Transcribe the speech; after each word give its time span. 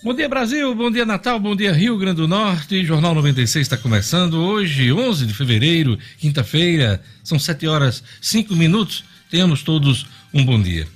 Bom 0.00 0.14
dia 0.14 0.28
Brasil, 0.28 0.72
bom 0.76 0.92
dia 0.92 1.04
Natal, 1.04 1.40
bom 1.40 1.56
dia 1.56 1.72
Rio 1.72 1.98
Grande 1.98 2.18
do 2.18 2.28
Norte. 2.28 2.84
Jornal 2.84 3.16
96 3.16 3.64
está 3.64 3.76
começando 3.76 4.34
hoje, 4.34 4.92
11 4.92 5.26
de 5.26 5.34
fevereiro, 5.34 5.98
quinta-feira. 6.18 7.02
São 7.24 7.36
7 7.36 7.66
horas 7.66 8.04
5 8.22 8.54
minutos. 8.54 9.02
Tenhamos 9.28 9.64
todos 9.64 10.06
um 10.32 10.44
bom 10.44 10.62
dia. 10.62 10.86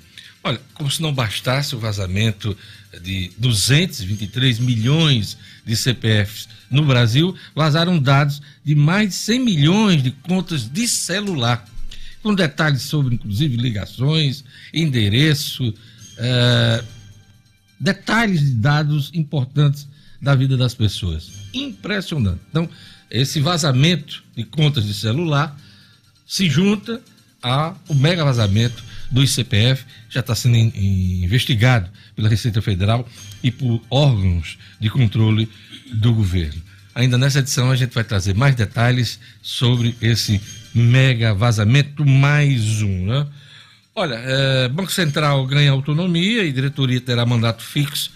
Olha, 0.45 0.61
como 0.75 0.89
se 0.89 1.03
não 1.03 1.13
bastasse 1.13 1.75
o 1.75 1.81
vazamento 1.81 2.57
de 3.03 3.33
223 3.39 4.61
milhões 4.61 5.37
de 5.67 5.75
CPFs 5.75 6.49
no 6.71 6.85
Brasil, 6.85 7.35
vazaram 7.57 7.99
dados 7.99 8.41
de 8.65 8.77
mais 8.77 9.09
de 9.09 9.15
100 9.17 9.41
milhões 9.41 10.01
de 10.01 10.13
contas 10.13 10.69
de 10.71 10.87
celular, 10.87 11.65
com 12.23 12.33
detalhes 12.33 12.83
sobre, 12.83 13.17
inclusive, 13.17 13.57
ligações, 13.57 14.45
endereço. 14.73 15.71
Uh, 15.71 17.02
detalhes 17.83 18.41
de 18.41 18.53
dados 18.53 19.11
importantes 19.13 19.89
da 20.21 20.37
vida 20.37 20.57
das 20.57 20.73
pessoas. 20.73 21.31
Impressionante. 21.53 22.41
Então, 22.49 22.69
esse 23.11 23.41
vazamento 23.41 24.23
de 24.37 24.45
contas 24.45 24.85
de 24.85 24.95
celular 24.95 25.59
se 26.27 26.49
junta 26.49 27.03
ao 27.43 27.77
mega 27.91 28.25
vazamento 28.25 28.83
do 29.11 29.23
ICPF, 29.23 29.85
já 30.09 30.21
está 30.21 30.35
sendo 30.35 30.57
in, 30.57 31.25
investigado 31.25 31.91
pela 32.15 32.29
Receita 32.29 32.63
Federal 32.63 33.07
e 33.43 33.51
por 33.51 33.83
órgãos 33.91 34.57
de 34.81 34.89
controle 34.89 35.49
do 35.93 36.15
governo. 36.15 36.63
Ainda 36.95 37.19
nessa 37.19 37.41
edição 37.41 37.71
a 37.71 37.77
gente 37.77 37.93
vai 37.93 38.05
trazer 38.05 38.35
mais 38.35 38.55
detalhes 38.55 39.19
sobre 39.43 39.95
esse 40.01 40.41
mega 40.73 41.35
vazamento 41.35 42.07
mais 42.07 42.81
um, 42.81 43.07
né? 43.07 43.27
Olha, 43.95 44.15
é, 44.15 44.69
Banco 44.69 44.91
Central 44.91 45.47
ganha 45.47 45.71
autonomia 45.71 46.45
e 46.45 46.53
diretoria 46.53 47.01
terá 47.01 47.27
mandato 47.27 47.63
fixo 47.63 48.11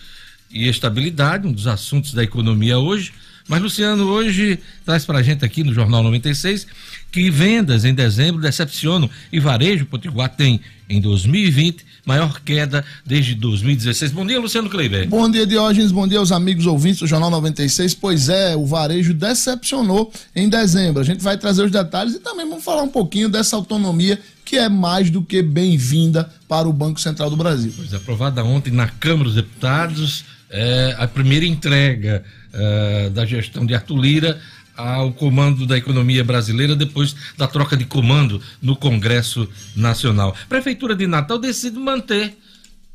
e 0.51 0.69
estabilidade, 0.69 1.47
um 1.47 1.53
dos 1.53 1.67
assuntos 1.67 2.15
da 2.15 2.25
economia 2.25 2.79
hoje. 2.79 3.13
Mas 3.47 3.61
Luciano 3.61 4.05
hoje 4.07 4.59
traz 4.85 5.05
para 5.05 5.19
a 5.19 5.23
gente 5.23 5.45
aqui 5.45 5.63
no 5.63 5.75
Jornal 5.75 6.03
96 6.03 6.67
que 7.13 7.31
vendas 7.31 7.85
em 7.85 7.95
dezembro 7.95 8.41
decepcionam 8.41 9.09
e 9.31 9.39
varejo 9.39 9.87
Potiguar 9.87 10.31
tem 10.31 10.61
em 10.89 11.01
2020 11.01 11.85
maior 12.07 12.41
queda 12.41 12.85
desde 13.05 13.35
2016. 13.35 14.13
Bom 14.13 14.25
dia, 14.25 14.39
Luciano 14.39 14.71
Kleiber. 14.71 15.09
Bom 15.09 15.29
dia, 15.29 15.45
Diógenes. 15.45 15.91
Bom 15.91 16.07
dia 16.07 16.21
aos 16.21 16.31
amigos 16.31 16.65
ouvintes 16.65 17.01
do 17.01 17.07
Jornal 17.07 17.31
96. 17.31 17.95
Pois 17.95 18.29
é, 18.29 18.55
o 18.55 18.65
varejo 18.65 19.13
decepcionou 19.13 20.13
em 20.35 20.49
dezembro. 20.49 21.03
A 21.03 21.05
gente 21.05 21.23
vai 21.23 21.37
trazer 21.37 21.65
os 21.65 21.71
detalhes 21.71 22.15
e 22.15 22.21
também 22.21 22.49
vamos 22.49 22.65
falar 22.65 22.83
um 22.83 22.89
pouquinho 22.89 23.29
dessa 23.29 23.57
autonomia 23.57 24.21
que 24.45 24.57
é 24.57 24.69
mais 24.69 25.11
do 25.11 25.21
que 25.21 25.43
bem-vinda 25.43 26.31
para 26.47 26.69
o 26.69 26.73
Banco 26.73 27.01
Central 27.01 27.29
do 27.29 27.37
Brasil. 27.37 27.73
Pois 27.77 27.93
é, 27.93 27.97
aprovada 27.97 28.45
ontem 28.45 28.73
na 28.73 28.87
Câmara 28.87 29.25
dos 29.25 29.35
Deputados 29.35 30.25
é, 30.49 30.95
a 30.99 31.09
primeira 31.09 31.45
entrega 31.45 32.23
é, 32.53 33.11
da 33.11 33.27
gestão 33.27 33.67
de 33.67 33.75
Arthur 33.75 33.99
Lira 33.99 34.41
ao 34.77 35.13
comando 35.13 35.67
da 35.67 35.77
economia 35.77 36.23
brasileira 36.23 36.77
depois 36.77 37.15
da 37.37 37.47
troca 37.47 37.77
de 37.77 37.85
comando 37.85 38.41
no 38.61 38.77
Congresso 38.77 39.49
Nacional. 39.75 40.37
Prefeitura 40.49 40.95
de 40.95 41.07
Natal 41.07 41.39
decide 41.39 41.79
manter 41.79 42.37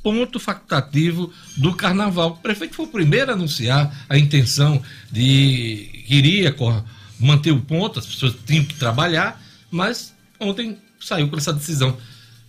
ponto 0.03 0.39
facultativo 0.39 1.31
do 1.57 1.73
carnaval. 1.73 2.31
O 2.31 2.37
prefeito 2.37 2.75
foi 2.75 2.85
o 2.85 2.89
primeiro 2.89 3.31
a 3.31 3.33
anunciar 3.33 4.05
a 4.09 4.17
intenção 4.17 4.81
de 5.11 6.03
que 6.07 6.15
iria 6.15 6.55
manter 7.19 7.51
o 7.51 7.61
ponto, 7.61 7.99
as 7.99 8.05
pessoas 8.05 8.35
tinham 8.45 8.65
que 8.65 8.73
trabalhar, 8.75 9.41
mas 9.69 10.13
ontem 10.39 10.77
saiu 10.99 11.27
com 11.29 11.37
essa 11.37 11.53
decisão. 11.53 11.97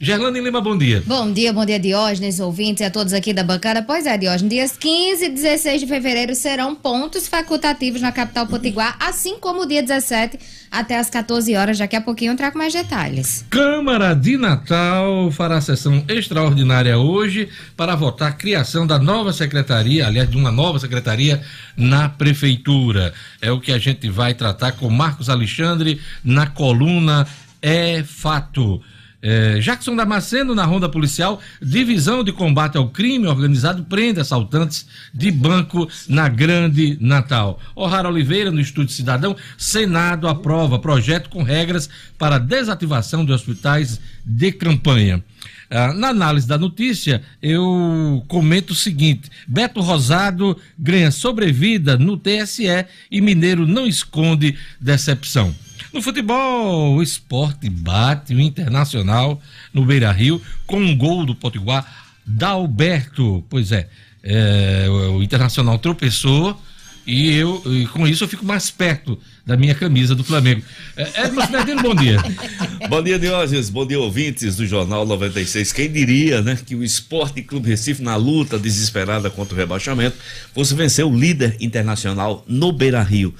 Gerlane 0.04 0.40
Lima, 0.40 0.60
bom 0.60 0.76
dia. 0.76 1.00
Bom 1.06 1.32
dia, 1.32 1.52
bom 1.52 1.64
dia, 1.64 1.78
Diógenes, 1.78 2.40
ouvintes 2.40 2.80
e 2.80 2.84
a 2.84 2.90
todos 2.90 3.12
aqui 3.12 3.32
da 3.32 3.44
bancada. 3.44 3.84
Pois 3.84 4.04
é, 4.04 4.18
Diógenes, 4.18 4.50
dias 4.50 4.76
15 4.76 5.26
e 5.26 5.28
16 5.28 5.82
de 5.82 5.86
fevereiro 5.86 6.34
serão 6.34 6.74
pontos 6.74 7.28
facultativos 7.28 8.00
na 8.00 8.10
capital 8.10 8.44
potiguar, 8.48 8.96
assim 8.98 9.38
como 9.38 9.62
o 9.62 9.64
dia 9.64 9.80
17 9.80 10.40
até 10.72 10.98
as 10.98 11.08
14 11.08 11.54
horas. 11.54 11.78
Daqui 11.78 11.94
a 11.94 12.00
pouquinho 12.00 12.32
eu 12.32 12.36
trago 12.36 12.58
mais 12.58 12.72
detalhes. 12.72 13.44
Câmara 13.48 14.12
de 14.12 14.36
Natal 14.36 15.30
fará 15.30 15.60
sessão 15.60 16.04
extraordinária 16.08 16.98
hoje 16.98 17.48
para 17.76 17.94
votar 17.94 18.30
a 18.30 18.34
criação 18.34 18.84
da 18.84 18.98
nova 18.98 19.32
secretaria, 19.32 20.04
aliás, 20.04 20.28
de 20.28 20.36
uma 20.36 20.50
nova 20.50 20.80
secretaria 20.80 21.40
na 21.76 22.08
prefeitura. 22.08 23.14
É 23.40 23.52
o 23.52 23.60
que 23.60 23.70
a 23.70 23.78
gente 23.78 24.08
vai 24.08 24.34
tratar 24.34 24.72
com 24.72 24.90
Marcos 24.90 25.30
Alexandre 25.30 26.00
na 26.24 26.48
coluna 26.48 27.24
é 27.62 28.02
fato. 28.02 28.82
É, 29.24 29.60
Jackson 29.60 29.94
Damasceno, 29.94 30.52
na 30.52 30.64
ronda 30.64 30.88
policial, 30.88 31.40
divisão 31.62 32.24
de 32.24 32.32
combate 32.32 32.76
ao 32.76 32.88
crime 32.88 33.28
organizado 33.28 33.84
prende 33.84 34.18
assaltantes 34.18 34.84
de 35.14 35.30
banco 35.30 35.88
na 36.08 36.28
Grande 36.28 36.98
Natal. 37.00 37.60
O'Hara 37.76 38.08
Oliveira, 38.08 38.50
no 38.50 38.60
Estúdio 38.60 38.92
Cidadão, 38.92 39.36
Senado 39.56 40.26
aprova 40.26 40.76
projeto 40.76 41.30
com 41.30 41.44
regras 41.44 41.88
para 42.18 42.38
desativação 42.38 43.24
de 43.24 43.30
hospitais 43.30 44.00
de 44.26 44.50
campanha. 44.50 45.22
Ah, 45.70 45.94
na 45.94 46.08
análise 46.08 46.46
da 46.46 46.58
notícia, 46.58 47.22
eu 47.40 48.22
comento 48.26 48.72
o 48.72 48.76
seguinte: 48.76 49.30
Beto 49.46 49.80
Rosado 49.80 50.58
ganha 50.76 51.10
sobrevida 51.12 51.96
no 51.96 52.16
TSE 52.16 52.66
e 53.10 53.20
Mineiro 53.20 53.66
não 53.66 53.86
esconde 53.86 54.58
decepção. 54.80 55.54
No 55.92 56.02
futebol, 56.02 56.96
o 56.96 57.02
esporte 57.02 57.68
bate 57.68 58.34
o 58.34 58.40
Internacional 58.40 59.40
no 59.72 59.84
Beira 59.84 60.12
Rio 60.12 60.40
com 60.66 60.78
um 60.78 60.96
gol 60.96 61.24
do 61.24 61.34
Potiguar 61.34 61.86
da 62.26 62.48
Alberto. 62.48 63.44
Pois 63.48 63.72
é, 63.72 63.88
é 64.22 64.86
o 64.88 65.22
Internacional 65.22 65.78
tropeçou 65.78 66.60
e 67.06 67.34
eu 67.34 67.60
e 67.66 67.86
com 67.86 68.06
isso 68.06 68.22
eu 68.22 68.28
fico 68.28 68.44
mais 68.44 68.70
perto 68.70 69.18
da 69.44 69.56
minha 69.56 69.74
camisa 69.74 70.14
do 70.14 70.22
Flamengo. 70.22 70.62
É, 70.96 71.24
Edmo 71.24 71.44
Cinedino, 71.44 71.82
bom 71.82 71.94
dia. 71.94 72.18
bom 72.88 73.02
dia, 73.02 73.18
Diógenes. 73.18 73.70
Bom 73.70 73.86
dia, 73.86 73.98
ouvintes 73.98 74.56
do 74.56 74.66
Jornal 74.66 75.04
96. 75.04 75.72
Quem 75.72 75.90
diria, 75.90 76.42
né, 76.42 76.56
que 76.64 76.76
o 76.76 76.84
Esporte 76.84 77.42
Clube 77.42 77.68
Recife, 77.68 78.02
na 78.02 78.14
luta 78.14 78.58
desesperada 78.58 79.28
contra 79.30 79.54
o 79.54 79.58
rebaixamento, 79.58 80.16
fosse 80.54 80.74
vencer 80.74 81.04
o 81.04 81.14
líder 81.14 81.56
internacional 81.60 82.44
no 82.46 82.72
Beira 82.72 83.02
Rio. 83.02 83.34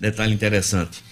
Detalhe 0.00 0.32
interessante 0.32 1.07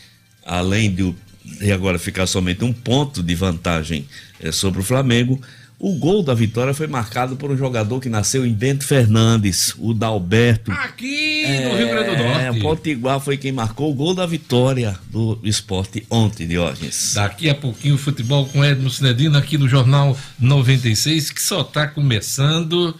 além 0.47 0.95
de, 0.95 1.15
de 1.45 1.73
agora 1.73 1.99
ficar 1.99 2.27
somente 2.27 2.65
um 2.65 2.73
ponto 2.73 3.23
de 3.23 3.35
vantagem 3.35 4.07
é, 4.41 4.53
sobre 4.53 4.81
o 4.81 4.85
Flamengo, 4.85 5.41
o 5.79 5.95
gol 5.97 6.23
da 6.23 6.33
vitória 6.33 6.73
foi 6.73 6.87
marcado 6.87 7.37
por 7.37 7.51
um 7.51 7.57
jogador 7.57 8.01
que 8.01 8.09
nasceu 8.09 8.47
em 8.47 8.53
Bento 8.53 8.87
Fernandes, 8.87 9.75
o 9.77 9.93
Dalberto. 9.93 10.73
Aqui 10.73 11.45
é, 11.45 11.69
no 11.69 11.77
Rio 11.77 11.89
Grande 11.89 12.17
do 12.17 12.23
Norte. 12.23 12.45
É, 12.45 12.51
o 12.51 12.61
Potiguar 12.61 13.21
foi 13.21 13.37
quem 13.37 13.53
marcou 13.53 13.91
o 13.91 13.95
gol 13.95 14.15
da 14.15 14.25
vitória 14.25 14.99
do 15.11 15.39
esporte 15.43 16.07
ontem, 16.09 16.47
Diógenes. 16.47 17.13
Daqui 17.15 17.51
a 17.51 17.55
pouquinho 17.55 17.97
o 17.97 17.99
futebol 17.99 18.47
com 18.47 18.65
Edmo 18.65 18.89
Cinedino 18.89 19.37
aqui 19.37 19.59
no 19.59 19.69
Jornal 19.69 20.17
96, 20.39 21.31
que 21.31 21.43
só 21.43 21.61
está 21.61 21.87
começando. 21.87 22.95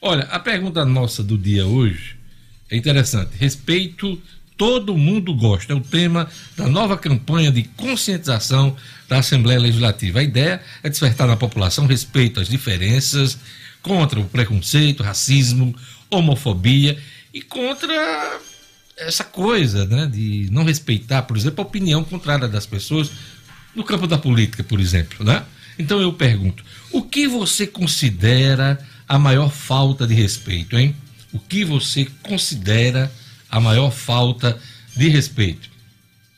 Olha, 0.00 0.22
a 0.30 0.38
pergunta 0.38 0.84
nossa 0.84 1.24
do 1.24 1.36
dia 1.36 1.66
hoje 1.66 2.14
é 2.70 2.76
interessante. 2.76 3.30
Respeito 3.36 4.20
todo 4.58 4.98
mundo 4.98 5.32
gosta. 5.32 5.72
É 5.72 5.76
o 5.76 5.80
tema 5.80 6.28
da 6.56 6.66
nova 6.66 6.98
campanha 6.98 7.50
de 7.50 7.62
conscientização 7.62 8.76
da 9.08 9.20
Assembleia 9.20 9.60
Legislativa. 9.60 10.18
A 10.18 10.24
ideia 10.24 10.60
é 10.82 10.90
despertar 10.90 11.28
na 11.28 11.36
população 11.36 11.86
respeito 11.86 12.40
às 12.40 12.48
diferenças, 12.48 13.38
contra 13.80 14.18
o 14.18 14.24
preconceito, 14.24 15.04
racismo, 15.04 15.74
homofobia 16.10 16.98
e 17.32 17.40
contra 17.40 18.40
essa 18.96 19.22
coisa 19.22 19.86
né, 19.86 20.06
de 20.06 20.48
não 20.50 20.64
respeitar, 20.64 21.22
por 21.22 21.36
exemplo, 21.36 21.62
a 21.62 21.66
opinião 21.66 22.02
contrária 22.02 22.48
das 22.48 22.66
pessoas 22.66 23.10
no 23.74 23.84
campo 23.84 24.08
da 24.08 24.18
política, 24.18 24.64
por 24.64 24.80
exemplo. 24.80 25.24
Né? 25.24 25.44
Então 25.78 26.00
eu 26.00 26.12
pergunto: 26.12 26.64
o 26.90 27.02
que 27.02 27.28
você 27.28 27.66
considera 27.66 28.78
a 29.08 29.18
maior 29.18 29.50
falta 29.50 30.06
de 30.06 30.14
respeito, 30.14 30.76
hein? 30.76 30.94
O 31.32 31.38
que 31.38 31.64
você 31.64 32.08
considera 32.22 33.10
a 33.50 33.60
maior 33.60 33.90
falta 33.90 34.58
de 34.96 35.08
respeito. 35.08 35.70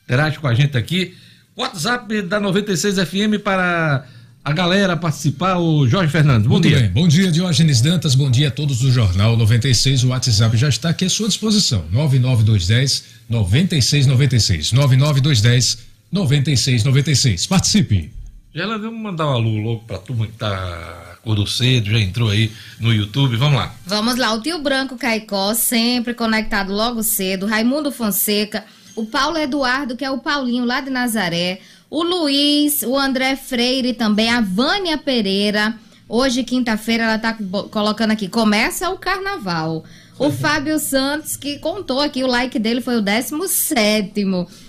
Interage 0.04 0.38
com 0.38 0.48
a 0.48 0.54
gente 0.54 0.76
aqui. 0.76 1.14
WhatsApp 1.56 2.22
da 2.22 2.40
96 2.40 2.96
FM 2.96 3.42
para 3.42 4.06
a 4.44 4.52
galera 4.52 4.96
participar, 4.96 5.58
o 5.58 5.86
Jorge 5.86 6.10
Fernandes. 6.10 6.46
Bom 6.46 6.54
Muito 6.54 6.68
dia. 6.68 6.80
Bem. 6.80 6.90
Bom 6.90 7.06
dia, 7.06 7.30
Diógenes 7.30 7.80
Dantas. 7.80 8.14
Bom 8.14 8.30
dia 8.30 8.48
a 8.48 8.50
todos 8.50 8.78
do 8.78 8.90
Jornal 8.90 9.36
96. 9.36 10.04
O 10.04 10.08
WhatsApp 10.08 10.56
já 10.56 10.68
está 10.68 10.88
aqui 10.88 11.04
à 11.04 11.10
sua 11.10 11.28
disposição. 11.28 11.84
99210 11.90 13.04
9696. 13.28 14.72
99210 14.72 15.78
9696. 16.10 17.46
Participe. 17.46 18.10
Já 18.54 18.66
vamos 18.66 19.00
mandar 19.00 19.26
um 19.26 19.32
alô 19.32 19.56
logo 19.58 19.80
para 19.80 19.96
a 19.96 20.00
turma 20.00 20.26
que 20.26 20.32
está 20.32 21.09
acordou 21.22 21.46
cedo, 21.46 21.90
já 21.90 22.00
entrou 22.00 22.30
aí 22.30 22.50
no 22.78 22.92
YouTube. 22.92 23.36
Vamos 23.36 23.58
lá. 23.58 23.74
Vamos 23.86 24.16
lá. 24.16 24.32
O 24.32 24.40
tio 24.40 24.58
Branco 24.58 24.96
Caicó, 24.96 25.54
sempre 25.54 26.14
conectado 26.14 26.72
logo 26.72 27.02
cedo. 27.02 27.46
Raimundo 27.46 27.92
Fonseca. 27.92 28.64
O 28.96 29.06
Paulo 29.06 29.38
Eduardo, 29.38 29.96
que 29.96 30.04
é 30.04 30.10
o 30.10 30.18
Paulinho 30.18 30.64
lá 30.64 30.80
de 30.80 30.90
Nazaré. 30.90 31.60
O 31.88 32.02
Luiz, 32.02 32.82
o 32.82 32.98
André 32.98 33.36
Freire 33.36 33.92
também. 33.92 34.30
A 34.30 34.40
Vânia 34.40 34.98
Pereira. 34.98 35.74
Hoje, 36.08 36.42
quinta-feira, 36.42 37.04
ela 37.04 37.18
tá 37.18 37.36
colocando 37.70 38.10
aqui. 38.10 38.28
Começa 38.28 38.90
o 38.90 38.98
carnaval. 38.98 39.84
O 40.20 40.30
Fábio 40.30 40.78
Santos, 40.78 41.34
que 41.34 41.58
contou 41.58 41.98
aqui, 41.98 42.22
o 42.22 42.26
like 42.26 42.58
dele 42.58 42.82
foi 42.82 42.98
o 42.98 43.00
17. 43.00 44.26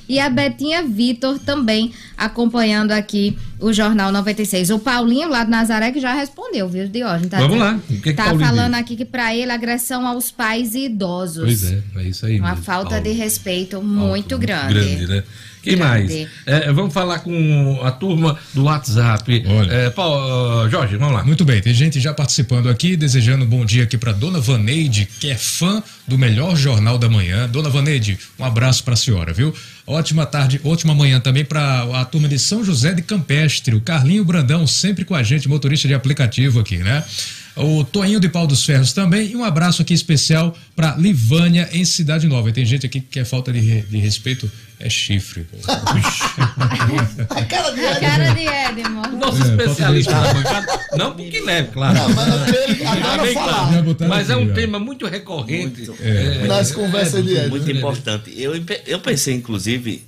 E 0.07 0.17
a 0.17 0.29
Betinha 0.29 0.81
Vitor 0.81 1.39
também 1.39 1.91
acompanhando 2.17 2.91
aqui 2.91 3.37
o 3.59 3.73
Jornal 3.73 4.13
96. 4.13 4.69
O 4.69 4.79
Paulinho 4.79 5.27
lá 5.27 5.43
do 5.43 5.51
Nazaré 5.51 5.91
que 5.91 5.99
já 5.99 6.13
respondeu, 6.13 6.69
viu, 6.69 6.87
Diógenes? 6.87 7.29
Tá 7.29 7.39
Vamos 7.39 7.59
lá. 7.59 7.75
O 7.75 7.79
que 7.81 7.99
que 7.99 8.13
tá 8.13 8.23
Paulinho 8.23 8.47
falando 8.47 8.71
disse? 8.71 8.81
aqui 8.81 8.95
que 8.95 9.03
pra 9.03 9.35
ele 9.35 9.51
agressão 9.51 10.07
aos 10.07 10.31
pais 10.31 10.73
idosos. 10.73 11.43
Pois 11.43 11.63
é, 11.69 11.83
é 11.97 12.03
isso 12.03 12.25
aí. 12.25 12.39
Uma 12.39 12.51
mesmo, 12.51 12.63
falta 12.63 12.91
Paulo. 12.91 13.03
de 13.03 13.11
respeito 13.11 13.71
Paulo, 13.71 13.87
muito 13.87 14.37
grande. 14.37 14.73
Grande, 14.73 15.07
né? 15.07 15.23
Quem 15.63 15.75
Grande. 15.77 16.13
mais? 16.13 16.27
É, 16.45 16.71
vamos 16.71 16.93
falar 16.93 17.19
com 17.19 17.79
a 17.83 17.91
turma 17.91 18.37
do 18.53 18.63
WhatsApp. 18.63 19.43
Olha. 19.47 19.71
É, 19.71 19.89
Paulo, 19.89 20.69
Jorge, 20.69 20.97
vamos 20.97 21.13
lá. 21.13 21.23
Muito 21.23 21.45
bem, 21.45 21.61
tem 21.61 21.73
gente 21.73 21.99
já 21.99 22.13
participando 22.13 22.67
aqui, 22.69 22.95
desejando 22.97 23.45
um 23.45 23.47
bom 23.47 23.63
dia 23.63 23.83
aqui 23.83 23.97
para 23.97 24.11
Dona 24.11 24.39
Vaneide, 24.39 25.07
que 25.19 25.29
é 25.29 25.35
fã 25.35 25.83
do 26.07 26.17
melhor 26.17 26.55
jornal 26.55 26.97
da 26.97 27.07
manhã. 27.07 27.47
Dona 27.47 27.69
Vaneide, 27.69 28.17
um 28.39 28.43
abraço 28.43 28.83
para 28.83 28.95
a 28.95 28.97
senhora, 28.97 29.31
viu? 29.33 29.53
Ótima 29.85 30.25
tarde, 30.25 30.59
ótima 30.63 30.95
manhã 30.95 31.19
também 31.19 31.43
para 31.45 31.83
a 31.99 32.05
turma 32.05 32.27
de 32.27 32.39
São 32.39 32.63
José 32.63 32.93
de 32.93 33.01
Campestre, 33.01 33.75
o 33.75 33.81
Carlinho 33.81 34.23
Brandão, 34.23 34.65
sempre 34.65 35.03
com 35.05 35.13
a 35.13 35.21
gente, 35.21 35.47
motorista 35.47 35.87
de 35.87 35.93
aplicativo 35.93 36.59
aqui, 36.59 36.77
né? 36.77 37.03
O 37.55 37.83
Toinho 37.83 38.19
de 38.19 38.29
Pau 38.29 38.47
dos 38.47 38.63
Ferros 38.63 38.93
também, 38.93 39.31
e 39.31 39.35
um 39.35 39.43
abraço 39.43 39.81
aqui 39.81 39.93
especial 39.93 40.57
para 40.75 40.95
Livânia, 40.95 41.67
em 41.73 41.83
Cidade 41.83 42.25
Nova. 42.25 42.49
E 42.49 42.53
tem 42.53 42.65
gente 42.65 42.85
aqui 42.85 43.01
que 43.01 43.07
quer 43.07 43.25
falta 43.25 43.51
de, 43.51 43.59
re- 43.59 43.81
de 43.89 43.97
respeito, 43.97 44.49
é 44.81 44.89
chifre. 44.89 45.45
A 47.29 47.45
cara 47.45 47.71
de 47.71 47.85
A 47.85 47.99
cara 47.99 48.33
de 48.33 48.47
Edmond. 48.47 49.15
Nosso 49.15 49.43
É, 49.43 49.47
especialista 49.47 50.11
falta 50.11 50.33
na 50.33 50.33
bancada. 50.33 50.79
Não 50.97 51.15
porque 51.15 51.39
leve, 51.41 51.69
claro. 51.71 51.97
Não, 51.99 52.09
mas 52.09 52.53
ele 52.53 53.33
claro. 53.33 53.83
Botaram 53.83 54.09
Mas 54.09 54.29
é 54.29 54.35
um 54.37 54.47
já. 54.47 54.53
tema 54.53 54.79
muito 54.79 55.05
recorrente. 55.07 55.87
Muito. 55.87 55.95
É, 56.01 56.47
Nas 56.47 56.71
conversas 56.71 57.23
de 57.23 57.33
Edson. 57.35 57.49
Muito 57.49 57.71
importante. 57.71 58.33
Eu, 58.35 58.53
eu 58.87 58.99
pensei, 58.99 59.33
inclusive, 59.35 60.05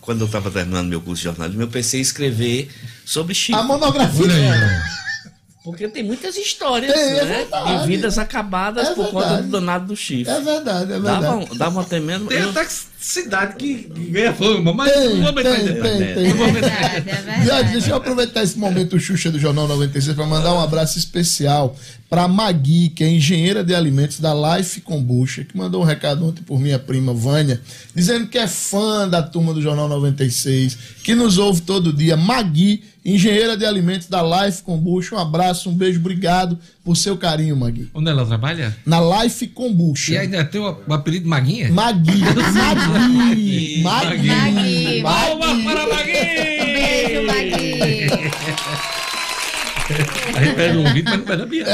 quando 0.00 0.20
eu 0.22 0.26
estava 0.26 0.50
terminando 0.50 0.88
meu 0.88 1.00
curso 1.00 1.20
de 1.20 1.24
jornalismo, 1.24 1.62
eu 1.62 1.68
pensei 1.68 2.00
em 2.00 2.02
escrever 2.02 2.68
sobre 3.04 3.34
Chico. 3.34 3.58
A 3.58 3.62
monografia. 3.62 4.82
Porque 5.64 5.88
tem 5.88 6.02
muitas 6.02 6.36
histórias, 6.36 6.92
Tem, 6.92 7.02
é 7.02 7.24
né? 7.24 7.36
verdade. 7.38 7.80
de 7.80 7.86
vidas 7.86 8.18
acabadas 8.18 8.88
É 8.88 8.94
por 8.94 9.08
conta 9.10 9.40
do 9.42 9.48
danado 9.50 9.86
do 9.86 9.96
chifre. 9.96 10.30
É 10.30 10.38
verdade, 10.38 10.82
é 10.92 11.00
verdade. 11.00 11.22
Dava, 11.22 11.36
um- 11.36 11.56
dava 11.56 11.80
até 11.80 11.98
mesmo. 11.98 12.28
Tem 12.28 12.38
eu- 12.40 12.50
até 12.50 12.66
cidade 13.00 13.56
que 13.56 13.88
ganha 14.10 14.34
fama, 14.34 14.74
mas 14.74 14.92
Tem, 14.92 15.08
não 15.16 15.22
vou 15.24 15.32
meter 15.32 15.54
tem, 15.56 15.60
em 15.62 15.64
detalhe. 15.72 15.98
tem, 15.98 16.14
tem. 16.14 16.26
É 16.26 16.52
verdade, 16.52 16.96
é 16.96 17.00
verdade. 17.22 17.72
deixa 17.72 17.90
eu 17.90 17.96
aproveitar 17.96 18.42
esse 18.42 18.58
momento 18.58 19.00
Xuxa 19.00 19.30
do 19.30 19.38
Jornal 19.38 19.66
96 19.66 20.14
para 20.14 20.26
mandar 20.26 20.52
um 20.54 20.60
abraço 20.60 20.98
especial 20.98 21.74
para 22.10 22.28
Magui, 22.28 22.90
que 22.90 23.02
é 23.02 23.08
engenheira 23.10 23.64
de 23.64 23.74
alimentos 23.74 24.20
da 24.20 24.32
Life 24.56 24.82
Kombucha, 24.82 25.44
que 25.44 25.56
mandou 25.56 25.80
um 25.80 25.84
recado 25.84 26.26
ontem 26.26 26.42
por 26.42 26.60
minha 26.60 26.78
prima 26.78 27.12
Vânia, 27.14 27.60
dizendo 27.94 28.26
que 28.26 28.36
é 28.38 28.46
fã 28.46 29.08
da 29.08 29.22
turma 29.22 29.52
do 29.54 29.60
Jornal 29.62 29.88
96, 29.88 30.76
que 31.02 31.14
nos 31.14 31.38
ouve 31.38 31.62
todo 31.62 31.90
dia. 31.92 32.16
Magui, 32.16 32.84
engenheira 33.04 33.56
de 33.56 33.66
alimentos 33.66 34.08
da 34.08 34.22
Life 34.22 34.62
Kombucha, 34.62 35.14
um 35.14 35.18
abraço, 35.18 35.68
um 35.68 35.74
beijo, 35.74 36.00
obrigado 36.00 36.58
por 36.82 36.96
seu 36.96 37.16
carinho, 37.16 37.56
Magui. 37.56 37.90
Onde 37.92 38.08
ela 38.10 38.24
trabalha? 38.24 38.74
Na 38.86 38.98
Life 39.22 39.46
Kombucha. 39.48 40.12
E 40.14 40.18
ainda 40.18 40.44
tem 40.44 40.60
o, 40.60 40.76
o 40.86 40.92
apelido 40.94 41.28
Maguinha? 41.28 41.70
Magui, 41.72 42.20
Magui, 42.20 43.82
Magui, 43.82 44.28
Magui. 44.28 45.02
Palmas 45.02 45.64
para 45.64 45.86
Beijo, 46.04 47.26
Magui! 47.26 47.78
Magui. 47.78 48.14
A 50.34 50.42
gente 50.44 50.54
perde 50.56 50.78
o 50.78 50.86
ouvido, 50.86 51.10
mas 51.10 51.18
não 51.18 51.26
perde 51.26 51.42
a 51.42 51.46
piada. 51.46 51.70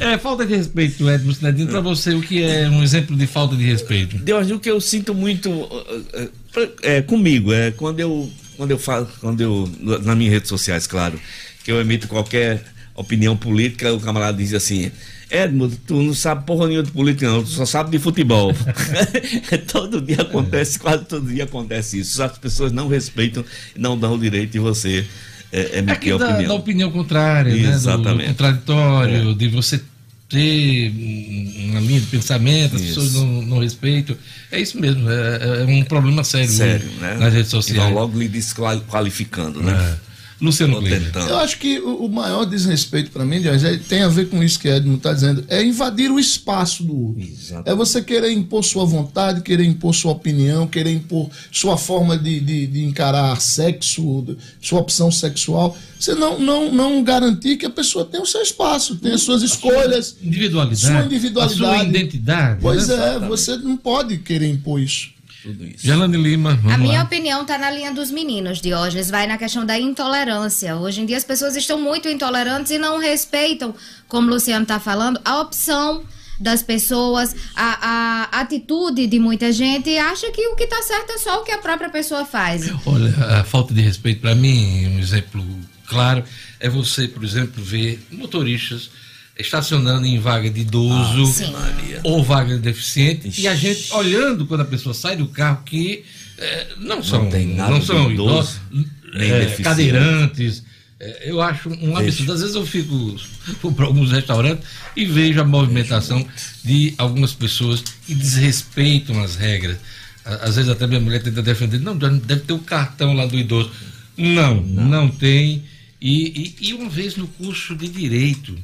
É. 0.00 0.16
falta 0.18 0.46
de 0.46 0.56
respeito, 0.56 1.08
Edmo 1.08 1.34
Cidadino, 1.34 1.68
pra 1.70 1.80
você, 1.80 2.14
o 2.14 2.22
que 2.22 2.42
é 2.42 2.66
um 2.68 2.82
exemplo 2.82 3.14
de 3.14 3.26
falta 3.26 3.54
de 3.54 3.62
respeito? 3.64 4.16
Deus, 4.16 4.50
o 4.50 4.58
que 4.58 4.70
eu 4.70 4.80
sinto 4.80 5.14
muito 5.14 5.50
uh, 5.50 5.64
uh, 5.66 6.30
pra- 6.50 6.68
é, 6.82 7.02
comigo 7.02 7.52
é 7.52 7.70
quando 7.72 8.00
eu 8.00 8.30
quando 8.56 8.70
eu 8.70 8.78
falo 8.78 9.08
quando 9.20 9.40
eu 9.40 9.70
nas 10.04 10.16
minhas 10.16 10.32
redes 10.34 10.48
sociais, 10.48 10.86
claro, 10.86 11.18
que 11.64 11.70
eu 11.70 11.80
emito 11.80 12.08
qualquer 12.08 12.62
opinião 12.94 13.36
política, 13.36 13.92
o 13.92 14.00
camarada 14.00 14.38
diz 14.38 14.54
assim: 14.54 14.90
Edmo, 15.30 15.68
tu 15.86 16.00
não 16.02 16.14
sabe 16.14 16.46
porra 16.46 16.66
nenhuma 16.68 16.84
de 16.84 16.92
política, 16.92 17.28
não, 17.28 17.42
tu 17.42 17.50
só 17.50 17.66
sabe 17.66 17.90
de 17.90 17.98
futebol. 17.98 18.52
todo 19.70 20.00
dia 20.00 20.22
acontece, 20.22 20.78
quase 20.78 21.04
todo 21.04 21.26
dia 21.28 21.44
acontece 21.44 21.98
isso. 22.00 22.22
As 22.22 22.38
pessoas 22.38 22.72
não 22.72 22.88
respeitam 22.88 23.44
não 23.76 23.98
dão 23.98 24.14
o 24.14 24.18
direito 24.18 24.52
de 24.52 24.58
você 24.58 25.04
é, 25.52 25.60
É 25.60 25.78
emitir 25.78 25.98
que 26.00 26.10
a 26.12 26.16
da, 26.16 26.28
opinião. 26.30 26.48
da 26.48 26.54
opinião 26.54 26.90
contrária, 26.90 27.52
né? 27.54 27.58
Do- 27.62 27.68
Do, 27.68 27.74
Exatamente. 27.74 28.28
contraditório, 28.28 29.34
de 29.34 29.48
você 29.48 29.80
ter 30.28 30.90
um- 30.90 31.70
uma 31.70 31.80
linha 31.80 32.00
de 32.00 32.06
pensamento, 32.06 32.76
as 32.76 32.82
Isso. 32.82 32.94
pessoas 33.00 33.14
não, 33.14 33.42
não 33.42 33.58
respeitam. 33.60 34.16
É 34.50 34.60
isso 34.60 34.80
mesmo, 34.80 35.08
é, 35.10 35.62
é 35.62 35.64
um 35.64 35.84
problema 35.84 36.24
sério, 36.24 36.50
Sério, 36.50 36.88
né? 37.00 37.14
nas 37.14 37.32
redes 37.32 37.48
E 37.50 37.52
vão 37.52 37.62
sociais. 37.62 37.94
logo 37.94 38.18
lhe 38.18 38.28
desqualificando, 38.28 39.62
né? 39.62 39.96
Luciano 40.40 40.82
tentando. 40.82 41.28
Eu 41.28 41.38
acho 41.38 41.58
que 41.58 41.78
o, 41.78 42.04
o 42.04 42.08
maior 42.08 42.44
desrespeito 42.44 43.10
para 43.10 43.24
mim, 43.24 43.40
Dias, 43.40 43.64
é- 43.64 43.76
tem 43.76 44.02
a 44.02 44.08
ver 44.08 44.28
com 44.28 44.42
isso 44.42 44.58
que 44.58 44.68
Edmund 44.68 44.98
está 44.98 45.12
dizendo, 45.12 45.44
é 45.48 45.64
invadir 45.64 46.10
o 46.10 46.18
espaço 46.18 46.82
do 46.82 47.08
outro. 47.08 47.22
Exato. 47.22 47.68
É 47.68 47.74
você 47.74 48.02
querer 48.02 48.30
impor 48.32 48.62
sua 48.62 48.84
vontade, 48.84 49.40
querer 49.40 49.64
impor 49.64 49.94
sua 49.94 50.12
opinião, 50.12 50.66
querer 50.66 50.92
impor 50.92 51.30
sua 51.50 51.76
forma 51.76 52.18
de, 52.18 52.40
de, 52.40 52.66
de 52.66 52.84
encarar 52.84 53.40
sexo, 53.40 54.36
sua 54.60 54.80
opção 54.80 55.10
sexual. 55.10 55.76
Você 55.98 56.14
não, 56.14 56.38
não, 56.38 56.72
não 56.72 57.02
garantir 57.02 57.56
que 57.56 57.64
a 57.64 57.70
pessoa 57.70 58.04
tenha 58.04 58.22
o 58.22 58.26
seu 58.26 58.42
espaço, 58.42 58.96
tenha 58.96 59.16
suas 59.16 59.42
escolhas. 59.42 60.16
Individualidade. 60.22 60.80
Sua 60.80 61.02
individualidade. 61.02 61.64
A 61.64 61.78
sua 61.78 61.84
identidade. 61.84 62.58
Pois 62.60 62.88
né? 62.88 63.16
é, 63.16 63.18
você 63.20 63.56
não 63.56 63.76
pode 63.76 64.18
querer 64.18 64.48
impor 64.48 64.80
isso. 64.80 65.15
Tudo 65.46 65.64
isso. 65.64 65.86
Gelane 65.86 66.16
Lima, 66.16 66.54
vamos 66.56 66.72
A 66.74 66.76
minha 66.76 66.98
lá. 66.98 67.04
opinião 67.04 67.42
está 67.42 67.56
na 67.56 67.70
linha 67.70 67.92
dos 67.94 68.10
meninos, 68.10 68.60
Diógenes, 68.60 69.08
vai 69.08 69.28
na 69.28 69.38
questão 69.38 69.64
da 69.64 69.78
intolerância. 69.78 70.74
Hoje 70.76 71.02
em 71.02 71.06
dia 71.06 71.16
as 71.16 71.22
pessoas 71.22 71.54
estão 71.54 71.80
muito 71.80 72.08
intolerantes 72.08 72.72
e 72.72 72.78
não 72.78 72.98
respeitam, 72.98 73.72
como 74.08 74.26
o 74.26 74.30
Luciano 74.34 74.64
está 74.64 74.80
falando, 74.80 75.20
a 75.24 75.40
opção 75.40 76.02
das 76.40 76.62
pessoas, 76.64 77.34
a, 77.54 78.28
a 78.34 78.40
atitude 78.40 79.06
de 79.06 79.20
muita 79.20 79.52
gente 79.52 79.88
e 79.88 79.98
acha 79.98 80.30
que 80.32 80.48
o 80.48 80.56
que 80.56 80.64
está 80.64 80.82
certo 80.82 81.12
é 81.12 81.18
só 81.18 81.40
o 81.40 81.44
que 81.44 81.52
a 81.52 81.58
própria 81.58 81.90
pessoa 81.90 82.24
faz. 82.24 82.68
Olha, 82.84 83.14
a 83.40 83.44
falta 83.44 83.72
de 83.72 83.80
respeito 83.80 84.20
para 84.20 84.34
mim, 84.34 84.86
um 84.96 84.98
exemplo 84.98 85.44
claro, 85.86 86.24
é 86.58 86.68
você, 86.68 87.06
por 87.06 87.22
exemplo, 87.22 87.62
ver 87.62 88.04
motoristas 88.10 88.90
estacionando 89.38 90.06
em 90.06 90.18
vaga 90.18 90.48
de 90.50 90.60
idoso 90.60 91.44
Ah, 91.54 92.00
ou 92.04 92.22
vaga 92.24 92.54
de 92.54 92.60
deficiente 92.60 93.40
e 93.40 93.46
a 93.46 93.54
gente 93.54 93.92
olhando 93.92 94.46
quando 94.46 94.62
a 94.62 94.64
pessoa 94.64 94.94
sai 94.94 95.16
do 95.16 95.26
carro 95.26 95.62
que 95.64 96.04
eh, 96.38 96.66
não 96.78 97.02
são 97.02 97.28
tem 97.28 97.54
nada 97.54 97.70
não 97.70 97.78
de 97.78 97.86
são 97.86 98.10
idoso, 98.10 98.60
idosos, 98.70 98.90
nem 99.14 99.30
deficiente. 99.30 99.62
cadeirantes. 99.62 100.62
Eh, 100.98 101.30
eu 101.30 101.40
acho 101.42 101.68
um 101.68 101.96
absurdo. 101.96 102.32
Às 102.32 102.40
vezes 102.40 102.54
eu 102.56 102.66
fico 102.66 103.16
para 103.76 103.86
alguns 103.86 104.10
restaurantes 104.12 104.66
e 104.96 105.04
vejo 105.04 105.40
a 105.40 105.44
movimentação 105.44 106.26
de 106.64 106.94
algumas 106.96 107.32
pessoas 107.32 107.82
que 108.06 108.14
desrespeitam 108.14 109.22
as 109.22 109.36
regras. 109.36 109.76
Às 110.24 110.56
vezes 110.56 110.70
até 110.70 110.86
minha 110.86 111.00
mulher 111.00 111.22
tenta 111.22 111.40
defender, 111.42 111.78
não, 111.80 111.96
deve 111.96 112.40
ter 112.40 112.52
o 112.52 112.58
cartão 112.58 113.12
lá 113.14 113.26
do 113.26 113.38
idoso. 113.38 113.70
Não, 114.16 114.60
não, 114.60 115.08
tem. 115.08 115.62
E, 116.00 116.54
e, 116.60 116.68
e 116.68 116.74
uma 116.74 116.88
vez 116.88 117.16
no 117.16 117.26
curso 117.28 117.74
de 117.76 117.88
Direito, 117.88 118.56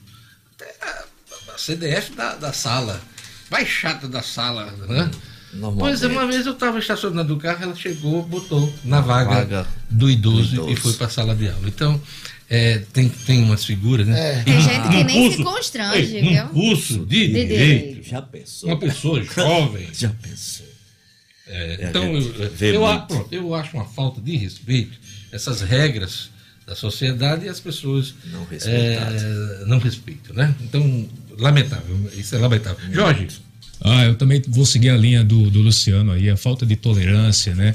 a, 0.81 1.04
a 1.54 1.59
CDF 1.59 2.12
da, 2.14 2.35
da 2.37 2.52
sala, 2.52 3.00
mais 3.50 3.69
chata 3.69 4.09
da 4.09 4.23
sala, 4.23 4.66
né? 4.88 5.11
Pois 5.78 6.02
é, 6.02 6.07
uma 6.07 6.26
vez 6.26 6.47
eu 6.47 6.54
estava 6.54 6.78
estacionando 6.78 7.35
o 7.35 7.38
carro, 7.38 7.62
ela 7.62 7.75
chegou, 7.76 8.23
botou 8.23 8.73
na 8.85 9.02
vaga, 9.02 9.35
Vaga 9.35 9.66
do, 9.90 10.09
idoso 10.11 10.49
do 10.49 10.54
idoso. 10.54 10.71
e 10.71 10.76
foi 10.76 10.92
para 10.95 11.07
a 11.09 11.11
sala 11.11 11.35
de 11.35 11.47
aula. 11.49 11.69
Então, 11.69 12.00
é, 12.49 12.78
tem, 12.92 13.09
tem 13.11 13.42
umas 13.42 13.62
figuras, 13.62 14.07
né? 14.07 14.38
É. 14.40 14.42
Tem 14.45 14.61
gente 14.62 14.88
que 14.88 15.04
nem 15.04 15.31
se 15.31 15.37
curso- 15.37 15.54
constrange, 15.57 16.16
ei, 16.16 16.23
viu? 16.23 16.49
curso 16.49 16.99
de, 17.04 17.26
De 17.28 17.33
direito, 17.47 17.49
direito. 17.85 18.09
Já 18.09 18.23
pensou? 18.23 18.69
uma 18.71 18.78
pessoa 18.78 19.23
jovem. 19.25 19.88
Já 19.92 20.09
pensou? 20.09 20.66
É, 21.47 21.85
É, 21.85 21.88
então, 21.90 22.04
eu, 22.14 22.23
eu, 22.61 22.81
pronto, 23.07 23.28
eu 23.31 23.54
acho 23.54 23.76
uma 23.76 23.85
falta 23.85 24.23
de 24.23 24.35
respeito 24.37 24.99
essas 25.31 25.61
regras 25.61 26.31
da 26.66 26.75
sociedade 26.75 27.47
e 27.47 27.49
as 27.49 27.61
pessoas 27.61 28.14
Não 28.25 28.47
é, 28.64 29.64
não 29.66 29.78
respeitam, 29.78 30.35
né? 30.35 30.54
Então, 30.62 31.09
lamentável, 31.38 32.11
isso 32.16 32.35
é 32.35 32.38
lamentável. 32.38 32.78
Jorge, 32.92 33.28
Ah, 33.81 34.04
eu 34.04 34.14
também 34.14 34.40
vou 34.47 34.64
seguir 34.64 34.90
a 34.90 34.97
linha 34.97 35.25
do, 35.25 35.50
do 35.50 35.61
Luciano 35.61 36.12
aí, 36.12 36.31
a 36.31 36.37
falta 36.37 36.64
de 36.64 36.76
tolerância, 36.76 37.54
né? 37.54 37.75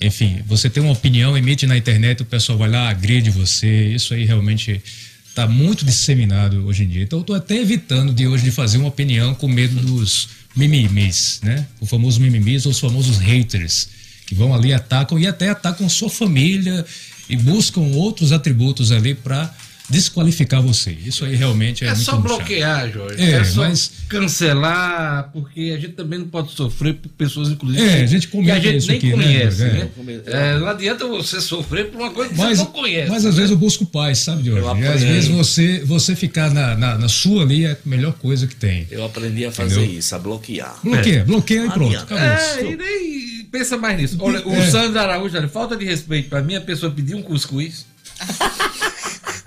Enfim, 0.00 0.40
você 0.46 0.70
tem 0.70 0.80
uma 0.80 0.92
opinião, 0.92 1.36
emite 1.36 1.66
na 1.66 1.76
internet, 1.76 2.22
o 2.22 2.24
pessoal 2.24 2.56
vai 2.56 2.70
lá, 2.70 2.88
agride 2.88 3.30
você, 3.30 3.88
isso 3.88 4.14
aí 4.14 4.24
realmente 4.24 4.80
está 5.28 5.46
muito 5.46 5.84
disseminado 5.84 6.64
hoje 6.66 6.84
em 6.84 6.88
dia. 6.88 7.02
Então 7.02 7.18
eu 7.18 7.22
estou 7.22 7.34
até 7.36 7.56
evitando 7.56 8.12
de 8.12 8.26
hoje 8.26 8.44
de 8.44 8.50
fazer 8.52 8.78
uma 8.78 8.88
opinião 8.88 9.34
com 9.34 9.48
medo 9.48 9.80
dos 9.80 10.28
mimimis, 10.54 11.40
né? 11.42 11.66
O 11.80 11.86
famoso 11.86 12.20
mimimis 12.20 12.66
ou 12.66 12.72
os 12.72 12.78
famosos 12.78 13.18
haters, 13.18 13.88
que 14.26 14.34
vão 14.34 14.54
ali, 14.54 14.72
atacam 14.72 15.18
e 15.18 15.26
até 15.26 15.48
atacam 15.48 15.88
sua 15.88 16.10
família 16.10 16.84
e 17.28 17.36
buscam 17.36 17.80
outros 17.94 18.32
atributos 18.32 18.90
ali 18.92 19.14
para 19.14 19.54
desqualificar 19.90 20.60
você. 20.62 20.90
Isso 21.04 21.24
aí 21.24 21.34
realmente 21.34 21.84
é, 21.84 21.88
É 21.88 21.90
muito 21.92 22.04
só 22.04 22.12
muito 22.12 22.28
chato. 22.28 22.38
bloquear, 22.38 22.92
Jorge. 22.92 23.22
É, 23.22 23.30
É, 23.36 23.44
só 23.44 23.62
mas- 23.62 23.90
cancelar, 24.08 25.30
porque 25.32 25.72
a 25.76 25.80
gente 25.80 25.92
também 25.94 26.18
não 26.18 26.28
pode 26.28 26.52
sofrer 26.52 26.94
por 26.94 27.08
pessoas, 27.10 27.48
inclusive, 27.48 27.82
É, 27.86 28.02
a 28.02 28.06
gente 28.06 28.28
que 28.28 28.36
a 28.36 28.40
comenta 28.40 28.60
gente 28.60 28.76
isso 28.76 28.88
nem 28.88 28.96
aqui, 28.98 29.06
né, 29.08 29.12
conhece. 29.14 29.58
Jorge? 29.58 29.76
Né? 29.78 30.20
É, 30.26 30.58
não 30.58 30.66
adianta 30.68 31.06
você 31.06 31.40
sofrer 31.40 31.86
por 31.90 32.00
uma 32.00 32.10
coisa 32.10 32.30
que 32.32 32.38
Mas, 32.38 32.58
você 32.58 32.64
não 32.64 32.72
conhece. 32.72 33.10
mas 33.10 33.24
às 33.26 33.34
vezes 33.36 33.50
eu 33.50 33.56
busco 33.56 33.86
paz, 33.86 34.18
sabe, 34.18 34.42
Diogo? 34.42 34.58
Eu 34.60 34.76
E 34.76 34.86
às 34.86 35.02
vezes 35.02 35.28
você, 35.28 35.80
você 35.84 36.14
ficar 36.14 36.50
na, 36.52 36.74
na, 36.76 36.98
na 36.98 37.08
sua 37.08 37.42
ali 37.42 37.64
é 37.64 37.72
a 37.72 37.76
melhor 37.84 38.12
coisa 38.14 38.46
que 38.46 38.54
tem. 38.56 38.86
Eu 38.90 39.04
aprendi 39.04 39.44
a 39.46 39.52
fazer 39.52 39.80
Entendeu? 39.80 39.98
isso, 39.98 40.14
a 40.14 40.18
bloquear. 40.18 40.78
Bloqueia, 40.82 41.24
bloqueia 41.24 41.66
e 41.66 41.70
pronto. 41.70 41.96
Acabou. 41.96 42.18
É, 42.24 42.60
e 42.62 42.76
nem 42.76 43.44
pensa 43.50 43.76
mais 43.76 43.96
nisso. 43.98 44.16
Olha, 44.20 44.46
o 44.46 44.52
É. 44.54 44.70
Sandro 44.70 44.98
Araújo, 45.00 45.36
olha, 45.36 45.48
falta 45.48 45.76
de 45.76 45.84
respeito 45.84 46.28
pra 46.28 46.42
mim, 46.42 46.56
a 46.56 46.60
pessoa 46.60 46.92
pedir 46.92 47.14
um 47.14 47.22
cuscuz 47.22 47.86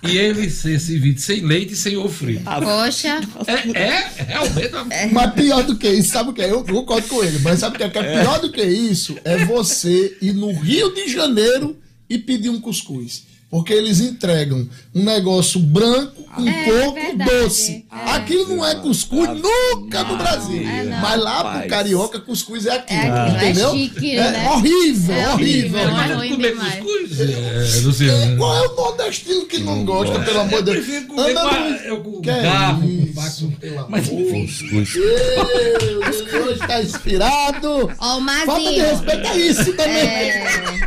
e 0.03 0.17
ele 0.17 0.50
ser 0.50 0.79
servido 0.79 1.20
sem 1.20 1.41
leite 1.41 1.74
e 1.74 1.75
sem 1.75 1.96
ovo 1.98 2.10
frito. 2.10 2.43
Poxa, 2.65 3.20
É, 3.48 3.79
é, 3.79 4.24
realmente. 4.24 4.74
uma- 4.74 4.88
Mas 5.12 5.34
pior 5.34 5.63
do 5.63 5.75
que 5.77 5.89
isso, 5.89 6.10
sabe 6.12 6.29
o 6.31 6.34
que 6.34 6.41
é? 6.41 6.51
Eu 6.51 6.63
concordo 6.63 7.08
com 7.08 7.24
ele, 7.24 7.39
mas 7.39 7.60
sabe 7.60 7.75
o 7.75 7.77
que 7.77 7.84
é? 7.84 7.89
Que 7.89 8.00
é 8.00 8.22
pior 8.22 8.39
do 8.39 8.51
que 8.51 8.63
isso? 8.63 9.17
É 9.24 9.46
você 9.46 10.17
ir 10.22 10.34
no 10.34 10.51
Rio 10.53 10.93
de 10.93 11.08
Janeiro 11.12 11.77
e 12.10 12.17
pedir 12.17 12.50
um 12.50 12.60
cuscuz. 12.60 13.24
Porque 13.51 13.74
eles 13.74 14.00
entregam 14.00 14.65
um 14.96 15.03
negócio 15.03 15.60
branco 15.60 16.24
com 16.24 16.48
É, 16.48 16.63
coco 16.63 16.93
verdade. 16.93 17.29
doce. 17.29 17.86
É. 17.91 18.12
Aquilo 18.12 18.55
não 18.55 18.65
é 18.65 18.75
cuscuz 18.75 19.27
nunca 19.27 20.03
no 20.05 20.15
Brasil. 20.17 20.62
É, 20.65 20.84
não. 20.86 20.98
Mas 21.01 21.20
lá 21.22 21.39
pro 21.41 21.48
Rapaz. 21.51 21.70
carioca, 21.70 22.20
cuscuz 22.22 22.65
é 22.65 22.75
aquilo. 22.77 23.01
É 23.01 23.27
é 23.46 23.50
entendeu? 23.50 23.72
chique, 23.74 24.12
É 24.15 24.31
né? 24.31 24.50
horrível, 24.51 25.15
É 25.15 25.29
horrível. 25.34 25.79
horrível, 25.79 25.91
Mas 25.91 26.12
é 26.12 26.13
ruim 26.13 26.29
comer 26.31 26.55
cuscuz, 26.55 27.20
é, 27.20 27.79
Luciano. 27.81 28.38
Qual 28.38 28.55
é 28.55 28.67
o 28.70 28.75
nordestino 28.75 29.46
que 29.46 29.58
não 29.60 29.84
gosta, 29.84 30.20
pelo 30.22 30.39
amor 30.39 30.63
de 30.63 30.72
Eu 30.72 30.84
Deus? 30.86 31.05
comer 31.08 31.31
Anda 31.31 31.41
com, 31.41 31.55
eu, 31.86 32.22
é 32.24 32.41
garfo, 32.41 32.81
com 32.81 33.13
faco. 33.13 33.51
pelo 33.60 33.89
Mas 33.89 34.08
amor 34.10 34.22
enfim. 34.22 34.46
Deus, 34.72 36.34
hoje 36.48 36.60
tá 36.67 36.81
inspirado. 36.81 37.91
ó 38.00 38.17
o 38.17 38.22
Falta 38.46 38.72
de 38.72 38.79
respeito 38.79 39.27
é 39.27 39.38
isso 39.38 39.74
também. 39.74 40.08
É, 40.08 40.81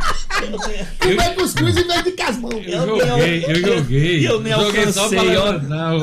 Comer 0.99 1.35
cuscuz 1.35 1.77
em 1.77 1.87
vez 1.87 2.03
de 2.25 2.41
casmão. 2.41 2.51
Eu 2.51 2.87
joguei, 2.87 3.45
eu 3.47 3.55
joguei. 3.77 4.27
eu 4.27 4.41
nem 4.41 4.53
joguei 4.53 4.91
só 4.91 5.07
pra 5.09 5.21
levantar. 5.21 5.93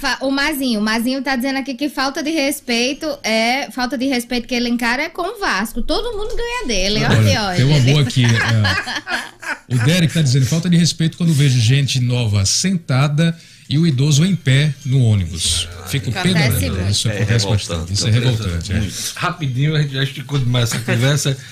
fa- 0.00 0.18
o 0.22 0.30
Mazinho, 0.30 0.80
o 0.80 0.82
Mazinho 0.82 1.22
tá 1.22 1.36
dizendo 1.36 1.58
aqui 1.58 1.74
que 1.74 1.88
falta 1.88 2.22
de 2.22 2.30
respeito 2.30 3.06
é. 3.22 3.70
Falta 3.70 3.96
de 3.98 4.06
respeito 4.06 4.46
que 4.48 4.54
ele 4.54 4.68
encara 4.68 5.02
é 5.04 5.08
com 5.08 5.22
o 5.36 5.38
Vasco. 5.40 5.82
Todo 5.82 6.16
mundo 6.16 6.34
ganha 6.36 6.66
dele. 6.66 7.04
Olha, 7.04 7.18
Olha, 7.18 7.42
olha. 7.44 7.56
tem 7.56 7.64
uma 7.64 7.80
boa 7.80 8.00
aqui. 8.02 8.24
é, 8.24 9.74
o 9.74 9.78
Derek 9.84 10.12
tá 10.12 10.22
dizendo, 10.22 10.46
falta 10.46 10.68
de 10.70 10.76
respeito 10.76 11.16
quando 11.16 11.32
vejo 11.32 11.58
gente 11.60 12.00
nova 12.00 12.44
sentada 12.44 13.36
e 13.68 13.78
o 13.78 13.86
idoso 13.86 14.24
em 14.24 14.34
pé 14.36 14.74
no 14.84 15.00
ônibus. 15.02 15.68
Fico 15.88 16.10
Acontece 16.10 16.32
pedalando. 16.58 16.76
muito. 16.76 16.90
Isso 16.90 17.08
É 17.08 17.12
acontece 17.16 17.46
revoltante, 17.46 17.68
bastante. 17.68 17.92
Isso 17.94 18.06
é 18.06 18.10
revoltante. 18.10 18.72
é. 18.72 18.88
Rapidinho, 19.20 19.76
a 19.76 19.82
gente 19.82 19.94
já 19.94 20.02
esticou 20.02 20.38
demais 20.38 20.70
essa 20.72 20.80
conversa. 20.80 21.36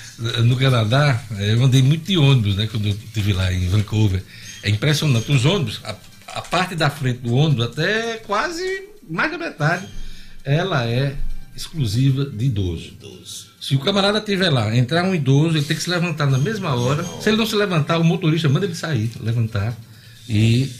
No 0.44 0.56
Canadá, 0.56 1.20
eh, 1.38 1.54
eu 1.54 1.64
andei 1.64 1.82
muito 1.82 2.04
de 2.06 2.16
ônibus, 2.16 2.54
né? 2.54 2.68
Quando 2.70 2.86
eu 2.86 2.92
estive 2.92 3.32
lá 3.32 3.52
em 3.52 3.66
Vancouver. 3.66 4.22
É 4.62 4.70
impressionante. 4.70 5.32
Os 5.32 5.44
ônibus, 5.44 5.80
a, 5.82 5.96
a 6.28 6.40
parte 6.42 6.76
da 6.76 6.88
frente 6.90 7.18
do 7.20 7.34
ônibus, 7.34 7.64
até 7.64 8.18
quase 8.18 8.62
mais 9.10 9.32
da 9.32 9.38
metade, 9.38 9.86
ela 10.44 10.86
é 10.86 11.16
exclusiva 11.56 12.24
de 12.26 12.44
idoso. 12.44 12.92
Se 13.60 13.74
o 13.74 13.80
camarada 13.80 14.18
estiver 14.18 14.50
lá, 14.50 14.76
entrar 14.76 15.02
um 15.04 15.14
idoso, 15.14 15.56
ele 15.56 15.64
tem 15.64 15.76
que 15.76 15.82
se 15.82 15.90
levantar 15.90 16.26
na 16.26 16.38
mesma 16.38 16.74
hora. 16.74 17.04
Se 17.20 17.28
ele 17.30 17.36
não 17.38 17.46
se 17.46 17.56
levantar, 17.56 17.98
o 17.98 18.04
motorista 18.04 18.48
manda 18.48 18.66
ele 18.66 18.74
sair, 18.76 19.10
levantar 19.20 19.76
e 20.28 20.70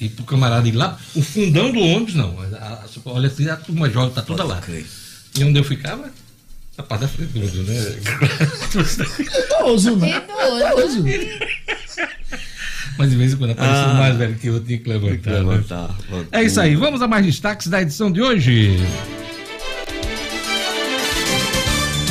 e 0.00 0.08
pro 0.08 0.24
camarada 0.24 0.66
ir 0.68 0.72
lá. 0.72 0.98
O 1.14 1.22
fundão 1.22 1.70
do 1.72 1.78
ônibus, 1.80 2.14
não. 2.14 2.36
A- 2.40 2.56
a- 2.56 2.84
olha 3.06 3.28
assim, 3.28 3.48
a 3.48 3.56
turma 3.56 3.88
jovem 3.90 4.10
tá 4.14 4.22
toda 4.22 4.44
lá. 4.44 4.60
E 5.38 5.44
onde 5.44 5.58
eu 5.58 5.64
ficava? 5.64 6.10
Na 6.78 6.84
parte 6.84 7.02
da 7.02 7.08
frente 7.08 7.32
do 7.32 7.40
ônibus, 7.40 7.66
né? 7.68 7.96
Idoso, 9.60 9.96
né? 9.96 10.22
Idoso. 10.72 11.04
Mas 12.98 13.10
de 13.10 13.16
vez 13.16 13.32
em 13.32 13.36
quando 13.36 13.50
aparecia 13.52 13.84
Ah. 13.84 13.92
um 13.92 13.98
mais 13.98 14.16
velho 14.16 14.34
que 14.36 14.46
eu 14.48 14.60
tinha 14.62 14.78
que 14.78 14.88
levantar. 14.88 15.30
né? 15.30 15.38
Levantar. 15.38 15.96
É 16.32 16.42
isso 16.42 16.60
aí, 16.60 16.76
vamos 16.76 17.00
a 17.02 17.08
mais 17.08 17.24
destaques 17.24 17.66
da 17.68 17.80
edição 17.80 18.10
de 18.12 18.20
hoje. 18.20 18.76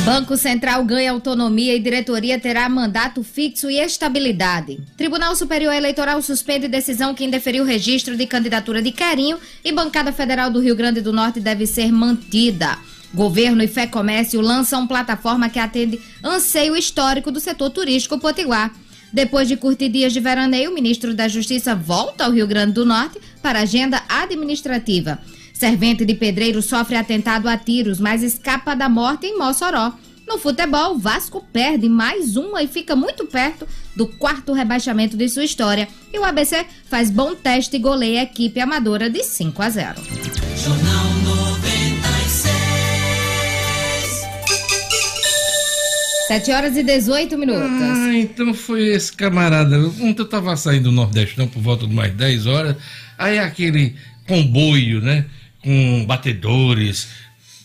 Banco 0.04 0.34
Central 0.34 0.82
ganha 0.84 1.12
autonomia 1.12 1.76
e 1.76 1.78
diretoria 1.78 2.40
terá 2.40 2.66
mandato 2.70 3.22
fixo 3.22 3.68
e 3.70 3.78
estabilidade. 3.78 4.80
Tribunal 4.96 5.36
Superior 5.36 5.74
Eleitoral 5.74 6.22
suspende 6.22 6.68
decisão 6.68 7.14
que 7.14 7.24
indeferiu 7.24 7.64
registro 7.64 8.16
de 8.16 8.26
candidatura 8.26 8.80
de 8.80 8.92
Querinho 8.92 9.38
e 9.62 9.70
Bancada 9.70 10.10
Federal 10.10 10.50
do 10.50 10.58
Rio 10.58 10.74
Grande 10.74 11.02
do 11.02 11.12
Norte 11.12 11.38
deve 11.38 11.66
ser 11.66 11.92
mantida. 11.92 12.78
Governo 13.12 13.62
e 13.62 13.68
Fé 13.68 13.86
Comércio 13.86 14.40
lançam 14.40 14.86
plataforma 14.86 15.50
que 15.50 15.58
atende 15.58 16.00
anseio 16.24 16.74
histórico 16.74 17.30
do 17.30 17.38
setor 17.38 17.68
turístico 17.68 18.18
potiguar. 18.18 18.72
Depois 19.12 19.48
de 19.48 19.56
curtir 19.56 19.88
dias 19.88 20.12
de 20.12 20.20
veraneio, 20.20 20.70
o 20.70 20.74
ministro 20.74 21.12
da 21.12 21.28
Justiça 21.28 21.74
volta 21.74 22.24
ao 22.24 22.32
Rio 22.32 22.46
Grande 22.46 22.72
do 22.72 22.86
Norte 22.86 23.20
para 23.42 23.60
agenda 23.60 24.02
administrativa. 24.08 25.18
Servente 25.60 26.06
de 26.06 26.14
pedreiro 26.14 26.62
sofre 26.62 26.96
atentado 26.96 27.46
a 27.46 27.54
tiros, 27.54 28.00
mas 28.00 28.22
escapa 28.22 28.74
da 28.74 28.88
morte 28.88 29.26
em 29.26 29.36
Mossoró. 29.36 29.92
No 30.26 30.38
futebol, 30.38 30.96
Vasco 30.96 31.44
perde 31.52 31.86
mais 31.86 32.34
uma 32.34 32.62
e 32.62 32.66
fica 32.66 32.96
muito 32.96 33.26
perto 33.26 33.68
do 33.94 34.06
quarto 34.06 34.54
rebaixamento 34.54 35.18
de 35.18 35.28
sua 35.28 35.44
história. 35.44 35.86
E 36.14 36.18
o 36.18 36.24
ABC 36.24 36.64
faz 36.88 37.10
bom 37.10 37.34
teste 37.34 37.76
e 37.76 37.78
goleia 37.78 38.20
a 38.20 38.22
equipe 38.22 38.58
amadora 38.58 39.10
de 39.10 39.22
5 39.22 39.62
a 39.62 39.68
0. 39.68 40.00
Jornal 40.56 41.04
96. 41.24 42.54
7 46.28 46.52
horas 46.52 46.74
e 46.74 46.82
18 46.82 47.36
minutos. 47.36 47.70
Ah, 47.70 48.14
então 48.14 48.54
foi 48.54 48.94
esse 48.94 49.12
camarada. 49.12 49.78
Ontem 49.78 50.22
eu 50.22 50.26
tava 50.26 50.56
saindo 50.56 50.84
do 50.84 50.92
Nordestão 50.92 51.46
por 51.46 51.60
volta 51.60 51.86
de 51.86 51.92
mais 51.92 52.14
10 52.14 52.46
horas. 52.46 52.76
Aí 53.18 53.38
aquele 53.38 53.94
comboio, 54.26 55.02
né? 55.02 55.26
Com 55.62 56.04
batedores, 56.06 57.08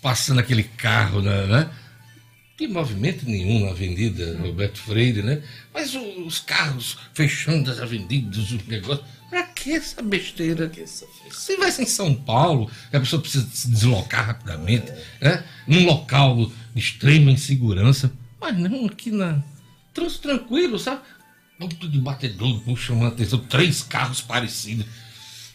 passando 0.02 0.40
aquele 0.40 0.64
carro, 0.64 1.22
né? 1.22 1.46
né? 1.46 1.64
Não 1.64 2.58
tem 2.58 2.68
movimento 2.68 3.26
nenhum 3.26 3.66
na 3.66 3.72
Avenida 3.72 4.38
Roberto 4.40 4.78
Freire, 4.80 5.22
né? 5.22 5.42
Mas 5.74 5.96
os 5.96 6.40
carros 6.40 6.98
fechando 7.14 7.72
as 7.72 7.80
avenidas, 7.80 8.52
os 8.52 8.68
negócios. 8.68 9.06
Pra 9.30 9.44
que 9.44 9.72
essa 9.72 10.02
besteira? 10.02 10.72
Se 11.32 11.58
vai 11.58 11.72
ser 11.72 11.84
em 11.84 11.88
São 11.88 12.14
Paulo, 12.14 12.70
que 12.90 12.96
a 12.96 13.00
pessoa 13.00 13.22
precisa 13.22 13.48
se 13.52 13.70
deslocar 13.70 14.26
rapidamente, 14.28 14.92
né? 15.20 15.44
Num 15.68 15.86
local 15.86 16.52
de 16.74 16.80
extrema 16.80 17.32
insegurança. 17.32 18.12
Mas 18.40 18.58
não 18.58 18.86
aqui 18.86 19.12
na. 19.12 19.44
Trans 19.94 20.18
tranquilo, 20.18 20.78
sabe? 20.78 21.02
Muito 21.60 21.88
de 21.88 22.00
batedor, 22.00 22.62
chamando 22.78 23.06
a 23.06 23.08
atenção, 23.10 23.40
três 23.40 23.82
carros 23.82 24.22
parecidos. 24.22 24.86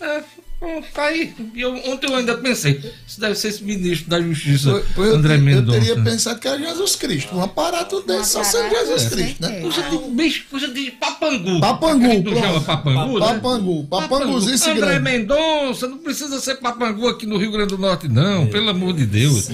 É, 0.00 0.25
hum, 0.62 0.82
tá 0.94 1.04
aí. 1.04 1.34
E 1.54 1.60
eu, 1.60 1.74
ontem 1.90 2.06
eu 2.10 2.16
ainda 2.16 2.36
pensei, 2.36 2.80
isso 3.06 3.20
deve 3.20 3.34
ser 3.34 3.48
esse 3.48 3.62
ministro 3.64 4.08
da 4.10 4.20
Justiça, 4.20 4.70
Foi- 4.70 4.82
foi 4.82 5.08
eu, 5.08 5.14
André 5.16 5.34
eu 5.36 5.40
Mendonça. 5.40 5.78
teria 5.80 6.02
pensado 6.02 6.38
que 6.40 6.46
era 6.48 6.58
Jesus 6.58 6.96
Cristo. 6.96 7.34
Um 7.36 7.42
aparato 7.42 8.02
desse 8.02 8.30
só 8.30 8.44
sendo 8.44 8.66
aparato, 8.66 8.86
Jesus 8.86 9.06
é. 9.06 9.10
Cristo, 9.16 9.42
né? 9.42 9.60
Coisa 9.60 9.82
de 9.82 9.98
bicho, 10.10 10.44
coisa 10.50 10.68
de 10.68 10.90
papangu. 10.92 11.60
Papangu, 11.60 12.22
tu 12.22 12.34
chama 12.36 12.60
papangu, 12.60 13.18
né? 13.18 13.26
Papangu, 13.26 13.84
papanguzinho 13.86 14.54
esse 14.54 14.70
André 14.70 14.80
grande. 14.98 15.00
Mendonça, 15.02 15.88
não 15.88 15.98
precisa 15.98 16.38
ser 16.40 16.56
papangu 16.56 17.08
aqui 17.08 17.26
no 17.26 17.36
Rio 17.38 17.52
Grande 17.52 17.68
do 17.74 17.78
Norte, 17.78 18.08
não, 18.08 18.46
pelo 18.46 18.68
amor 18.70 18.92
de 18.92 19.06
Deus. 19.06 19.48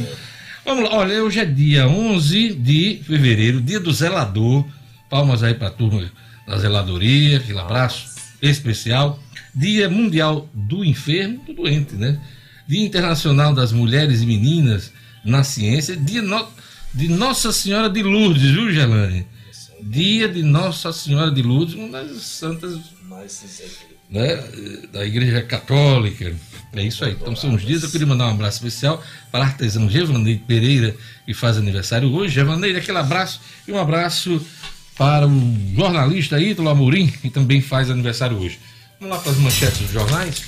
Vamos 0.64 0.90
lá, 0.90 0.96
olha, 0.96 1.22
hoje 1.22 1.38
é 1.38 1.44
dia 1.44 1.86
11 1.86 2.48
de 2.54 3.00
fevereiro, 3.06 3.60
dia 3.60 3.78
do 3.78 3.92
zelador. 3.92 4.64
Palmas 5.08 5.44
aí 5.44 5.54
pra 5.54 5.70
turma 5.70 6.10
da 6.48 6.58
zeladoria, 6.58 7.36
aquele 7.36 7.58
abraço 7.60 8.06
especial. 8.42 9.20
Dia 9.56 9.88
Mundial 9.88 10.48
do 10.52 10.84
Enfermo, 10.84 11.42
do 11.46 11.54
doente, 11.54 11.94
né? 11.94 12.20
Dia 12.68 12.84
Internacional 12.84 13.54
das 13.54 13.72
Mulheres 13.72 14.20
e 14.22 14.26
Meninas 14.26 14.92
na 15.24 15.42
Ciência. 15.42 15.96
Dia 15.96 16.20
no- 16.22 16.46
de 16.92 17.08
Nossa 17.08 17.52
Senhora 17.52 17.88
de 17.88 18.02
Lourdes, 18.02 18.42
viu, 18.50 18.70
Gelane? 18.72 19.26
Dia 19.82 20.28
de 20.28 20.42
Nossa 20.42 20.92
Senhora 20.92 21.30
de 21.30 21.42
Lourdes, 21.42 21.74
uma 21.74 22.02
das 22.02 22.22
santas 22.22 22.78
né, 24.10 24.36
da 24.92 25.04
Igreja 25.06 25.42
Católica. 25.42 26.34
É 26.74 26.82
isso 26.82 27.04
aí. 27.04 27.12
Então 27.12 27.34
são 27.34 27.54
os 27.54 27.64
dias. 27.64 27.82
Eu 27.82 27.90
queria 27.90 28.06
mandar 28.06 28.26
um 28.26 28.32
abraço 28.32 28.58
especial 28.58 29.02
para 29.32 29.44
a 29.44 29.46
artesã 29.48 29.88
Gevaneide 29.88 30.42
Pereira, 30.46 30.94
que 31.24 31.32
faz 31.32 31.56
aniversário 31.56 32.12
hoje. 32.12 32.34
Gevaneide, 32.34 32.78
aquele 32.78 32.98
abraço 32.98 33.40
e 33.66 33.72
um 33.72 33.78
abraço 33.78 34.44
para 34.98 35.26
o 35.26 35.56
jornalista 35.74 36.38
Ítalo 36.40 36.68
Amorim, 36.68 37.06
que 37.06 37.30
também 37.30 37.60
faz 37.62 37.90
aniversário 37.90 38.36
hoje. 38.38 38.58
Vamos 38.98 39.16
lá 39.16 39.22
para 39.22 39.32
as 39.32 39.38
manchetes 39.38 39.78
dos 39.80 39.90
jornais. 39.90 40.42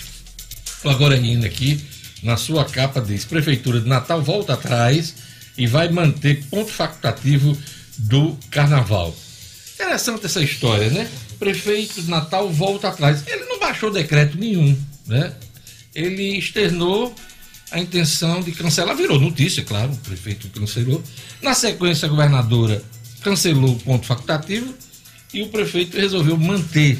O 0.84 0.88
Agora 0.88 1.14
ainda 1.14 1.46
aqui, 1.46 1.80
na 2.22 2.36
sua 2.36 2.64
capa, 2.64 3.00
diz: 3.00 3.24
Prefeitura 3.24 3.80
de 3.80 3.88
Natal 3.88 4.22
volta 4.22 4.54
atrás 4.54 5.14
e 5.56 5.66
vai 5.66 5.88
manter 5.88 6.44
ponto 6.44 6.70
facultativo 6.70 7.56
do 7.98 8.38
carnaval. 8.50 9.14
Interessante 9.74 10.26
essa 10.26 10.42
história, 10.42 10.90
né? 10.90 11.08
prefeito 11.38 12.02
de 12.02 12.10
Natal 12.10 12.50
volta 12.50 12.88
atrás. 12.88 13.22
Ele 13.26 13.44
não 13.44 13.58
baixou 13.58 13.90
decreto 13.90 14.36
nenhum, 14.36 14.76
né? 15.06 15.32
Ele 15.94 16.36
externou 16.36 17.14
a 17.70 17.78
intenção 17.78 18.40
de 18.40 18.52
cancelar, 18.52 18.96
virou 18.96 19.20
notícia, 19.20 19.62
claro, 19.62 19.92
o 19.92 19.96
prefeito 19.96 20.48
cancelou. 20.48 21.02
Na 21.42 21.54
sequência, 21.54 22.06
a 22.06 22.08
governadora 22.08 22.82
cancelou 23.22 23.72
o 23.72 23.78
ponto 23.78 24.06
facultativo 24.06 24.74
e 25.32 25.42
o 25.42 25.48
prefeito 25.48 25.96
resolveu 25.96 26.36
manter 26.36 26.98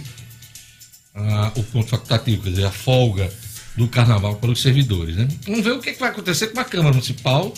ah, 1.19 1.53
o 1.57 1.63
ponto 1.63 1.89
facultativo, 1.89 2.43
quer 2.43 2.51
dizer, 2.51 2.65
a 2.67 2.71
folga 2.71 3.31
do 3.77 3.87
carnaval 3.89 4.37
para 4.37 4.51
os 4.51 4.61
servidores. 4.61 5.17
Né? 5.17 5.29
Vamos 5.47 5.63
ver 5.65 5.73
o 5.73 5.81
que, 5.81 5.91
é 5.91 5.93
que 5.93 6.01
vai 6.01 6.11
acontecer 6.11 6.49
com 6.49 6.61
a 6.61 6.65
Câmara 6.65 6.91
Municipal. 6.93 7.53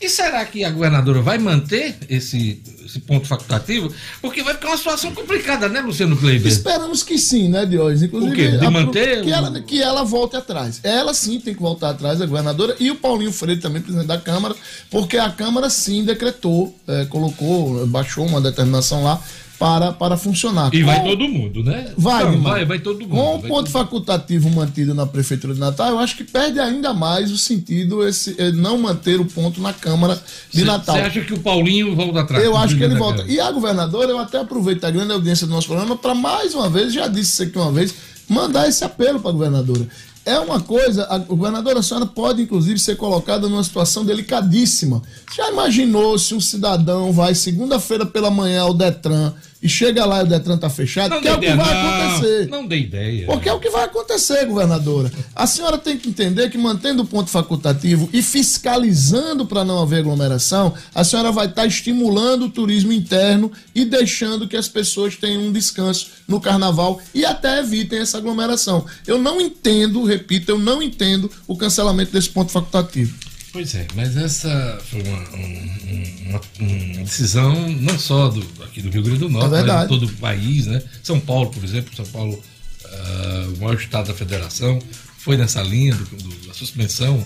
E 0.00 0.08
será 0.08 0.44
que 0.44 0.64
a 0.64 0.70
governadora 0.70 1.22
vai 1.22 1.38
manter 1.38 1.94
esse, 2.08 2.60
esse 2.84 2.98
ponto 2.98 3.28
facultativo? 3.28 3.88
Porque 4.20 4.42
vai 4.42 4.54
ficar 4.54 4.70
uma 4.70 4.76
situação 4.76 5.14
complicada, 5.14 5.68
né, 5.68 5.80
Luciano 5.80 6.16
Kleiber? 6.16 6.50
Esperamos 6.50 7.04
que 7.04 7.16
sim, 7.16 7.48
né, 7.48 7.64
Diógenes? 7.64 8.02
Inclusive, 8.02 8.32
O 8.32 8.34
quê? 8.34 8.56
De 8.58 8.66
a- 8.66 8.70
manter 8.70 9.22
que, 9.22 9.30
ela, 9.30 9.60
que 9.60 9.80
ela 9.80 10.02
volte 10.02 10.34
atrás. 10.34 10.80
Ela 10.82 11.14
sim 11.14 11.38
tem 11.38 11.54
que 11.54 11.62
voltar 11.62 11.90
atrás, 11.90 12.20
a 12.20 12.26
governadora, 12.26 12.74
e 12.80 12.90
o 12.90 12.96
Paulinho 12.96 13.32
Freire 13.32 13.60
também, 13.60 13.80
presidente 13.80 14.08
da 14.08 14.18
Câmara, 14.18 14.56
porque 14.90 15.16
a 15.18 15.30
Câmara 15.30 15.70
sim 15.70 16.04
decretou, 16.04 16.76
eh, 16.88 17.04
colocou, 17.08 17.86
baixou 17.86 18.26
uma 18.26 18.40
determinação 18.40 19.04
lá 19.04 19.22
para, 19.62 19.92
para 19.92 20.16
funcionar. 20.16 20.74
E 20.74 20.82
vai 20.82 20.98
Com- 21.00 21.06
todo 21.10 21.28
mundo, 21.28 21.62
né? 21.62 21.92
Vai, 21.96 22.24
Não, 22.24 22.42
vai, 22.42 22.64
vai 22.64 22.80
todo 22.80 22.98
mundo. 23.00 23.10
Com 23.10 23.36
o 23.36 23.42
ponto 23.42 23.70
facultativo 23.70 24.50
mantido 24.50 24.92
na 24.92 25.06
Prefeitura 25.06 25.54
de 25.54 25.60
Natal, 25.60 25.90
eu 25.90 25.98
acho 26.00 26.16
que 26.16 26.24
perde 26.24 26.58
ainda 26.58 26.92
mais 26.92 27.30
o 27.30 27.38
sentido 27.38 28.04
esse 28.06 28.34
eh, 28.38 28.50
não 28.50 28.76
manter 28.76 29.20
o 29.20 29.24
ponto 29.24 29.60
na 29.60 29.72
Câmara 29.72 30.20
de 30.50 30.60
Cê- 30.60 30.64
Natal. 30.64 30.96
Você 30.96 31.00
acha 31.02 31.20
que 31.20 31.32
o 31.32 31.38
Paulinho 31.38 31.94
volta 31.94 32.20
atrás? 32.22 32.44
Eu 32.44 32.56
acho 32.56 32.76
que 32.76 32.82
ele 32.82 32.96
volta. 32.96 33.22
E 33.28 33.38
a 33.38 33.52
governadora, 33.52 34.10
eu 34.10 34.18
até 34.18 34.38
aproveito 34.40 34.82
a 34.82 34.90
grande 34.90 35.12
audiência 35.12 35.46
do 35.46 35.52
nosso 35.52 35.68
programa 35.68 35.96
para 35.96 36.12
mais 36.14 36.54
uma 36.54 36.68
vez, 36.68 36.92
já 36.92 37.06
disse 37.06 37.30
isso 37.34 37.42
aqui 37.44 37.56
uma 37.56 37.70
vez, 37.70 37.94
mandar 38.28 38.68
esse 38.68 38.82
apelo 38.82 39.20
para 39.20 39.30
a 39.30 39.32
governadora. 39.32 39.86
É 40.24 40.38
uma 40.38 40.60
coisa, 40.60 41.04
a 41.10 41.18
governadora 41.18 41.80
a 41.80 41.82
senhora 41.82 42.06
pode 42.06 42.42
inclusive 42.42 42.78
ser 42.78 42.94
colocada 42.96 43.48
numa 43.48 43.62
situação 43.64 44.04
delicadíssima. 44.04 45.02
Já 45.36 45.50
imaginou 45.50 46.16
se 46.16 46.32
um 46.32 46.40
cidadão 46.40 47.12
vai 47.12 47.34
segunda-feira 47.34 48.06
pela 48.06 48.30
manhã 48.30 48.62
ao 48.62 48.72
Detran 48.72 49.32
e 49.62 49.68
chega 49.68 50.04
lá 50.04 50.20
e 50.20 50.24
o 50.24 50.26
Detran 50.26 50.58
tá 50.58 50.68
fechado? 50.68 51.10
Não 51.10 51.20
que 51.20 51.28
é 51.28 51.32
o 51.32 51.38
que 51.38 51.46
ideia, 51.46 51.56
vai 51.56 51.74
não, 51.74 51.90
acontecer. 51.90 52.48
Não 52.48 52.66
dê 52.66 52.78
ideia. 52.78 53.26
Porque 53.26 53.48
é 53.48 53.52
o 53.52 53.60
que 53.60 53.70
vai 53.70 53.84
acontecer, 53.84 54.44
governadora. 54.44 55.12
A 55.36 55.46
senhora 55.46 55.78
tem 55.78 55.96
que 55.96 56.08
entender 56.08 56.50
que 56.50 56.58
mantendo 56.58 57.02
o 57.02 57.06
ponto 57.06 57.30
facultativo 57.30 58.08
e 58.12 58.22
fiscalizando 58.22 59.46
para 59.46 59.64
não 59.64 59.80
haver 59.80 60.00
aglomeração, 60.00 60.74
a 60.92 61.04
senhora 61.04 61.30
vai 61.30 61.46
estar 61.46 61.64
estimulando 61.64 62.46
o 62.46 62.50
turismo 62.50 62.92
interno 62.92 63.52
e 63.74 63.84
deixando 63.84 64.48
que 64.48 64.56
as 64.56 64.68
pessoas 64.68 65.14
tenham 65.16 65.42
um 65.42 65.52
descanso 65.52 66.08
no 66.26 66.40
carnaval 66.40 67.00
e 67.14 67.24
até 67.24 67.60
evitem 67.60 68.00
essa 68.00 68.18
aglomeração. 68.18 68.84
Eu 69.06 69.18
não 69.18 69.40
entendo, 69.40 70.04
repito, 70.04 70.50
eu 70.50 70.58
não 70.58 70.82
entendo 70.82 71.30
o 71.46 71.56
cancelamento 71.56 72.12
desse 72.12 72.30
ponto 72.30 72.50
facultativo. 72.50 73.31
Pois 73.52 73.74
é, 73.74 73.86
mas 73.94 74.16
essa 74.16 74.80
foi 74.90 75.02
uma, 75.02 75.18
um- 75.36 76.28
uma- 76.30 76.40
uma 76.60 77.04
decisão 77.04 77.68
não 77.68 77.98
só 77.98 78.28
do, 78.28 78.40
aqui 78.64 78.80
do 78.80 78.88
Rio 78.88 79.02
Grande 79.02 79.18
do 79.20 79.28
Norte, 79.28 79.46
É 79.54 79.62
mas 79.62 79.82
de 79.82 79.88
todo 79.88 80.06
o 80.06 80.12
país, 80.16 80.66
né? 80.66 80.82
São 81.02 81.20
Paulo, 81.20 81.50
por 81.50 81.62
exemplo, 81.62 81.94
São 81.94 82.06
Paulo, 82.06 82.42
ah, 82.86 83.48
o 83.54 83.58
maior 83.60 83.74
estado 83.78 84.06
da 84.08 84.14
federação, 84.14 84.78
foi 85.18 85.36
nessa 85.36 85.60
linha 85.62 85.94
do, 85.94 86.04
do- 86.16 86.46
da 86.46 86.54
suspensão 86.54 87.24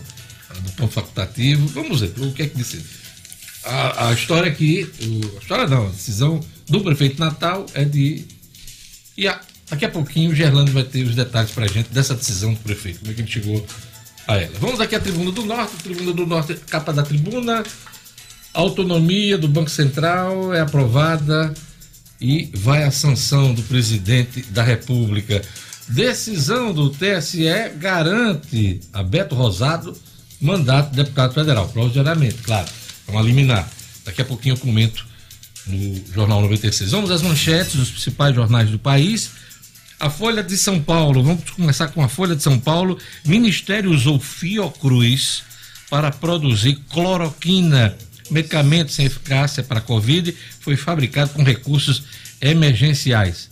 ah, 0.50 0.54
do 0.54 0.72
ponto 0.72 0.92
facultativo. 0.92 1.66
Vamos 1.68 2.00
ver 2.00 2.12
o 2.18 2.32
que 2.32 2.42
é 2.42 2.46
que 2.48 2.56
disse. 2.56 2.84
A, 3.62 4.08
a 4.08 4.12
história 4.12 4.50
aqui, 4.50 4.90
o- 5.02 5.36
a 5.36 5.40
história 5.40 5.66
não, 5.68 5.86
a 5.86 5.90
decisão 5.90 6.40
do 6.68 6.80
prefeito 6.80 7.20
Natal 7.20 7.66
é 7.72 7.84
de. 7.84 8.24
E 9.16 9.28
a- 9.28 9.40
daqui 9.70 9.84
a 9.84 9.88
pouquinho 9.90 10.32
o 10.32 10.34
Gerlando 10.34 10.72
vai 10.72 10.82
ter 10.82 11.04
os 11.06 11.14
detalhes 11.14 11.52
pra 11.52 11.68
gente 11.68 11.88
dessa 11.90 12.14
decisão 12.16 12.52
do 12.52 12.58
prefeito, 12.60 12.98
como 12.98 13.12
é 13.12 13.14
que 13.14 13.20
ele 13.20 13.30
chegou 13.30 13.64
a 14.26 14.36
ela. 14.36 14.52
Vamos 14.60 14.80
aqui 14.80 14.94
à 14.94 15.00
Tribuna 15.00 15.30
do 15.30 15.44
Norte, 15.44 15.76
Tribuna 15.82 16.12
do 16.12 16.26
Norte, 16.26 16.54
capa 16.68 16.92
da 16.92 17.02
tribuna. 17.02 17.62
A 18.52 18.60
autonomia 18.60 19.36
do 19.36 19.48
Banco 19.48 19.70
Central 19.70 20.54
é 20.54 20.60
aprovada 20.60 21.52
e 22.20 22.50
vai 22.54 22.84
à 22.84 22.90
sanção 22.90 23.52
do 23.52 23.62
presidente 23.62 24.42
da 24.44 24.62
República. 24.62 25.42
Decisão 25.88 26.72
do 26.72 26.90
TSE 26.90 27.44
garante 27.78 28.80
a 28.92 29.02
Beto 29.02 29.34
Rosado 29.34 29.96
mandato 30.40 30.90
de 30.90 30.96
deputado 30.96 31.32
federal, 31.32 31.68
provisoriamente, 31.68 32.36
claro, 32.42 32.68
é 33.06 33.10
uma 33.10 33.22
liminar. 33.22 33.68
Daqui 34.04 34.22
a 34.22 34.24
pouquinho 34.24 34.54
eu 34.54 34.58
comento 34.58 35.06
no 35.66 36.12
Jornal 36.12 36.40
96. 36.42 36.90
Vamos 36.90 37.10
às 37.10 37.22
manchetes 37.22 37.74
dos 37.74 37.90
principais 37.90 38.34
jornais 38.34 38.70
do 38.70 38.78
país. 38.78 39.30
A 39.98 40.10
Folha 40.10 40.42
de 40.42 40.58
São 40.58 40.78
Paulo, 40.78 41.22
vamos 41.22 41.48
começar 41.50 41.88
com 41.88 42.02
a 42.02 42.08
Folha 42.08 42.36
de 42.36 42.42
São 42.42 42.58
Paulo. 42.58 42.98
Ministério 43.24 43.90
usou 43.90 44.20
Fiocruz 44.20 45.42
para 45.88 46.10
produzir 46.10 46.78
cloroquina, 46.90 47.96
medicamento 48.30 48.92
sem 48.92 49.06
eficácia 49.06 49.62
para 49.62 49.80
Covid, 49.80 50.36
foi 50.60 50.76
fabricado 50.76 51.30
com 51.30 51.42
recursos 51.42 52.02
emergenciais. 52.42 53.48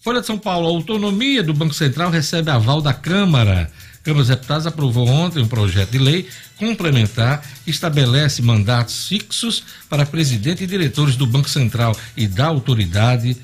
Folha 0.00 0.22
de 0.22 0.26
São 0.26 0.38
Paulo, 0.38 0.66
a 0.66 0.70
autonomia 0.70 1.42
do 1.42 1.52
Banco 1.52 1.74
Central 1.74 2.10
recebe 2.10 2.50
aval 2.50 2.80
da 2.80 2.94
Câmara. 2.94 3.70
A 3.96 3.98
Câmara 4.02 4.24
dos 4.24 4.28
Deputados 4.28 4.66
aprovou 4.66 5.06
ontem 5.06 5.42
um 5.42 5.48
projeto 5.48 5.90
de 5.90 5.98
lei 5.98 6.26
complementar 6.56 7.44
que 7.64 7.70
estabelece 7.70 8.40
mandatos 8.40 9.08
fixos 9.08 9.62
para 9.90 10.06
presidente 10.06 10.64
e 10.64 10.66
diretores 10.66 11.16
do 11.16 11.26
Banco 11.26 11.50
Central 11.50 11.94
e 12.16 12.26
da 12.26 12.46
autoridade, 12.46 13.36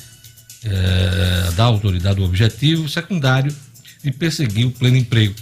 eh, 0.64 1.51
da 1.57 1.64
autoridade 1.64 2.20
o 2.20 2.25
objetivo 2.25 2.88
secundário 2.88 3.55
de 4.03 4.11
perseguir 4.11 4.66
o 4.66 4.70
pleno 4.70 4.96
emprego. 4.96 5.35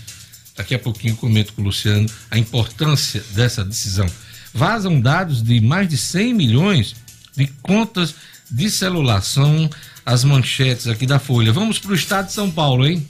Daqui 0.57 0.75
a 0.75 0.79
pouquinho 0.79 1.17
comento 1.17 1.53
com 1.53 1.63
o 1.63 1.65
Luciano 1.65 2.09
a 2.31 2.39
importância 2.39 3.23
dessa 3.33 3.65
decisão. 3.65 4.07
Vazam 4.53 5.01
dados 5.01 5.43
de 5.43 5.61
mais 5.61 5.89
de 5.89 5.97
100 5.97 6.35
milhões 6.35 6.95
de 7.37 7.47
contas 7.63 8.15
de 8.51 8.71
celular. 8.71 9.23
São 9.23 9.71
as 10.05 10.25
manchetes 10.25 10.87
aqui 10.87 11.07
da 11.07 11.19
Folha. 11.19 11.53
Vamos 11.53 11.79
para 11.79 11.93
o 11.93 11.95
estado 11.95 12.27
de 12.27 12.33
São 12.33 12.51
Paulo, 12.51 12.87
hein? 12.87 13.07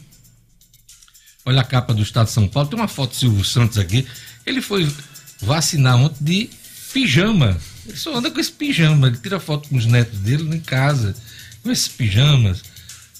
Olha 1.44 1.62
a 1.62 1.64
capa 1.64 1.94
do 1.94 2.02
estado 2.02 2.26
de 2.26 2.32
São 2.32 2.46
Paulo. 2.46 2.68
Tem 2.68 2.78
uma 2.78 2.88
foto 2.88 3.10
do 3.10 3.16
Silvio 3.16 3.44
Santos 3.44 3.78
aqui. 3.78 4.06
Ele 4.44 4.60
foi 4.60 4.88
vacinar 5.40 5.96
ontem 5.96 6.22
de 6.22 6.50
pijama. 6.92 7.56
Ele 7.86 7.96
só 7.96 8.16
anda 8.16 8.30
com 8.30 8.38
esse 8.38 8.52
pijama. 8.52 9.08
Ele 9.08 9.16
tira 9.16 9.40
foto 9.40 9.68
com 9.68 9.76
os 9.76 9.86
netos 9.86 10.18
dele 10.18 10.54
em 10.54 10.60
casa, 10.60 11.16
com 11.62 11.70
esses 11.70 11.88
pijamas. 11.88 12.62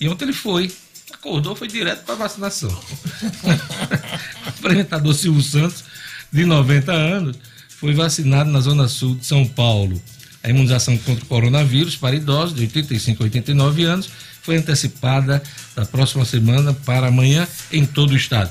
E 0.01 0.09
ontem 0.09 0.25
ele 0.25 0.33
foi. 0.33 0.71
Acordou, 1.13 1.55
foi 1.55 1.69
direto 1.69 2.05
para 2.05 2.15
vacinação. 2.15 2.71
o 2.71 4.49
apresentador 4.49 5.15
Silvio 5.15 5.43
Santos, 5.43 5.85
de 6.33 6.45
90 6.45 6.93
anos, 6.93 7.37
foi 7.69 7.93
vacinado 7.95 8.51
na 8.51 8.61
Zona 8.61 8.89
Sul 8.89 9.17
de 9.17 9.27
São 9.27 9.47
Paulo. 9.47 10.01
A 10.43 10.49
imunização 10.49 10.97
contra 10.99 11.25
o 11.25 11.27
coronavírus 11.27 11.97
para 11.97 12.17
idosos 12.17 12.55
de 12.55 12.63
85 12.63 13.23
a 13.23 13.25
89 13.25 13.85
anos 13.85 14.09
foi 14.43 14.57
antecipada 14.57 15.43
da 15.77 15.85
próxima 15.85 16.25
semana 16.25 16.73
para 16.73 17.09
amanhã 17.09 17.47
em 17.71 17.85
todo 17.85 18.13
o 18.13 18.17
estado. 18.17 18.51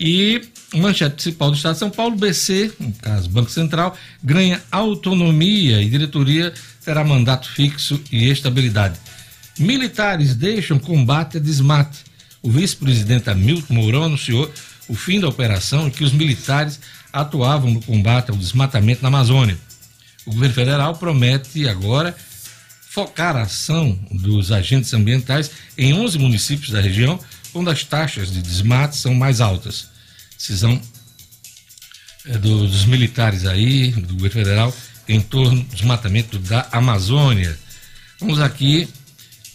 E 0.00 0.40
manchete 0.74 1.14
principal 1.14 1.50
do 1.50 1.56
estado 1.56 1.74
de 1.74 1.78
São 1.78 1.90
Paulo, 1.90 2.16
BC, 2.16 2.72
no 2.78 2.92
caso 2.94 3.28
Banco 3.30 3.50
Central, 3.50 3.96
ganha 4.22 4.62
autonomia 4.70 5.80
e 5.80 5.88
diretoria 5.88 6.52
terá 6.84 7.04
mandato 7.04 7.48
fixo 7.48 8.00
e 8.10 8.28
estabilidade. 8.30 8.98
Militares 9.58 10.34
deixam 10.34 10.78
combate 10.78 11.36
a 11.36 11.40
desmate. 11.40 11.98
O 12.42 12.50
vice-presidente 12.50 13.28
Hamilton 13.28 13.74
Mourão 13.74 14.04
anunciou 14.04 14.52
o 14.88 14.94
fim 14.94 15.20
da 15.20 15.28
operação 15.28 15.88
e 15.88 15.90
que 15.90 16.04
os 16.04 16.12
militares 16.12 16.78
atuavam 17.12 17.70
no 17.70 17.80
combate 17.82 18.30
ao 18.30 18.36
desmatamento 18.36 19.02
na 19.02 19.08
Amazônia. 19.08 19.58
O 20.24 20.32
governo 20.32 20.54
federal 20.54 20.94
promete 20.96 21.68
agora 21.68 22.16
focar 22.88 23.36
a 23.36 23.42
ação 23.42 23.98
dos 24.10 24.50
agentes 24.52 24.92
ambientais 24.94 25.50
em 25.76 25.92
11 25.92 26.18
municípios 26.18 26.70
da 26.70 26.80
região, 26.80 27.18
onde 27.54 27.70
as 27.70 27.82
taxas 27.84 28.30
de 28.30 28.40
desmate 28.42 28.96
são 28.96 29.14
mais 29.14 29.40
altas. 29.40 29.88
Decisão 30.36 30.80
é, 32.26 32.36
do- 32.38 32.66
dos 32.66 32.84
militares 32.84 33.44
aí, 33.46 33.90
do 33.90 34.14
governo 34.14 34.30
federal, 34.30 34.76
em 35.08 35.20
torno 35.20 35.62
do 35.62 35.74
desmatamento 35.74 36.38
da 36.38 36.68
Amazônia. 36.72 37.58
Vamos 38.20 38.40
aqui 38.40 38.88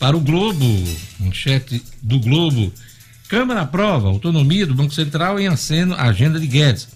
para 0.04 0.18
o 0.18 0.20
Globo, 0.20 0.66
manchete 1.18 1.82
do 2.02 2.20
Globo. 2.20 2.74
Câmara 3.30 3.62
aprova 3.62 4.10
autonomia 4.10 4.68
do 4.68 4.76
Banco 4.76 4.94
Central 4.94 5.40
em 5.40 5.48
aceno 5.48 5.96
à 5.96 6.10
agenda 6.10 6.38
de 6.38 6.46
Guedes. 6.46 6.90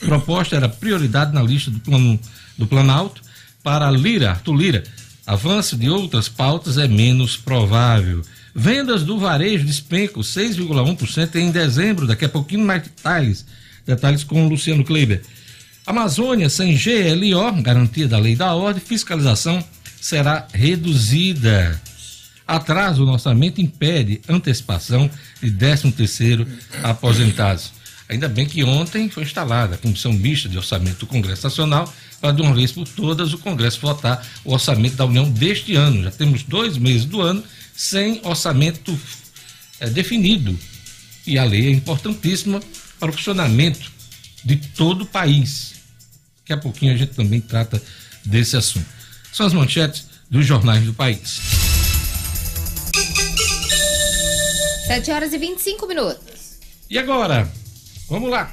Proposta 0.00 0.56
era 0.56 0.68
prioridade 0.68 1.32
na 1.32 1.44
lista 1.44 1.70
do 1.70 1.78
plano 1.78 2.18
do 2.58 2.66
Planalto 2.66 3.22
para 3.62 3.88
Lira, 3.92 4.30
Arthur 4.30 4.56
Lira. 4.56 4.84
Avanço 5.24 5.76
de 5.76 5.88
outras 5.88 6.28
pautas 6.28 6.76
é 6.76 6.88
menos 6.88 7.36
provável. 7.36 8.20
Vendas 8.52 9.04
do 9.04 9.16
varejo 9.16 9.64
despencam 9.64 10.20
6,1% 10.20 11.36
em 11.36 11.52
dezembro. 11.52 12.04
Daqui 12.04 12.24
a 12.24 12.28
pouquinho 12.28 12.66
mais 12.66 12.82
detalhes. 12.82 13.46
Detalhes 13.86 14.24
com 14.24 14.44
o 14.44 14.48
Luciano 14.48 14.82
Kleiber. 14.82 15.22
Amazônia 15.86 16.50
sem 16.50 16.76
GLO, 16.76 17.62
garantia 17.62 18.08
da 18.08 18.18
lei 18.18 18.34
da 18.34 18.56
ordem, 18.56 18.82
fiscalização 18.82 19.64
será 20.00 20.48
reduzida. 20.52 21.80
Atraso 22.50 23.06
no 23.06 23.12
orçamento 23.12 23.60
impede 23.60 24.20
antecipação 24.28 25.08
de 25.40 25.52
13 25.52 25.92
terceiro 25.92 26.44
aposentados. 26.82 27.70
Ainda 28.08 28.28
bem 28.28 28.44
que 28.44 28.64
ontem 28.64 29.08
foi 29.08 29.22
instalada 29.22 29.76
a 29.76 29.78
Comissão 29.78 30.12
Mista 30.12 30.48
de 30.48 30.58
Orçamento 30.58 30.98
do 30.98 31.06
Congresso 31.06 31.44
Nacional 31.44 31.94
para, 32.20 32.32
de 32.32 32.42
uma 32.42 32.52
vez 32.52 32.72
por 32.72 32.88
todas, 32.88 33.32
o 33.32 33.38
Congresso 33.38 33.80
votar 33.80 34.26
o 34.44 34.52
orçamento 34.52 34.96
da 34.96 35.04
União 35.04 35.30
deste 35.30 35.76
ano. 35.76 36.02
Já 36.02 36.10
temos 36.10 36.42
dois 36.42 36.76
meses 36.76 37.04
do 37.04 37.20
ano 37.20 37.40
sem 37.72 38.20
orçamento 38.24 38.98
é, 39.78 39.88
definido. 39.88 40.58
E 41.24 41.38
a 41.38 41.44
lei 41.44 41.68
é 41.68 41.70
importantíssima 41.70 42.60
para 42.98 43.10
o 43.10 43.12
funcionamento 43.12 43.92
de 44.44 44.56
todo 44.56 45.02
o 45.02 45.06
país. 45.06 45.74
Daqui 46.40 46.52
a 46.52 46.56
pouquinho 46.56 46.94
a 46.94 46.96
gente 46.96 47.12
também 47.12 47.40
trata 47.40 47.80
desse 48.26 48.56
assunto. 48.56 48.86
São 49.32 49.46
as 49.46 49.52
manchetes 49.52 50.06
dos 50.28 50.44
jornais 50.44 50.84
do 50.84 50.92
país. 50.92 51.69
7 54.90 55.12
horas 55.12 55.32
e 55.32 55.38
25 55.38 55.86
minutos. 55.86 56.58
E 56.90 56.98
agora, 56.98 57.48
vamos 58.08 58.28
lá. 58.28 58.52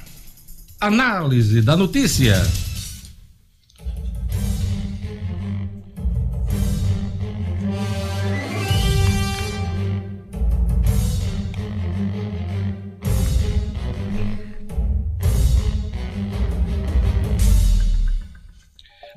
Análise 0.80 1.60
da 1.60 1.76
notícia. 1.76 2.36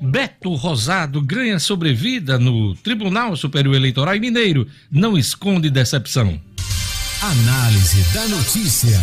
Beto 0.00 0.52
Rosado 0.56 1.22
ganha 1.22 1.60
sobrevida 1.60 2.36
no 2.36 2.74
Tribunal 2.74 3.36
Superior 3.36 3.76
Eleitoral 3.76 4.18
Mineiro 4.18 4.66
não 4.90 5.16
esconde 5.16 5.70
decepção. 5.70 6.40
Análise 7.22 8.02
da 8.12 8.26
notícia. 8.26 9.00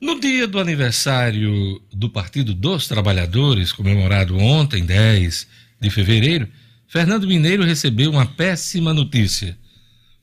No 0.00 0.18
dia 0.18 0.48
do 0.48 0.58
aniversário 0.58 1.78
do 1.92 2.08
Partido 2.08 2.54
dos 2.54 2.88
Trabalhadores, 2.88 3.70
comemorado 3.70 4.38
ontem, 4.38 4.86
10 4.86 5.46
de 5.78 5.90
fevereiro, 5.90 6.48
Fernando 6.86 7.28
Mineiro 7.28 7.64
recebeu 7.64 8.10
uma 8.10 8.24
péssima 8.24 8.94
notícia. 8.94 9.58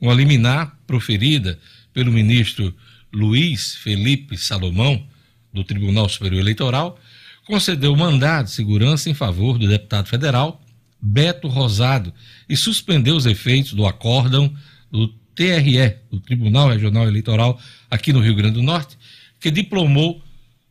Uma 0.02 0.16
liminar 0.16 0.76
proferida 0.88 1.60
pelo 1.94 2.12
ministro 2.12 2.76
Luiz 3.14 3.76
Felipe 3.76 4.36
Salomão, 4.36 5.06
do 5.54 5.64
Tribunal 5.64 6.10
Superior 6.10 6.40
Eleitoral, 6.40 7.00
concedeu 7.46 7.96
mandado 7.96 8.46
de 8.46 8.52
segurança 8.54 9.12
em 9.12 9.14
favor 9.14 9.60
do 9.60 9.68
deputado 9.68 10.08
federal 10.08 10.65
Beto 11.02 11.48
Rosado 11.48 12.14
e 12.48 12.56
suspendeu 12.56 13.16
os 13.16 13.26
efeitos 13.26 13.74
do 13.74 13.86
acórdão 13.86 14.56
do 14.92 15.08
TRE, 15.36 15.98
do 16.10 16.20
Tribunal 16.20 16.70
Regional 16.70 17.08
Eleitoral 17.08 17.60
aqui 17.90 18.14
no 18.14 18.22
Rio 18.22 18.36
Grande 18.36 18.56
do 18.56 18.64
Norte, 18.64 18.98
que 19.40 19.52
diplomou 19.52 20.24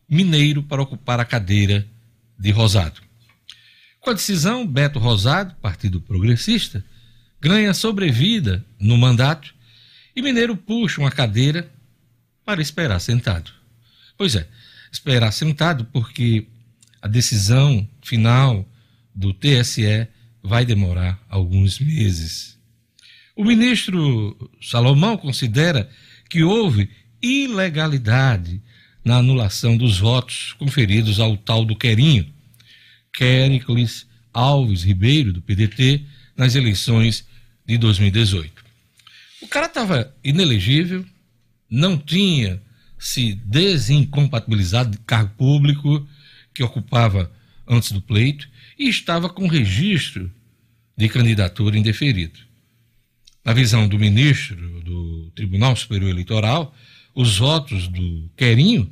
Mineiro 0.09 0.61
para 0.61 0.81
ocupar 0.81 1.19
a 1.19 1.25
cadeira 1.25 1.87
de 2.37 2.51
Rosado. 2.51 3.01
Com 3.99 4.11
a 4.11 4.13
decisão, 4.13 4.67
Beto 4.67 4.99
Rosado, 4.99 5.55
Partido 5.55 5.99
Progressista, 5.99 6.83
ganha 7.41 7.73
sobrevida 7.73 8.63
no 8.79 8.97
mandato 8.97 9.53
e 10.15 10.21
Mineiro 10.21 10.55
puxa 10.55 11.01
uma 11.01 11.11
cadeira 11.11 11.71
para 12.45 12.61
esperar 12.61 12.99
sentado. 12.99 13.51
Pois 14.17 14.35
é, 14.35 14.47
esperar 14.91 15.31
sentado 15.31 15.85
porque 15.85 16.47
a 17.01 17.07
decisão 17.07 17.87
final 18.01 18.67
do 19.13 19.33
TSE 19.33 20.07
vai 20.45 20.65
demorar 20.65 21.19
alguns 21.27 21.79
meses. 21.79 22.57
O 23.35 23.43
ministro 23.43 24.49
Salomão 24.61 25.17
considera 25.17 25.89
que 26.29 26.43
houve 26.43 26.89
ilegalidade 27.21 28.61
na 29.03 29.17
anulação 29.17 29.75
dos 29.75 29.99
votos 29.99 30.53
conferidos 30.53 31.19
ao 31.19 31.35
tal 31.35 31.65
do 31.65 31.75
Querinho, 31.75 32.31
Quericles 33.13 34.07
Alves 34.33 34.83
Ribeiro, 34.83 35.33
do 35.33 35.41
PDT, 35.41 36.03
nas 36.35 36.55
eleições 36.55 37.25
de 37.65 37.77
2018. 37.77 38.63
O 39.41 39.47
cara 39.47 39.67
estava 39.67 40.13
inelegível, 40.23 41.05
não 41.69 41.97
tinha 41.97 42.61
se 42.97 43.33
desincompatibilizado 43.33 44.91
de 44.91 44.97
cargo 44.99 45.31
público, 45.37 46.07
que 46.53 46.63
ocupava 46.63 47.31
antes 47.67 47.91
do 47.91 48.01
pleito 48.01 48.49
e 48.77 48.89
estava 48.89 49.29
com 49.29 49.47
registro 49.47 50.31
de 50.97 51.09
candidatura 51.09 51.77
indeferido. 51.77 52.39
Na 53.43 53.53
visão 53.53 53.87
do 53.87 53.99
ministro 53.99 54.81
do 54.81 55.29
Tribunal 55.35 55.75
Superior 55.75 56.09
Eleitoral, 56.09 56.75
os 57.13 57.37
votos 57.37 57.87
do 57.87 58.29
Querinho 58.35 58.91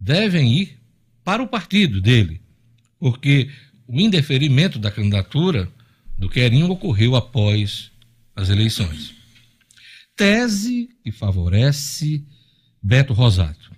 devem 0.00 0.52
ir 0.52 0.78
para 1.22 1.42
o 1.42 1.48
partido 1.48 2.00
dele, 2.00 2.40
porque 2.98 3.48
o 3.86 4.00
indeferimento 4.00 4.78
da 4.78 4.90
candidatura 4.90 5.70
do 6.18 6.28
Querinho 6.28 6.70
ocorreu 6.70 7.14
após 7.14 7.90
as 8.34 8.48
eleições. 8.48 9.14
Tese 10.16 10.88
que 11.04 11.12
favorece 11.12 12.24
Beto 12.82 13.12
Rosato. 13.12 13.70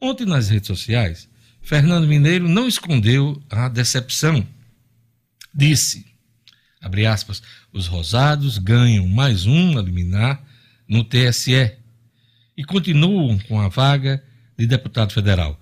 Ontem 0.00 0.26
nas 0.26 0.48
redes 0.48 0.66
sociais, 0.66 1.29
Fernando 1.62 2.06
Mineiro 2.06 2.48
não 2.48 2.66
escondeu 2.66 3.40
a 3.48 3.68
decepção. 3.68 4.46
Disse, 5.54 6.06
abre 6.80 7.06
aspas, 7.06 7.42
os 7.72 7.86
rosados 7.86 8.58
ganham 8.58 9.06
mais 9.06 9.46
um 9.46 9.80
liminar 9.80 10.42
no 10.88 11.04
TSE 11.04 11.72
e 12.56 12.64
continuam 12.64 13.38
com 13.40 13.60
a 13.60 13.68
vaga 13.68 14.22
de 14.58 14.66
deputado 14.66 15.12
federal. 15.12 15.60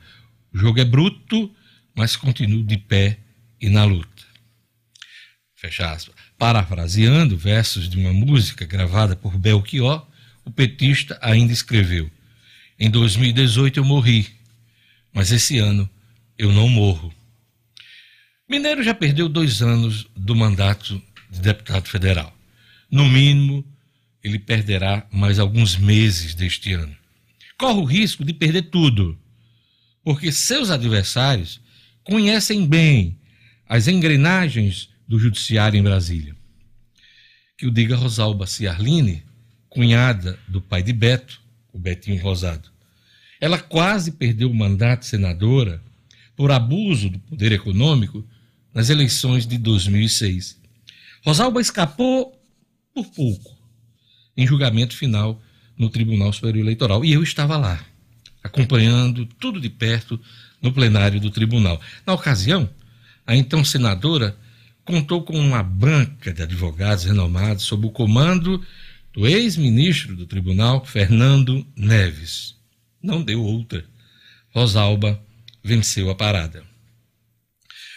O 0.53 0.59
jogo 0.59 0.81
é 0.81 0.85
bruto, 0.85 1.55
mas 1.95 2.17
continuo 2.17 2.65
de 2.65 2.79
pé 2.79 3.19
e 3.61 3.69
na 3.69 3.85
luta. 3.85 4.25
Fecha 5.55 5.91
aspas. 5.91 6.15
Parafraseando 6.39 7.37
versos 7.37 7.89
de 7.89 7.99
uma 7.99 8.13
música 8.13 8.65
gravada 8.65 9.17
por 9.17 9.37
Belchior, 9.37 10.07
o 10.45 10.51
petista 10.51 11.19
ainda 11.21 11.53
escreveu: 11.53 12.11
Em 12.79 12.89
2018 12.89 13.81
eu 13.81 13.85
morri 13.85 14.38
mas 15.13 15.33
esse 15.33 15.59
ano 15.59 15.89
eu 16.37 16.53
não 16.53 16.69
morro. 16.69 17.13
Mineiro 18.49 18.83
já 18.83 18.95
perdeu 18.95 19.29
dois 19.29 19.61
anos 19.61 20.07
do 20.17 20.35
mandato 20.35 21.03
de 21.31 21.41
deputado 21.41 21.89
federal. 21.89 22.35
No 22.91 23.07
mínimo, 23.07 23.65
ele 24.23 24.39
perderá 24.39 25.07
mais 25.11 25.39
alguns 25.39 25.77
meses 25.77 26.35
deste 26.35 26.73
ano. 26.73 26.97
Corre 27.59 27.81
o 27.81 27.85
risco 27.85 28.25
de 28.25 28.33
perder 28.33 28.71
tudo, 28.71 29.19
porque 30.03 30.33
seus 30.33 30.71
adversários 30.71 31.61
conhecem 32.03 32.67
bem 32.67 33.19
as 33.69 33.87
engrenagens 33.87 34.89
do 35.07 35.19
judiciário 35.19 35.79
em 35.79 35.83
Brasília. 35.83 36.35
Que 37.57 37.67
o 37.67 37.71
diga 37.71 37.97
Rosalba 37.97 38.47
Ciarline, 38.47 39.23
cunhada 39.69 40.39
do 40.49 40.61
pai 40.61 40.83
de 40.83 40.93
Beto, 40.93 41.41
o 41.73 41.79
Betinho 41.79 42.23
Rosado. 42.23 42.71
Ela 43.41 43.59
quase 43.59 44.13
perdeu 44.13 44.51
o 44.51 44.55
mandato 44.55 45.01
de 45.01 45.07
senadora 45.07 45.81
por 46.37 46.51
abuso 46.51 47.11
do 47.11 47.19
poder 47.19 47.53
econômico 47.53 48.25
nas 48.75 48.91
eleições 48.91 49.47
de 49.47 49.59
2006. 49.59 50.59
Rosalba 51.25 51.61
escapou 51.61 52.41
por 52.95 53.07
pouco 53.07 53.57
em 54.37 54.47
julgamento 54.47 54.97
final 54.97 55.41
no 55.77 55.89
Tribunal 55.89 56.33
Superior 56.33 56.65
Eleitoral 56.65 57.05
e 57.05 57.13
eu 57.13 57.23
estava 57.23 57.57
lá, 57.57 57.85
acompanhando 58.43 59.27
tudo 59.27 59.61
de 59.61 59.69
perto 59.69 60.21
no 60.61 60.73
plenário 60.73 61.21
do 61.21 61.31
tribunal. 61.31 61.81
Na 62.05 62.15
ocasião, 62.15 62.69
a 63.27 63.37
então 63.37 63.65
senadora 63.65 64.37
contou 64.85 65.23
com 65.23 65.39
uma 65.39 65.63
banca 65.63 66.33
de 66.33 66.43
advogados 66.43 67.05
renomados 67.05 67.65
sob 67.65 67.87
o 67.87 67.91
comando 67.91 68.65
do 69.13 69.27
ex-ministro 69.27 70.17
do 70.17 70.27
tribunal, 70.27 70.85
Fernando 70.85 71.65
Neves 71.77 72.58
não 73.03 73.23
deu 73.23 73.43
outra. 73.43 73.85
Rosalba 74.51 75.23
venceu 75.63 76.11
a 76.11 76.15
parada. 76.15 76.65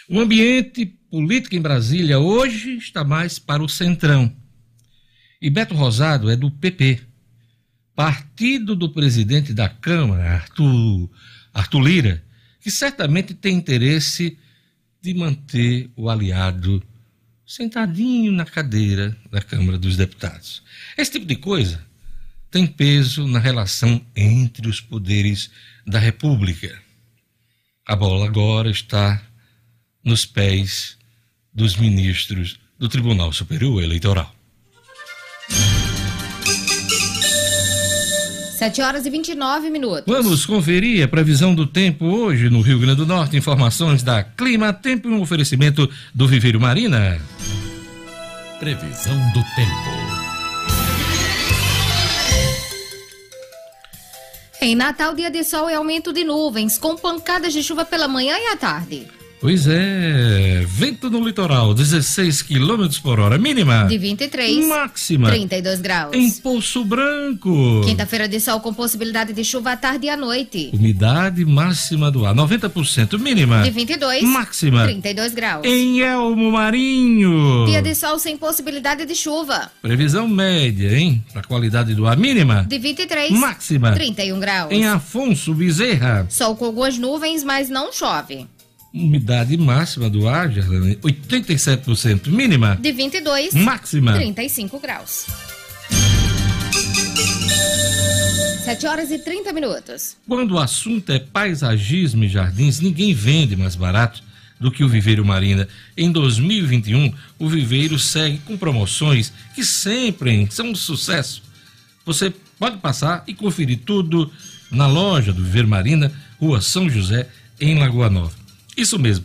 O 0.08 0.20
ambiente 0.20 0.86
político 1.10 1.54
em 1.54 1.60
Brasília 1.60 2.18
hoje 2.18 2.76
está 2.76 3.04
mais 3.04 3.38
para 3.38 3.62
o 3.62 3.68
centrão. 3.68 4.34
E 5.40 5.50
Beto 5.50 5.74
Rosado 5.74 6.30
é 6.30 6.36
do 6.36 6.50
PP, 6.50 7.00
partido 7.94 8.76
do 8.76 8.90
presidente 8.90 9.52
da 9.52 9.68
Câmara, 9.68 10.34
Arthur, 10.34 11.10
Arthur 11.52 11.80
Lira, 11.80 12.24
que 12.60 12.70
certamente 12.70 13.34
tem 13.34 13.56
interesse 13.56 14.38
de 15.00 15.14
manter 15.14 15.90
o 15.96 16.08
aliado 16.08 16.82
sentadinho 17.44 18.30
na 18.32 18.44
cadeira 18.44 19.16
da 19.30 19.42
Câmara 19.42 19.76
dos 19.76 19.96
Deputados. 19.96 20.62
Esse 20.96 21.12
tipo 21.12 21.26
de 21.26 21.36
coisa 21.36 21.84
tem 22.52 22.66
peso 22.66 23.26
na 23.26 23.38
relação 23.38 24.00
entre 24.14 24.68
os 24.68 24.78
poderes 24.78 25.50
da 25.86 25.98
República. 25.98 26.78
A 27.88 27.96
bola 27.96 28.26
agora 28.26 28.70
está 28.70 29.20
nos 30.04 30.26
pés 30.26 30.98
dos 31.52 31.76
ministros 31.76 32.60
do 32.78 32.88
Tribunal 32.88 33.32
Superior 33.32 33.82
Eleitoral. 33.82 34.32
7 38.58 38.82
horas 38.82 39.06
e 39.06 39.10
29 39.10 39.70
minutos. 39.70 40.04
Vamos 40.06 40.46
conferir 40.46 41.02
a 41.02 41.08
previsão 41.08 41.54
do 41.54 41.66
tempo 41.66 42.04
hoje 42.04 42.48
no 42.48 42.60
Rio 42.60 42.78
Grande 42.78 42.98
do 42.98 43.06
Norte. 43.06 43.36
Informações 43.36 44.02
da 44.02 44.22
Clima 44.22 44.72
Tempo 44.72 45.08
e 45.08 45.12
um 45.12 45.20
oferecimento 45.20 45.90
do 46.14 46.28
Viveiro 46.28 46.60
Marina. 46.60 47.18
Previsão 48.60 49.18
do 49.32 49.42
tempo. 49.56 50.11
Em 54.64 54.76
Natal, 54.76 55.12
dia 55.12 55.28
de 55.28 55.42
sol 55.42 55.68
e 55.68 55.74
aumento 55.74 56.12
de 56.12 56.22
nuvens, 56.22 56.78
com 56.78 56.94
pancadas 56.94 57.52
de 57.52 57.64
chuva 57.64 57.84
pela 57.84 58.06
manhã 58.06 58.38
e 58.38 58.46
à 58.46 58.56
tarde. 58.56 59.08
Pois 59.42 59.66
é, 59.66 60.64
vento 60.68 61.10
no 61.10 61.18
litoral, 61.26 61.74
16 61.74 62.42
km 62.42 62.86
por 63.02 63.18
hora, 63.18 63.36
mínima. 63.36 63.86
De 63.86 63.98
23, 63.98 64.68
Máxima. 64.68 65.30
32 65.30 65.80
graus. 65.80 66.14
Em 66.14 66.30
Poço 66.30 66.84
Branco. 66.84 67.80
Quinta-feira 67.84 68.28
de 68.28 68.38
sol 68.38 68.60
com 68.60 68.72
possibilidade 68.72 69.32
de 69.32 69.42
chuva 69.42 69.72
à 69.72 69.76
tarde 69.76 70.06
e 70.06 70.10
à 70.10 70.16
noite. 70.16 70.70
Umidade 70.72 71.44
máxima 71.44 72.08
do 72.08 72.24
ar, 72.24 72.36
90%, 72.36 73.18
mínima. 73.18 73.64
De 73.64 73.70
22, 73.72 74.22
Máxima. 74.22 74.84
32 74.84 75.34
graus. 75.34 75.66
Em 75.66 75.98
Elmo 75.98 76.52
Marinho. 76.52 77.66
Dia 77.66 77.82
de 77.82 77.96
sol 77.96 78.20
sem 78.20 78.36
possibilidade 78.36 79.04
de 79.04 79.16
chuva. 79.16 79.72
Previsão 79.82 80.28
média, 80.28 80.96
hein? 80.96 81.20
Para 81.32 81.42
qualidade 81.42 81.96
do 81.96 82.06
ar, 82.06 82.16
mínima. 82.16 82.64
De 82.68 82.78
23, 82.78 83.32
Máxima. 83.32 83.90
31 83.90 84.38
graus. 84.38 84.70
Em 84.70 84.86
Afonso 84.86 85.52
Bezerra. 85.52 86.28
Sol 86.30 86.54
com 86.54 86.66
algumas 86.66 86.96
nuvens, 86.96 87.42
mas 87.42 87.68
não 87.68 87.92
chove. 87.92 88.46
Umidade 88.92 89.56
máxima 89.56 90.10
do 90.10 90.28
ar, 90.28 90.52
Jardine, 90.52 90.96
87%, 90.96 92.28
mínima. 92.28 92.76
De 92.80 92.92
22, 92.92 93.54
Máxima. 93.54 94.12
35 94.12 94.78
graus. 94.78 95.26
7 98.64 98.86
horas 98.86 99.10
e 99.10 99.18
30 99.18 99.52
minutos. 99.52 100.16
Quando 100.28 100.52
o 100.52 100.58
assunto 100.58 101.10
é 101.10 101.18
paisagismo 101.18 102.24
e 102.24 102.28
jardins, 102.28 102.80
ninguém 102.80 103.14
vende 103.14 103.56
mais 103.56 103.74
barato 103.74 104.22
do 104.60 104.70
que 104.70 104.84
o 104.84 104.88
Viveiro 104.88 105.24
Marina. 105.24 105.66
Em 105.96 106.12
2021, 106.12 107.12
o 107.38 107.48
Viveiro 107.48 107.98
segue 107.98 108.38
com 108.38 108.56
promoções 108.56 109.32
que 109.54 109.64
sempre 109.64 110.46
são 110.50 110.70
um 110.70 110.74
sucesso. 110.74 111.42
Você 112.04 112.32
pode 112.58 112.76
passar 112.76 113.24
e 113.26 113.34
conferir 113.34 113.80
tudo 113.84 114.30
na 114.70 114.86
loja 114.86 115.32
do 115.32 115.42
Viveiro 115.42 115.66
Marina, 115.66 116.12
Rua 116.38 116.60
São 116.60 116.88
José, 116.88 117.28
em 117.60 117.78
Lagoa 117.78 118.08
Nova. 118.08 118.41
Isso 118.76 118.98
mesmo, 118.98 119.24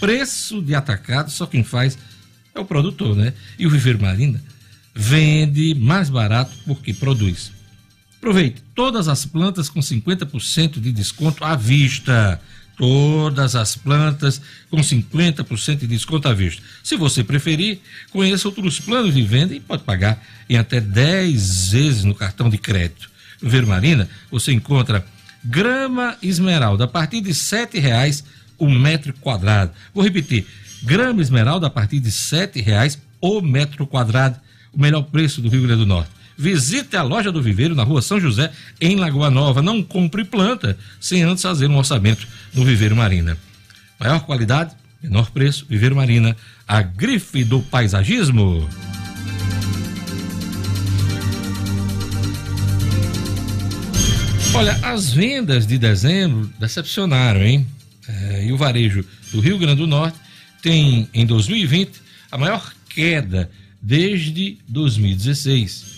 preço 0.00 0.62
de 0.62 0.74
atacado, 0.74 1.30
só 1.30 1.46
quem 1.46 1.62
faz 1.62 1.98
é 2.54 2.60
o 2.60 2.64
produtor, 2.64 3.16
né? 3.16 3.32
E 3.58 3.66
o 3.66 3.70
Viveiro 3.70 4.00
Marina 4.00 4.42
vende 4.94 5.74
mais 5.74 6.10
barato 6.10 6.52
porque 6.66 6.92
produz. 6.92 7.52
Aproveite 8.16 8.62
todas 8.74 9.06
as 9.06 9.24
plantas 9.24 9.68
com 9.68 9.78
50% 9.78 10.80
de 10.80 10.92
desconto 10.92 11.44
à 11.44 11.54
vista. 11.54 12.40
Todas 12.76 13.56
as 13.56 13.74
plantas 13.74 14.40
com 14.70 14.78
50% 14.78 15.78
de 15.78 15.86
desconto 15.86 16.28
à 16.28 16.34
vista. 16.34 16.62
Se 16.82 16.96
você 16.96 17.24
preferir, 17.24 17.80
conheça 18.12 18.46
outros 18.46 18.78
planos 18.78 19.14
de 19.14 19.22
venda 19.22 19.52
e 19.52 19.58
pode 19.58 19.82
pagar 19.82 20.24
em 20.48 20.56
até 20.56 20.80
10 20.80 21.72
vezes 21.72 22.04
no 22.04 22.14
cartão 22.14 22.48
de 22.48 22.56
crédito. 22.56 23.10
No 23.42 23.50
Vermarina, 23.50 24.08
você 24.30 24.52
encontra 24.52 25.04
grama 25.44 26.16
esmeralda 26.22 26.84
a 26.84 26.88
partir 26.88 27.20
de 27.20 27.30
R$ 27.30 27.34
7,00 27.34 28.24
o 28.58 28.68
metro 28.68 29.12
quadrado. 29.14 29.72
Vou 29.94 30.02
repetir, 30.02 30.46
grama 30.82 31.22
esmeralda 31.22 31.66
a 31.66 31.70
partir 31.70 32.00
de 32.00 32.08
R$ 32.08 32.14
7,00 32.14 32.98
o 33.20 33.40
metro 33.40 33.86
quadrado, 33.86 34.38
o 34.72 34.80
melhor 34.80 35.02
preço 35.02 35.40
do 35.40 35.48
Rio 35.48 35.62
Grande 35.62 35.80
do 35.80 35.86
Norte. 35.86 36.10
Visite 36.36 36.96
a 36.96 37.02
loja 37.02 37.32
do 37.32 37.42
Viveiro 37.42 37.74
na 37.74 37.82
rua 37.82 38.00
São 38.00 38.20
José, 38.20 38.52
em 38.80 38.94
Lagoa 38.94 39.28
Nova. 39.28 39.60
Não 39.60 39.82
compre 39.82 40.24
planta 40.24 40.78
sem 41.00 41.24
antes 41.24 41.42
fazer 41.42 41.66
um 41.66 41.76
orçamento 41.76 42.28
no 42.54 42.64
Viveiro 42.64 42.94
Marina. 42.94 43.36
Maior 43.98 44.20
qualidade, 44.20 44.72
menor 45.02 45.30
preço, 45.32 45.66
Viveiro 45.68 45.96
Marina, 45.96 46.36
a 46.66 46.80
grife 46.80 47.42
do 47.42 47.60
paisagismo. 47.60 48.68
Olha, 54.54 54.78
as 54.82 55.12
vendas 55.12 55.66
de 55.66 55.76
dezembro 55.76 56.50
decepcionaram, 56.58 57.42
hein? 57.42 57.66
É, 58.08 58.46
e 58.46 58.52
o 58.52 58.56
varejo 58.56 59.04
do 59.30 59.40
Rio 59.40 59.58
Grande 59.58 59.82
do 59.82 59.86
Norte 59.86 60.18
tem, 60.62 61.08
em 61.12 61.26
2020, 61.26 62.00
a 62.30 62.38
maior 62.38 62.72
queda 62.88 63.50
desde 63.80 64.58
2016. 64.66 65.97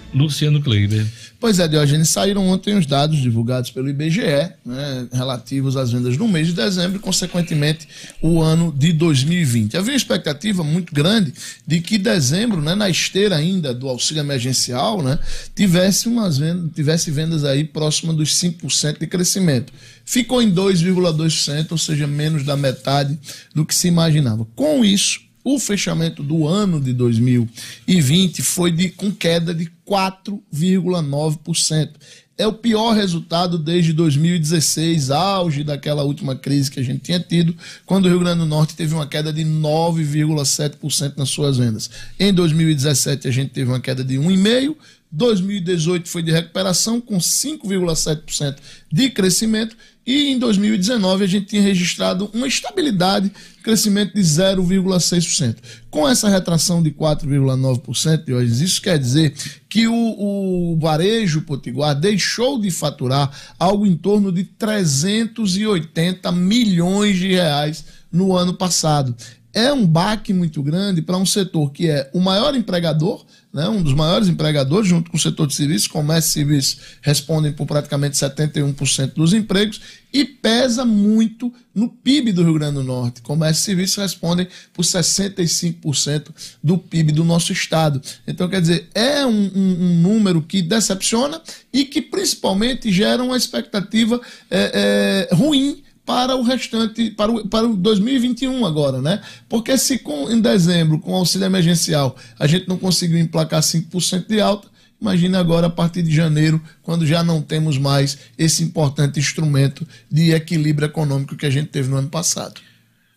Luciano 0.13 0.61
Kleiber. 0.61 1.05
Pois 1.39 1.57
é, 1.57 1.67
Diógenes, 1.67 2.09
saíram 2.09 2.47
ontem 2.49 2.77
os 2.77 2.85
dados 2.85 3.19
divulgados 3.19 3.71
pelo 3.71 3.89
IBGE, 3.89 4.51
né, 4.65 5.07
relativos 5.11 5.75
às 5.75 5.91
vendas 5.91 6.15
no 6.15 6.27
mês 6.27 6.47
de 6.47 6.53
dezembro 6.53 6.97
e, 6.97 6.99
consequentemente, 6.99 7.87
o 8.21 8.41
ano 8.41 8.71
de 8.77 8.93
2020. 8.93 9.75
Havia 9.75 9.93
uma 9.93 9.97
expectativa 9.97 10.63
muito 10.63 10.93
grande 10.93 11.33
de 11.65 11.81
que 11.81 11.97
dezembro, 11.97 12.61
né, 12.61 12.75
na 12.75 12.89
esteira 12.89 13.37
ainda 13.37 13.73
do 13.73 13.89
auxílio 13.89 14.21
emergencial, 14.21 15.01
né, 15.01 15.17
tivesse, 15.55 16.07
umas 16.07 16.37
vendas, 16.37 16.71
tivesse 16.75 17.09
vendas 17.09 17.43
aí 17.43 17.63
próxima 17.63 18.13
dos 18.13 18.35
5% 18.35 18.99
de 18.99 19.07
crescimento. 19.07 19.73
Ficou 20.05 20.41
em 20.41 20.51
2,2%, 20.51 21.71
ou 21.71 21.77
seja, 21.77 22.05
menos 22.05 22.43
da 22.43 22.55
metade 22.55 23.17
do 23.55 23.65
que 23.65 23.73
se 23.73 23.87
imaginava. 23.87 24.45
Com 24.55 24.85
isso, 24.85 25.30
o 25.43 25.59
fechamento 25.59 26.23
do 26.23 26.47
ano 26.47 26.79
de 26.79 26.93
2020 26.93 28.41
foi 28.41 28.71
de, 28.71 28.87
com 28.89 29.11
queda 29.11 29.53
de 29.53 29.69
4,9%. 29.87 31.89
É 32.37 32.47
o 32.47 32.53
pior 32.53 32.93
resultado 32.93 33.59
desde 33.59 33.93
2016, 33.93 35.11
auge 35.11 35.63
daquela 35.63 36.03
última 36.03 36.35
crise 36.35 36.71
que 36.71 36.79
a 36.79 36.83
gente 36.83 37.01
tinha 37.01 37.19
tido, 37.19 37.55
quando 37.85 38.05
o 38.05 38.09
Rio 38.09 38.19
Grande 38.19 38.39
do 38.39 38.47
Norte 38.47 38.75
teve 38.75 38.95
uma 38.95 39.05
queda 39.05 39.31
de 39.31 39.43
9,7% 39.43 41.17
nas 41.17 41.29
suas 41.29 41.57
vendas. 41.57 41.87
Em 42.19 42.33
2017 42.33 43.27
a 43.27 43.31
gente 43.31 43.51
teve 43.51 43.69
uma 43.69 43.79
queda 43.79 44.03
de 44.03 44.15
1,5%, 44.15 44.75
2018 45.11 46.07
foi 46.07 46.23
de 46.23 46.31
recuperação 46.31 47.01
com 47.01 47.17
5,7% 47.17 48.55
de 48.91 49.09
crescimento 49.09 49.75
e 50.05 50.31
em 50.31 50.39
2019 50.39 51.23
a 51.23 51.27
gente 51.27 51.47
tinha 51.47 51.61
registrado 51.61 52.29
uma 52.33 52.47
estabilidade, 52.47 53.31
crescimento 53.61 54.13
de 54.13 54.21
0,6%. 54.21 55.57
Com 55.89 56.07
essa 56.07 56.29
retração 56.29 56.81
de 56.81 56.91
4,9%, 56.91 58.33
hoje, 58.33 58.63
isso 58.63 58.81
quer 58.81 58.97
dizer 58.97 59.33
que 59.69 59.87
o, 59.87 60.73
o 60.73 60.77
varejo 60.79 61.41
potiguar 61.41 61.95
deixou 61.95 62.59
de 62.59 62.69
faturar 62.71 63.31
algo 63.57 63.85
em 63.85 63.95
torno 63.95 64.31
de 64.31 64.43
380 64.43 66.31
milhões 66.31 67.17
de 67.17 67.29
reais 67.33 67.85
no 68.11 68.35
ano 68.35 68.53
passado. 68.53 69.15
É 69.53 69.71
um 69.73 69.85
baque 69.85 70.33
muito 70.33 70.63
grande 70.63 71.01
para 71.01 71.17
um 71.17 71.25
setor 71.25 71.71
que 71.71 71.89
é 71.89 72.09
o 72.13 72.19
maior 72.19 72.55
empregador, 72.55 73.25
né, 73.53 73.67
um 73.67 73.81
dos 73.81 73.93
maiores 73.93 74.29
empregadores, 74.29 74.87
junto 74.87 75.11
com 75.11 75.17
o 75.17 75.19
setor 75.19 75.45
de 75.45 75.53
serviços, 75.53 75.87
comércio 75.87 76.29
e 76.29 76.33
serviços 76.33 76.77
respondem 77.01 77.51
por 77.51 77.67
praticamente 77.67 78.15
71% 78.15 79.13
dos 79.13 79.33
empregos, 79.33 79.81
e 80.13 80.23
pesa 80.23 80.85
muito 80.85 81.53
no 81.75 81.89
PIB 81.89 82.31
do 82.31 82.43
Rio 82.43 82.53
Grande 82.53 82.75
do 82.75 82.83
Norte. 82.83 83.21
Comércio 83.21 83.61
e 83.61 83.65
serviços 83.65 83.97
respondem 83.97 84.47
por 84.73 84.83
65% 84.83 86.29
do 86.63 86.77
PIB 86.77 87.11
do 87.11 87.25
nosso 87.25 87.51
estado. 87.51 88.01
Então, 88.25 88.47
quer 88.47 88.61
dizer, 88.61 88.89
é 88.93 89.25
um, 89.25 89.51
um, 89.53 89.77
um 89.81 90.01
número 90.01 90.41
que 90.41 90.61
decepciona 90.61 91.41
e 91.73 91.83
que 91.83 92.01
principalmente 92.01 92.91
gera 92.91 93.21
uma 93.21 93.37
expectativa 93.37 94.19
é, 94.49 95.27
é, 95.31 95.35
ruim 95.35 95.83
para 96.11 96.35
o 96.35 96.41
restante, 96.43 97.09
para 97.11 97.31
o, 97.31 97.47
para 97.47 97.65
o 97.65 97.73
2021 97.73 98.65
agora, 98.65 99.01
né? 99.01 99.21
Porque 99.47 99.77
se 99.77 99.97
com, 99.97 100.29
em 100.29 100.41
dezembro, 100.41 100.99
com 100.99 101.15
auxílio 101.15 101.45
emergencial, 101.45 102.17
a 102.37 102.45
gente 102.45 102.67
não 102.67 102.77
conseguiu 102.77 103.17
emplacar 103.17 103.61
5% 103.61 104.27
de 104.27 104.41
alta, 104.41 104.67
imagine 104.99 105.37
agora 105.37 105.67
a 105.67 105.69
partir 105.69 106.03
de 106.03 106.13
janeiro, 106.13 106.61
quando 106.83 107.07
já 107.07 107.23
não 107.23 107.41
temos 107.41 107.77
mais 107.77 108.17
esse 108.37 108.61
importante 108.61 109.21
instrumento 109.21 109.87
de 110.11 110.33
equilíbrio 110.33 110.85
econômico 110.85 111.37
que 111.37 111.45
a 111.45 111.49
gente 111.49 111.69
teve 111.69 111.87
no 111.87 111.95
ano 111.95 112.09
passado. 112.09 112.59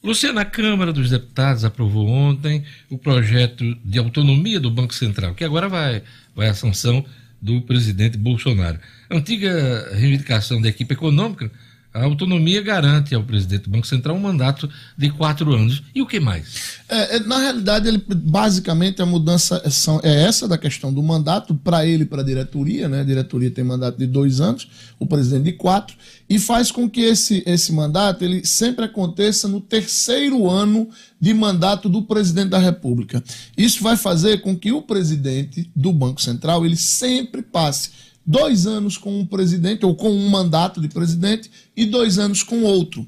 Luciano, 0.01 0.39
a 0.39 0.45
Câmara 0.45 0.93
dos 0.93 1.11
Deputados 1.11 1.65
aprovou 1.65 2.07
ontem 2.07 2.63
o 2.89 2.97
projeto 2.97 3.77
de 3.85 3.99
autonomia 3.99 4.61
do 4.61 4.71
Banco 4.71 4.95
Central, 4.95 5.35
que 5.35 5.43
agora 5.43 5.69
vai, 5.69 6.01
vai 6.37 6.49
à 6.49 6.55
sanção 6.55 7.05
do 7.43 7.61
presidente 7.63 8.17
Bolsonaro. 8.17 8.79
Antiga 9.11 9.91
reivindicação 9.95 10.63
da 10.63 10.69
equipe 10.69 10.95
econômica, 10.95 11.51
a 11.95 12.03
autonomia 12.03 12.61
garante 12.61 13.15
ao 13.15 13.23
presidente 13.23 13.63
do 13.63 13.71
Banco 13.71 13.87
Central 13.87 14.17
um 14.17 14.21
mandato 14.21 14.69
de 14.99 15.11
quatro 15.11 15.55
anos. 15.55 15.81
E 15.95 16.03
o 16.03 16.07
que 16.07 16.19
mais? 16.19 16.81
É, 16.89 17.17
é, 17.17 17.21
na 17.21 17.39
realidade, 17.39 17.87
ele, 17.87 18.03
basicamente, 18.09 19.01
a 19.01 19.07
mudança 19.07 19.63
é, 20.03 20.11
é 20.11 20.25
essa 20.25 20.49
da 20.49 20.59
questão 20.59 20.93
do 20.93 21.01
mandato 21.01 21.55
para 21.55 21.87
ele 21.87 22.05
para 22.05 22.21
a 22.21 22.25
diretoria. 22.25 22.89
Né? 22.89 23.01
A 23.01 23.05
diretoria 23.05 23.49
tem 23.49 23.63
mandato 23.63 23.97
de 23.97 24.09
dois 24.09 24.41
anos, 24.41 24.69
o 24.99 25.07
presidente 25.07 25.45
de 25.45 25.53
quatro, 25.53 25.97
e 26.29 26.37
faz 26.37 26.73
com 26.73 26.91
que 26.91 27.01
esse, 27.01 27.45
esse 27.47 27.73
mandato 27.73 28.25
ele 28.25 28.45
sempre 28.45 28.87
aconteça 28.87 29.47
no 29.47 29.61
terceiro 29.61 30.51
ano 30.51 30.89
de 31.21 31.33
mandato 31.33 31.89
do 31.89 32.03
presidente 32.03 32.49
da 32.49 32.59
República. 32.59 33.23
Isso 33.57 33.81
vai 33.85 33.97
fazer 33.97 34.41
com 34.41 34.57
que 34.57 34.73
o 34.73 34.83
presidente 34.83 35.71
do 35.77 35.93
Banco 35.93 36.21
Central 36.21 36.67
ele 36.67 36.77
sempre 36.77 37.41
passe 37.41 37.91
dois 38.27 38.67
anos 38.67 38.97
com 38.97 39.21
um 39.21 39.27
presidente 39.27 39.85
ou 39.85 39.95
com 39.95 40.11
um 40.11 40.29
mandato 40.29 40.81
de 40.81 40.89
presidente 40.89 41.51
e 41.77 41.85
dois 41.85 42.19
anos 42.19 42.43
com 42.43 42.63
outro. 42.63 43.07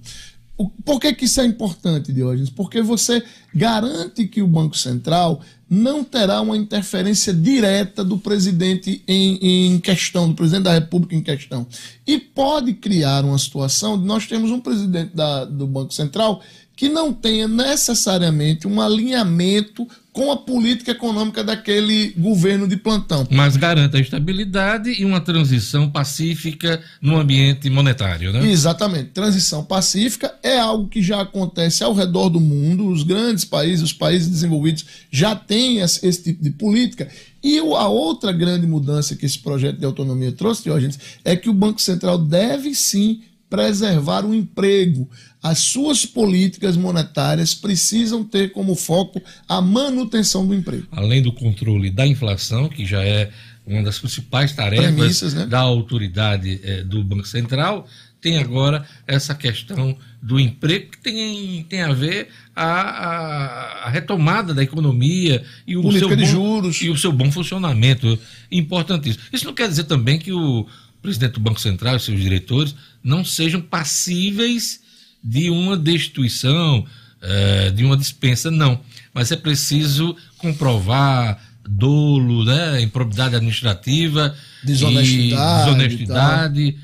Por 0.84 0.98
que, 0.98 1.12
que 1.12 1.26
isso 1.26 1.40
é 1.40 1.44
importante, 1.44 2.12
Diógenes? 2.12 2.48
Porque 2.48 2.80
você 2.80 3.22
garante 3.54 4.26
que 4.26 4.40
o 4.40 4.46
Banco 4.46 4.76
Central 4.76 5.42
não 5.68 6.02
terá 6.02 6.40
uma 6.40 6.56
interferência 6.56 7.34
direta 7.34 8.02
do 8.02 8.16
presidente 8.16 9.02
em, 9.06 9.74
em, 9.74 9.80
questão, 9.80 10.28
do 10.28 10.34
presidente 10.34 10.64
da 10.64 10.72
República 10.72 11.14
em 11.14 11.22
questão. 11.22 11.66
E 12.06 12.18
pode 12.18 12.72
criar 12.74 13.24
uma 13.24 13.38
situação 13.38 13.98
de 13.98 14.06
nós 14.06 14.26
temos 14.26 14.50
um 14.50 14.60
presidente 14.60 15.14
da, 15.14 15.44
do 15.44 15.66
Banco 15.66 15.92
Central 15.92 16.40
que 16.74 16.88
não 16.88 17.12
tenha 17.12 17.48
necessariamente 17.48 18.68
um 18.68 18.80
alinhamento 18.80 19.88
com 20.16 20.32
a 20.32 20.36
política 20.38 20.92
econômica 20.92 21.44
daquele 21.44 22.14
governo 22.16 22.66
de 22.66 22.74
plantão. 22.74 23.28
Mas 23.30 23.54
garanta 23.54 23.98
a 23.98 24.00
estabilidade 24.00 24.90
e 24.90 25.04
uma 25.04 25.20
transição 25.20 25.90
pacífica 25.90 26.82
no 27.02 27.18
ambiente 27.18 27.68
monetário, 27.68 28.32
né? 28.32 28.50
Exatamente. 28.50 29.10
Transição 29.10 29.62
pacífica 29.62 30.34
é 30.42 30.58
algo 30.58 30.88
que 30.88 31.02
já 31.02 31.20
acontece 31.20 31.84
ao 31.84 31.92
redor 31.92 32.30
do 32.30 32.40
mundo. 32.40 32.88
Os 32.88 33.02
grandes 33.02 33.44
países, 33.44 33.82
os 33.82 33.92
países 33.92 34.26
desenvolvidos 34.26 34.86
já 35.10 35.36
têm 35.36 35.80
esse, 35.80 36.06
esse 36.06 36.22
tipo 36.22 36.42
de 36.42 36.50
política. 36.50 37.06
E 37.44 37.58
a 37.58 37.86
outra 37.86 38.32
grande 38.32 38.66
mudança 38.66 39.14
que 39.14 39.26
esse 39.26 39.38
projeto 39.38 39.78
de 39.78 39.84
autonomia 39.84 40.32
trouxe, 40.32 40.62
Diógenes, 40.62 40.98
é 41.26 41.36
que 41.36 41.50
o 41.50 41.54
Banco 41.54 41.78
Central 41.78 42.16
deve 42.16 42.74
sim 42.74 43.20
preservar 43.48 44.24
o 44.24 44.34
emprego. 44.34 45.08
As 45.42 45.58
suas 45.58 46.04
políticas 46.04 46.76
monetárias 46.76 47.54
precisam 47.54 48.24
ter 48.24 48.52
como 48.52 48.74
foco 48.74 49.22
a 49.48 49.60
manutenção 49.60 50.46
do 50.46 50.54
emprego. 50.54 50.86
Além 50.90 51.22
do 51.22 51.32
controle 51.32 51.90
da 51.90 52.06
inflação, 52.06 52.68
que 52.68 52.84
já 52.84 53.02
é 53.02 53.30
uma 53.66 53.82
das 53.82 53.98
principais 53.98 54.52
tarefas 54.52 55.34
né? 55.34 55.46
da 55.46 55.60
autoridade 55.60 56.60
eh, 56.62 56.84
do 56.84 57.02
Banco 57.02 57.26
Central, 57.26 57.86
tem 58.20 58.38
agora 58.38 58.84
essa 59.06 59.34
questão 59.34 59.96
do 60.20 60.40
emprego 60.40 60.90
que 60.90 60.98
tem, 60.98 61.64
tem 61.68 61.82
a 61.82 61.92
ver 61.92 62.28
a, 62.54 62.64
a, 62.64 63.86
a 63.86 63.90
retomada 63.90 64.52
da 64.52 64.62
economia 64.62 65.44
e 65.64 65.76
o, 65.76 65.92
seu 65.92 66.08
bom, 66.08 66.24
juros. 66.24 66.80
e 66.80 66.90
o 66.90 66.96
seu 66.96 67.12
bom 67.12 67.30
funcionamento. 67.30 68.18
Importantíssimo. 68.50 69.24
Isso 69.32 69.44
não 69.44 69.54
quer 69.54 69.68
dizer 69.68 69.84
também 69.84 70.18
que 70.18 70.32
o 70.32 70.66
presidente 71.06 71.34
do 71.34 71.40
Banco 71.40 71.60
Central 71.60 71.96
e 71.96 72.00
seus 72.00 72.20
diretores 72.20 72.74
não 73.02 73.24
sejam 73.24 73.60
passíveis 73.60 74.80
de 75.22 75.48
uma 75.50 75.76
destituição, 75.76 76.80
uh, 76.80 77.70
de 77.70 77.84
uma 77.84 77.96
dispensa, 77.96 78.50
não. 78.50 78.80
Mas 79.14 79.30
é 79.30 79.36
preciso 79.36 80.16
comprovar 80.36 81.40
dolo, 81.68 82.44
né, 82.44 82.80
improbidade 82.80 83.36
administrativa, 83.36 84.36
desonestidade, 84.64 85.60
e, 85.60 85.64
desonestidade 85.64 86.76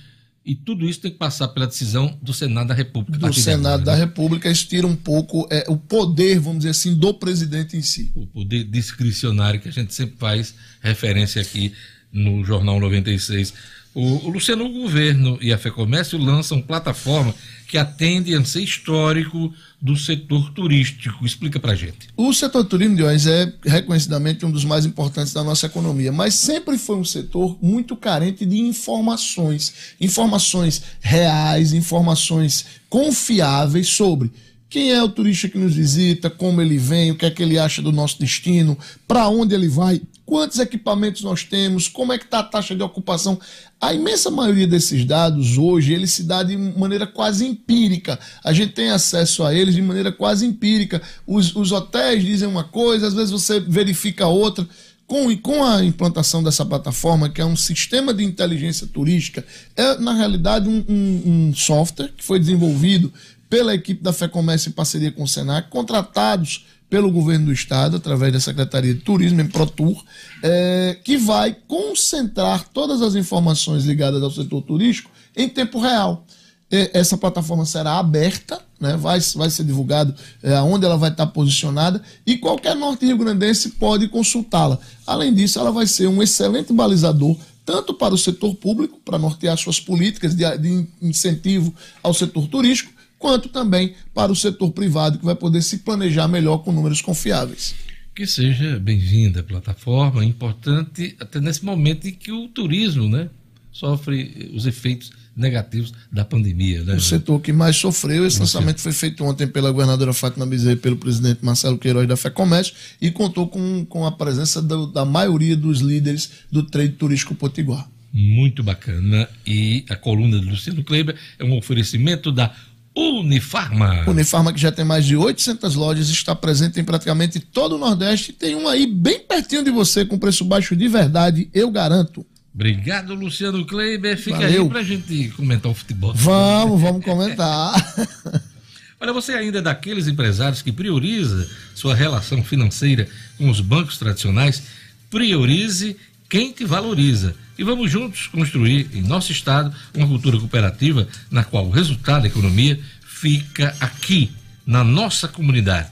e 0.44 0.56
tudo 0.56 0.88
isso 0.88 1.00
tem 1.00 1.10
que 1.10 1.18
passar 1.18 1.48
pela 1.48 1.66
decisão 1.66 2.18
do 2.20 2.34
Senado 2.34 2.68
da 2.68 2.74
República. 2.74 3.26
Do 3.26 3.32
Senado 3.32 3.80
né? 3.80 3.86
da 3.86 3.94
República, 3.94 4.50
isso 4.50 4.66
tira 4.66 4.86
um 4.86 4.96
pouco 4.96 5.46
é, 5.50 5.64
o 5.68 5.76
poder, 5.76 6.40
vamos 6.40 6.58
dizer 6.58 6.70
assim, 6.70 6.94
do 6.96 7.14
presidente 7.14 7.76
em 7.76 7.82
si. 7.82 8.10
O 8.14 8.26
poder 8.26 8.64
discricionário 8.64 9.60
que 9.60 9.68
a 9.68 9.72
gente 9.72 9.94
sempre 9.94 10.16
faz 10.18 10.54
referência 10.80 11.40
aqui 11.40 11.72
no 12.12 12.44
Jornal 12.44 12.80
96. 12.80 13.54
O, 13.94 14.30
Luciano, 14.30 14.64
o 14.64 14.72
governo 14.72 15.38
e 15.40 15.52
a 15.52 15.58
FEComércio 15.58 16.18
lançam 16.18 16.62
plataforma 16.62 17.34
que 17.68 17.76
atende 17.76 18.34
a 18.34 18.44
ser 18.44 18.62
histórico 18.62 19.52
do 19.80 19.96
setor 19.96 20.50
turístico. 20.52 21.24
Explica 21.26 21.60
pra 21.60 21.74
gente. 21.74 22.08
O 22.16 22.32
setor 22.32 22.64
turismo 22.64 22.96
de 22.96 23.02
hoje 23.02 23.30
é 23.30 23.52
reconhecidamente 23.64 24.46
um 24.46 24.50
dos 24.50 24.64
mais 24.64 24.86
importantes 24.86 25.32
da 25.32 25.44
nossa 25.44 25.66
economia, 25.66 26.10
mas 26.10 26.34
sempre 26.34 26.78
foi 26.78 26.96
um 26.96 27.04
setor 27.04 27.58
muito 27.62 27.94
carente 27.94 28.46
de 28.46 28.58
informações, 28.58 29.94
informações 30.00 30.82
reais, 31.00 31.72
informações 31.72 32.64
confiáveis 32.88 33.88
sobre 33.88 34.30
quem 34.72 34.90
é 34.90 35.02
o 35.02 35.08
turista 35.08 35.50
que 35.50 35.58
nos 35.58 35.74
visita, 35.74 36.30
como 36.30 36.62
ele 36.62 36.78
vem, 36.78 37.10
o 37.10 37.14
que 37.14 37.26
é 37.26 37.30
que 37.30 37.42
ele 37.42 37.58
acha 37.58 37.82
do 37.82 37.92
nosso 37.92 38.18
destino, 38.18 38.78
para 39.06 39.28
onde 39.28 39.54
ele 39.54 39.68
vai, 39.68 40.00
quantos 40.32 40.58
equipamentos 40.58 41.20
nós 41.20 41.44
temos, 41.44 41.88
como 41.88 42.10
é 42.10 42.16
que 42.16 42.24
está 42.24 42.38
a 42.38 42.42
taxa 42.42 42.74
de 42.74 42.82
ocupação. 42.82 43.38
A 43.78 43.92
imensa 43.92 44.30
maioria 44.30 44.66
desses 44.66 45.04
dados 45.04 45.58
hoje, 45.58 45.92
eles 45.92 46.10
se 46.10 46.22
dá 46.22 46.42
de 46.42 46.56
maneira 46.56 47.06
quase 47.06 47.44
empírica. 47.44 48.18
A 48.42 48.50
gente 48.50 48.72
tem 48.72 48.88
acesso 48.88 49.44
a 49.44 49.54
eles 49.54 49.74
de 49.74 49.82
maneira 49.82 50.10
quase 50.10 50.46
empírica. 50.46 51.02
Os, 51.26 51.54
os 51.54 51.70
hotéis 51.70 52.24
dizem 52.24 52.48
uma 52.48 52.64
coisa, 52.64 53.08
às 53.08 53.12
vezes 53.12 53.30
você 53.30 53.60
verifica 53.60 54.26
outra. 54.26 54.66
Com, 55.06 55.36
com 55.36 55.62
a 55.62 55.84
implantação 55.84 56.42
dessa 56.42 56.64
plataforma, 56.64 57.28
que 57.28 57.42
é 57.42 57.44
um 57.44 57.54
sistema 57.54 58.14
de 58.14 58.24
inteligência 58.24 58.86
turística, 58.86 59.44
é 59.76 59.98
na 59.98 60.14
realidade 60.14 60.66
um, 60.66 60.82
um, 60.88 61.22
um 61.26 61.54
software 61.54 62.10
que 62.16 62.24
foi 62.24 62.38
desenvolvido 62.38 63.12
pela 63.50 63.74
equipe 63.74 64.02
da 64.02 64.14
FEComércio 64.14 64.70
em 64.70 64.72
parceria 64.72 65.12
com 65.12 65.24
o 65.24 65.28
Senac, 65.28 65.68
contratados 65.68 66.64
pelo 66.92 67.10
governo 67.10 67.46
do 67.46 67.52
estado, 67.54 67.96
através 67.96 68.34
da 68.34 68.38
Secretaria 68.38 68.92
de 68.92 69.00
Turismo, 69.00 69.40
em 69.40 69.46
ProTour, 69.46 70.04
é, 70.42 70.98
que 71.02 71.16
vai 71.16 71.56
concentrar 71.66 72.68
todas 72.68 73.00
as 73.00 73.14
informações 73.14 73.86
ligadas 73.86 74.22
ao 74.22 74.30
setor 74.30 74.60
turístico 74.60 75.10
em 75.34 75.48
tempo 75.48 75.80
real. 75.80 76.26
essa 76.70 77.16
plataforma 77.16 77.64
será 77.64 77.98
aberta, 77.98 78.60
né, 78.78 78.94
vai, 78.98 79.18
vai 79.36 79.48
ser 79.48 79.64
divulgado 79.64 80.14
é, 80.42 80.60
onde 80.60 80.84
ela 80.84 80.98
vai 80.98 81.08
estar 81.10 81.26
posicionada 81.28 82.02
e 82.26 82.36
qualquer 82.36 82.76
norte-rio-grandense 82.76 83.70
pode 83.70 84.06
consultá-la. 84.08 84.78
Além 85.06 85.32
disso, 85.32 85.58
ela 85.58 85.72
vai 85.72 85.86
ser 85.86 86.08
um 86.08 86.22
excelente 86.22 86.74
balizador 86.74 87.38
tanto 87.64 87.94
para 87.94 88.12
o 88.12 88.18
setor 88.18 88.54
público, 88.56 89.00
para 89.02 89.18
nortear 89.18 89.56
suas 89.56 89.80
políticas 89.80 90.34
de, 90.34 90.58
de 90.58 90.86
incentivo 91.00 91.72
ao 92.02 92.12
setor 92.12 92.48
turístico, 92.48 92.92
quanto 93.22 93.48
também 93.48 93.94
para 94.12 94.32
o 94.32 94.36
setor 94.36 94.72
privado, 94.72 95.16
que 95.16 95.24
vai 95.24 95.36
poder 95.36 95.62
se 95.62 95.78
planejar 95.78 96.26
melhor 96.26 96.58
com 96.58 96.72
números 96.72 97.00
confiáveis. 97.00 97.72
Que 98.14 98.26
seja 98.26 98.80
bem-vinda 98.80 99.40
a 99.40 99.44
plataforma, 99.44 100.24
importante 100.24 101.14
até 101.20 101.40
nesse 101.40 101.64
momento 101.64 102.06
em 102.08 102.12
que 102.12 102.32
o 102.32 102.48
turismo 102.48 103.08
né, 103.08 103.30
sofre 103.70 104.50
os 104.52 104.66
efeitos 104.66 105.12
negativos 105.34 105.94
da 106.10 106.24
pandemia. 106.24 106.82
Né, 106.82 106.96
o 106.96 107.00
setor 107.00 107.40
que 107.40 107.52
mais 107.52 107.76
sofreu, 107.76 108.26
esse 108.26 108.40
lançamento 108.40 108.80
foi 108.80 108.92
feito 108.92 109.24
ontem 109.24 109.46
pela 109.46 109.70
governadora 109.70 110.12
Fátima 110.12 110.44
Bezerra 110.44 110.74
e 110.74 110.76
pelo 110.76 110.96
presidente 110.96 111.42
Marcelo 111.42 111.78
Queiroz 111.78 112.06
da 112.06 112.16
FEComércio 112.16 112.74
e 113.00 113.10
contou 113.10 113.46
com, 113.46 113.86
com 113.86 114.04
a 114.04 114.12
presença 114.12 114.60
do, 114.60 114.88
da 114.88 115.06
maioria 115.06 115.56
dos 115.56 115.80
líderes 115.80 116.30
do 116.50 116.64
trade 116.64 116.94
turístico 116.94 117.34
potiguar. 117.34 117.88
Muito 118.12 118.62
bacana. 118.62 119.26
E 119.46 119.86
a 119.88 119.96
coluna 119.96 120.38
do 120.38 120.50
Luciano 120.50 120.84
Kleber 120.84 121.16
é 121.38 121.44
um 121.44 121.56
oferecimento 121.56 122.30
da 122.30 122.54
Unifarma. 122.94 124.04
Unifarma 124.06 124.52
que 124.52 124.60
já 124.60 124.70
tem 124.70 124.84
mais 124.84 125.04
de 125.04 125.16
800 125.16 125.74
lojas, 125.74 126.08
está 126.08 126.34
presente 126.34 126.78
em 126.78 126.84
praticamente 126.84 127.40
todo 127.40 127.76
o 127.76 127.78
Nordeste. 127.78 128.32
Tem 128.32 128.54
um 128.54 128.68
aí 128.68 128.86
bem 128.86 129.20
pertinho 129.20 129.64
de 129.64 129.70
você 129.70 130.04
com 130.04 130.18
preço 130.18 130.44
baixo 130.44 130.76
de 130.76 130.88
verdade, 130.88 131.48
eu 131.54 131.70
garanto. 131.70 132.26
Obrigado, 132.54 133.14
Luciano 133.14 133.64
Kleiber. 133.64 134.18
Fica 134.18 134.40
Valeu. 134.40 134.64
aí 134.64 134.68
pra 134.68 134.82
gente 134.82 135.28
comentar 135.28 135.72
o 135.72 135.74
futebol. 135.74 136.12
Vamos, 136.14 136.80
vamos 136.80 137.02
comentar. 137.02 137.72
Olha, 139.00 139.12
você 139.12 139.32
ainda 139.32 139.58
é 139.58 139.62
daqueles 139.62 140.06
empresários 140.06 140.62
que 140.62 140.70
prioriza 140.70 141.48
sua 141.74 141.94
relação 141.94 142.44
financeira 142.44 143.08
com 143.38 143.48
os 143.48 143.60
bancos 143.60 143.96
tradicionais? 143.96 144.62
Priorize 145.10 145.96
quem 146.28 146.52
te 146.52 146.64
valoriza 146.64 147.34
e 147.62 147.64
vamos 147.64 147.92
juntos 147.92 148.26
construir 148.26 148.90
em 148.92 149.02
nosso 149.02 149.30
estado 149.30 149.72
uma 149.94 150.08
cultura 150.08 150.36
cooperativa 150.36 151.06
na 151.30 151.44
qual 151.44 151.64
o 151.64 151.70
resultado 151.70 152.22
da 152.22 152.26
economia 152.26 152.80
fica 153.06 153.72
aqui, 153.78 154.32
na 154.66 154.82
nossa 154.82 155.28
comunidade. 155.28 155.88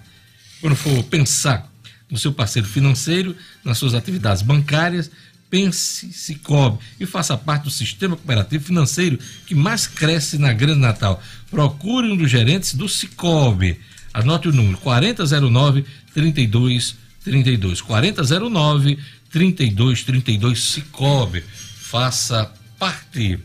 Quando 0.60 0.74
for 0.74 1.00
pensar 1.04 1.70
no 2.10 2.18
seu 2.18 2.32
parceiro 2.32 2.66
financeiro, 2.66 3.36
nas 3.64 3.78
suas 3.78 3.94
atividades 3.94 4.42
bancárias, 4.42 5.12
pense 5.48 6.12
Cicobi 6.12 6.80
e 6.98 7.06
faça 7.06 7.36
parte 7.36 7.64
do 7.64 7.70
sistema 7.70 8.16
cooperativo 8.16 8.64
financeiro 8.64 9.16
que 9.46 9.54
mais 9.54 9.86
cresce 9.86 10.38
na 10.38 10.52
Grande 10.52 10.80
Natal. 10.80 11.22
Procure 11.52 12.10
um 12.10 12.16
dos 12.16 12.28
gerentes 12.28 12.74
do 12.74 12.88
Cicobi. 12.88 13.78
Anote 14.12 14.48
o 14.48 14.52
número: 14.52 14.76
4009 14.78 15.84
3232. 16.12 17.80
4009 17.80 18.98
3232 19.30 20.62
Cicobi. 20.62 21.42
Faça 21.80 22.52
parte. 22.78 23.38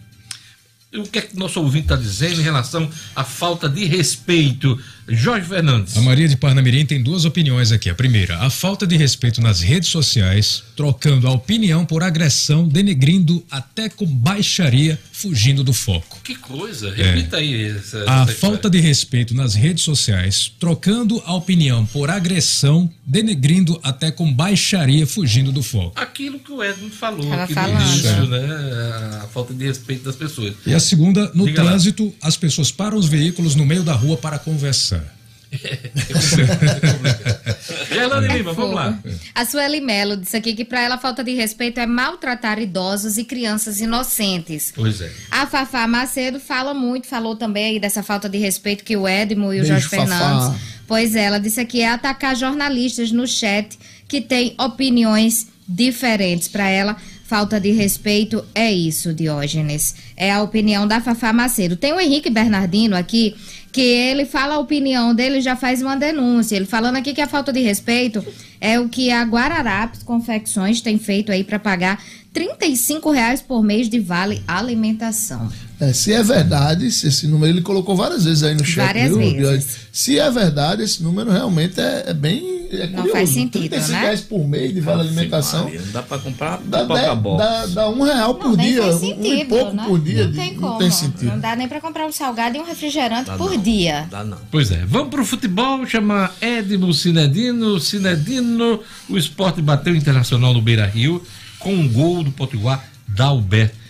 O 0.93 1.03
que 1.03 1.19
é 1.19 1.21
que 1.21 1.37
nosso 1.37 1.59
ouvinte 1.59 1.85
está 1.85 1.95
dizendo 1.95 2.39
em 2.39 2.43
relação 2.43 2.89
à 3.15 3.23
falta 3.23 3.67
de 3.67 3.83
respeito? 3.85 4.79
Jorge 5.07 5.47
Fernandes. 5.47 5.97
A 5.97 6.01
Maria 6.01 6.27
de 6.27 6.37
Parnamirim 6.37 6.85
tem 6.85 7.03
duas 7.03 7.25
opiniões 7.25 7.71
aqui. 7.71 7.89
A 7.89 7.95
primeira, 7.95 8.39
a 8.39 8.49
falta 8.49 8.87
de 8.87 8.95
respeito 8.95 9.41
nas 9.41 9.59
redes 9.59 9.89
sociais, 9.89 10.63
trocando 10.75 11.27
a 11.27 11.31
opinião 11.31 11.85
por 11.85 12.01
agressão, 12.01 12.67
denegrindo 12.67 13.45
até 13.51 13.89
com 13.89 14.05
baixaria, 14.05 14.97
fugindo 15.15 15.63
do 15.63 15.71
foco. 15.71 16.19
Que 16.23 16.35
coisa, 16.35 16.93
repita 16.93 17.37
aí 17.37 17.69
essa, 17.69 18.03
A 18.05 18.23
essa 18.23 18.33
falta 18.33 18.69
de 18.69 18.79
respeito 18.81 19.33
nas 19.33 19.55
redes 19.55 19.83
sociais, 19.83 20.51
trocando 20.59 21.21
a 21.25 21.33
opinião 21.33 21.85
por 21.85 22.09
agressão, 22.09 22.89
denegrindo 23.05 23.79
até 23.81 24.11
com 24.11 24.31
baixaria, 24.31 25.07
fugindo 25.07 25.51
do 25.53 25.63
foco. 25.63 25.97
Aquilo 25.99 26.37
que 26.37 26.51
o 26.51 26.61
Edmund 26.61 26.93
falou 26.93 27.23
falando. 27.47 27.79
no 27.79 27.81
início, 27.81 28.09
É. 28.09 28.27
né? 28.27 29.19
A 29.23 29.27
falta 29.33 29.53
de 29.53 29.63
respeito 29.65 30.03
das 30.03 30.15
pessoas. 30.17 30.53
E 30.65 30.73
a 30.73 30.79
segunda, 30.79 31.31
no 31.33 31.45
Diga 31.45 31.63
lá. 31.63 31.69
trânsito, 31.71 32.13
as 32.21 32.35
pessoas 32.35 32.69
param 32.71 32.97
os 32.97 33.07
veículos 33.07 33.55
no 33.55 33.65
meio 33.65 33.83
da 33.83 33.93
rua 33.93 34.17
para 34.17 34.37
conversar. 34.37 35.14
Gerlane 37.91 38.27
Lima, 38.27 38.53
vamos 38.53 38.75
lá. 38.75 38.99
A 39.33 39.45
Sueli 39.45 39.81
Melo 39.81 40.17
disse 40.17 40.37
aqui 40.37 40.53
que 40.53 40.65
para 40.65 40.81
ela 40.81 40.97
falta 40.97 41.23
de 41.23 41.33
respeito 41.33 41.79
é 41.79 41.85
maltratar 41.85 42.59
idosos 42.59 43.17
e 43.17 43.23
crianças 43.23 43.79
inocentes. 43.79 44.73
Pois 44.75 45.01
é. 45.01 45.11
A 45.31 45.47
Fafá 45.47 45.87
Macedo 45.87 46.39
fala 46.39 46.73
muito, 46.73 47.07
falou 47.07 47.35
também 47.35 47.65
aí 47.65 47.79
dessa 47.79 48.03
falta 48.03 48.29
de 48.29 48.37
respeito 48.37 48.83
que 48.83 48.97
o 48.97 49.07
Edmo 49.07 49.53
e 49.53 49.59
o 49.59 49.61
Beijo, 49.61 49.67
Jorge 49.67 49.87
Fafá. 49.87 50.05
Fernandes. 50.05 50.61
Pois 50.87 51.15
é, 51.15 51.23
ela 51.23 51.39
disse 51.39 51.59
aqui 51.59 51.81
é 51.81 51.89
atacar 51.89 52.35
jornalistas 52.35 53.11
no 53.11 53.27
chat 53.27 53.77
que 54.07 54.21
têm 54.21 54.53
opiniões 54.59 55.47
diferentes. 55.67 56.47
Para 56.47 56.69
ela, 56.69 56.95
falta 57.25 57.59
de 57.59 57.71
respeito 57.71 58.45
é 58.53 58.71
isso, 58.71 59.13
Diógenes. 59.13 59.95
É 60.15 60.31
a 60.31 60.41
opinião 60.41 60.87
da 60.87 61.01
Fafá 61.01 61.33
Macedo. 61.33 61.75
Tem 61.75 61.93
o 61.93 61.99
Henrique 61.99 62.29
Bernardino 62.29 62.95
aqui 62.95 63.35
que 63.75 63.81
ele 63.81 64.23
fala 64.23 64.55
a 64.55 64.59
opinião 64.59 65.13
dele 65.13 65.41
já 65.41 65.53
faz 65.53 65.81
uma 65.81 65.97
denúncia. 65.97 66.55
Ele 66.55 66.65
falando 66.65 66.95
aqui 66.95 67.13
que 67.13 67.19
a 67.19 67.27
falta 67.27 67.51
de 67.51 67.59
respeito 67.59 68.25
é 68.61 68.79
o 68.79 68.87
que 68.87 69.11
a 69.11 69.21
Guararapes 69.23 70.01
Confecções 70.01 70.79
tem 70.79 70.97
feito 70.97 71.29
aí 71.29 71.43
para 71.43 71.59
pagar 71.59 72.01
35 72.31 73.11
reais 73.11 73.41
por 73.41 73.61
mês 73.61 73.89
de 73.89 73.99
vale 73.99 74.41
alimentação. 74.47 75.51
É, 75.79 75.91
se 75.91 76.13
é 76.13 76.23
verdade, 76.23 76.89
se 76.91 77.07
esse 77.07 77.27
número 77.27 77.51
ele 77.51 77.61
colocou 77.61 77.95
várias 77.95 78.23
vezes 78.25 78.43
aí 78.43 78.53
no 78.55 78.63
chat. 78.63 78.85
Várias 78.85 79.09
viu, 79.09 79.17
vezes. 79.17 79.77
Se 79.91 80.17
é 80.17 80.29
verdade, 80.31 80.83
esse 80.83 81.03
número 81.03 81.31
realmente 81.31 81.79
é, 81.79 82.05
é 82.07 82.13
bem. 82.13 82.55
É 82.71 82.87
Não 82.87 82.93
curioso. 83.03 83.11
faz 83.11 83.29
sentido, 83.29 83.69
35 83.69 83.91
né? 83.91 83.99
reais 84.01 84.21
por 84.21 84.47
mês 84.47 84.73
de 84.73 84.81
vale 84.81 85.01
alimentação. 85.01 85.65
Maria, 85.65 85.81
não 85.81 85.91
dá 85.91 86.01
pra 86.03 86.17
comprar 86.17 86.59
Dá, 86.65 86.83
dez- 86.83 87.37
dá, 87.37 87.65
dá 87.67 87.89
um 87.89 88.01
real 88.01 88.35
por 88.35 88.49
Não, 88.49 88.57
dia. 88.57 88.81
faz 88.81 88.95
um- 88.95 88.99
sentido, 88.99 89.27
um 89.27 89.33
e 89.35 89.45
pouco 89.45 89.73
né? 89.75 89.83
por 89.85 89.99
dia. 89.99 90.23
Não 90.23 90.31
de- 90.31 90.37
tem 90.37 90.55
como. 90.55 90.67
Não 90.71 90.77
tem 90.79 90.91
sentido. 90.91 91.25
Não 91.25 91.39
dá 91.39 91.55
nem 91.55 91.67
para 91.67 91.79
comprar 91.79 92.05
um 92.07 92.11
salgado 92.11 92.57
e 92.57 92.59
um 92.59 92.65
refrigerante 92.65 93.29
Dá 93.29 93.37
por 93.37 93.51
não. 93.51 93.57
dia. 93.61 94.07
Dá 94.09 94.23
não. 94.23 94.37
Pois 94.49 94.71
é, 94.71 94.83
vamos 94.85 95.09
pro 95.09 95.23
futebol, 95.23 95.85
chama 95.85 96.31
Edmo 96.41 96.91
Cinedino. 96.93 97.79
Cinedino, 97.79 98.79
o 99.09 99.17
esporte 99.17 99.61
bateu 99.61 99.93
o 99.93 99.95
internacional 99.95 100.53
no 100.53 100.61
Beira 100.61 100.85
Rio 100.87 101.21
com 101.59 101.73
um 101.73 101.87
gol 101.87 102.23
do 102.23 102.31
Potiguar 102.31 102.83
da 103.07 103.25
Alberto. 103.25 103.84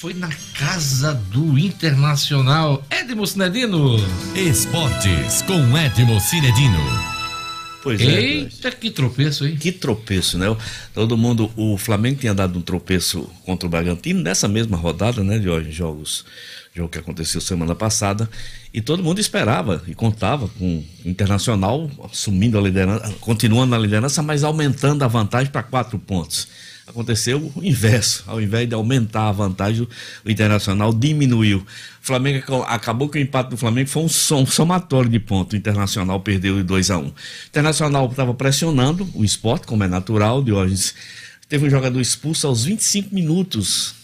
Foi 0.00 0.14
na 0.14 0.30
casa 0.54 1.12
do 1.12 1.58
Internacional. 1.58 2.82
Edmo 2.88 3.26
Cinedino. 3.26 3.96
Esportes 4.34 5.42
com 5.42 5.76
Edmo 5.76 6.18
Cinedino. 6.18 6.78
Pois 7.82 8.00
é. 8.00 8.04
Eita, 8.04 8.70
que 8.70 8.90
tropeço, 8.90 9.46
hein? 9.46 9.58
Que 9.58 9.70
tropeço, 9.70 10.38
né? 10.38 10.56
Todo 10.94 11.18
mundo, 11.18 11.52
o 11.54 11.76
Flamengo 11.76 12.18
tinha 12.18 12.32
dado 12.32 12.58
um 12.58 12.62
tropeço 12.62 13.28
contra 13.44 13.66
o 13.66 13.70
Bragantino 13.70 14.22
nessa 14.22 14.48
mesma 14.48 14.74
rodada, 14.74 15.22
né, 15.22 15.38
de 15.38 15.50
hoje, 15.50 15.70
jogos, 15.70 16.24
jogo 16.74 16.88
que 16.88 16.98
aconteceu 16.98 17.38
semana 17.38 17.74
passada, 17.74 18.26
e 18.72 18.80
todo 18.80 19.04
mundo 19.04 19.20
esperava 19.20 19.82
e 19.86 19.94
contava 19.94 20.48
com 20.48 20.78
o 21.04 21.08
Internacional 21.08 21.90
assumindo 22.10 22.56
a 22.56 22.62
liderança, 22.62 23.14
continuando 23.20 23.72
na 23.72 23.78
liderança, 23.78 24.22
mas 24.22 24.44
aumentando 24.44 25.04
a 25.04 25.08
vantagem 25.08 25.52
para 25.52 25.62
quatro 25.62 25.98
pontos. 25.98 26.48
Aconteceu 26.90 27.52
o 27.54 27.62
inverso, 27.64 28.24
ao 28.26 28.40
invés 28.40 28.68
de 28.68 28.74
aumentar 28.74 29.28
a 29.28 29.32
vantagem, 29.32 29.86
o 30.24 30.30
Internacional 30.30 30.92
diminuiu. 30.92 31.58
O 31.58 31.64
Flamengo 32.02 32.62
acabou 32.66 33.08
que 33.08 33.16
o 33.18 33.20
empate 33.20 33.50
do 33.50 33.56
Flamengo 33.56 33.88
foi 33.88 34.02
um 34.02 34.08
som- 34.08 34.44
somatório 34.44 35.08
de 35.08 35.20
pontos. 35.20 35.54
O 35.54 35.56
Internacional 35.56 36.18
perdeu 36.20 36.56
de 36.56 36.64
2 36.64 36.90
a 36.90 36.98
1 36.98 37.02
um. 37.02 37.06
O 37.06 37.12
Internacional 37.48 38.06
estava 38.10 38.34
pressionando 38.34 39.08
o 39.14 39.24
esporte, 39.24 39.66
como 39.66 39.84
é 39.84 39.88
natural, 39.88 40.42
de 40.42 40.52
hoje. 40.52 40.92
Teve 41.48 41.66
um 41.66 41.70
jogador 41.70 42.00
expulso 42.00 42.46
aos 42.46 42.64
25 42.64 43.14
minutos, 43.14 43.94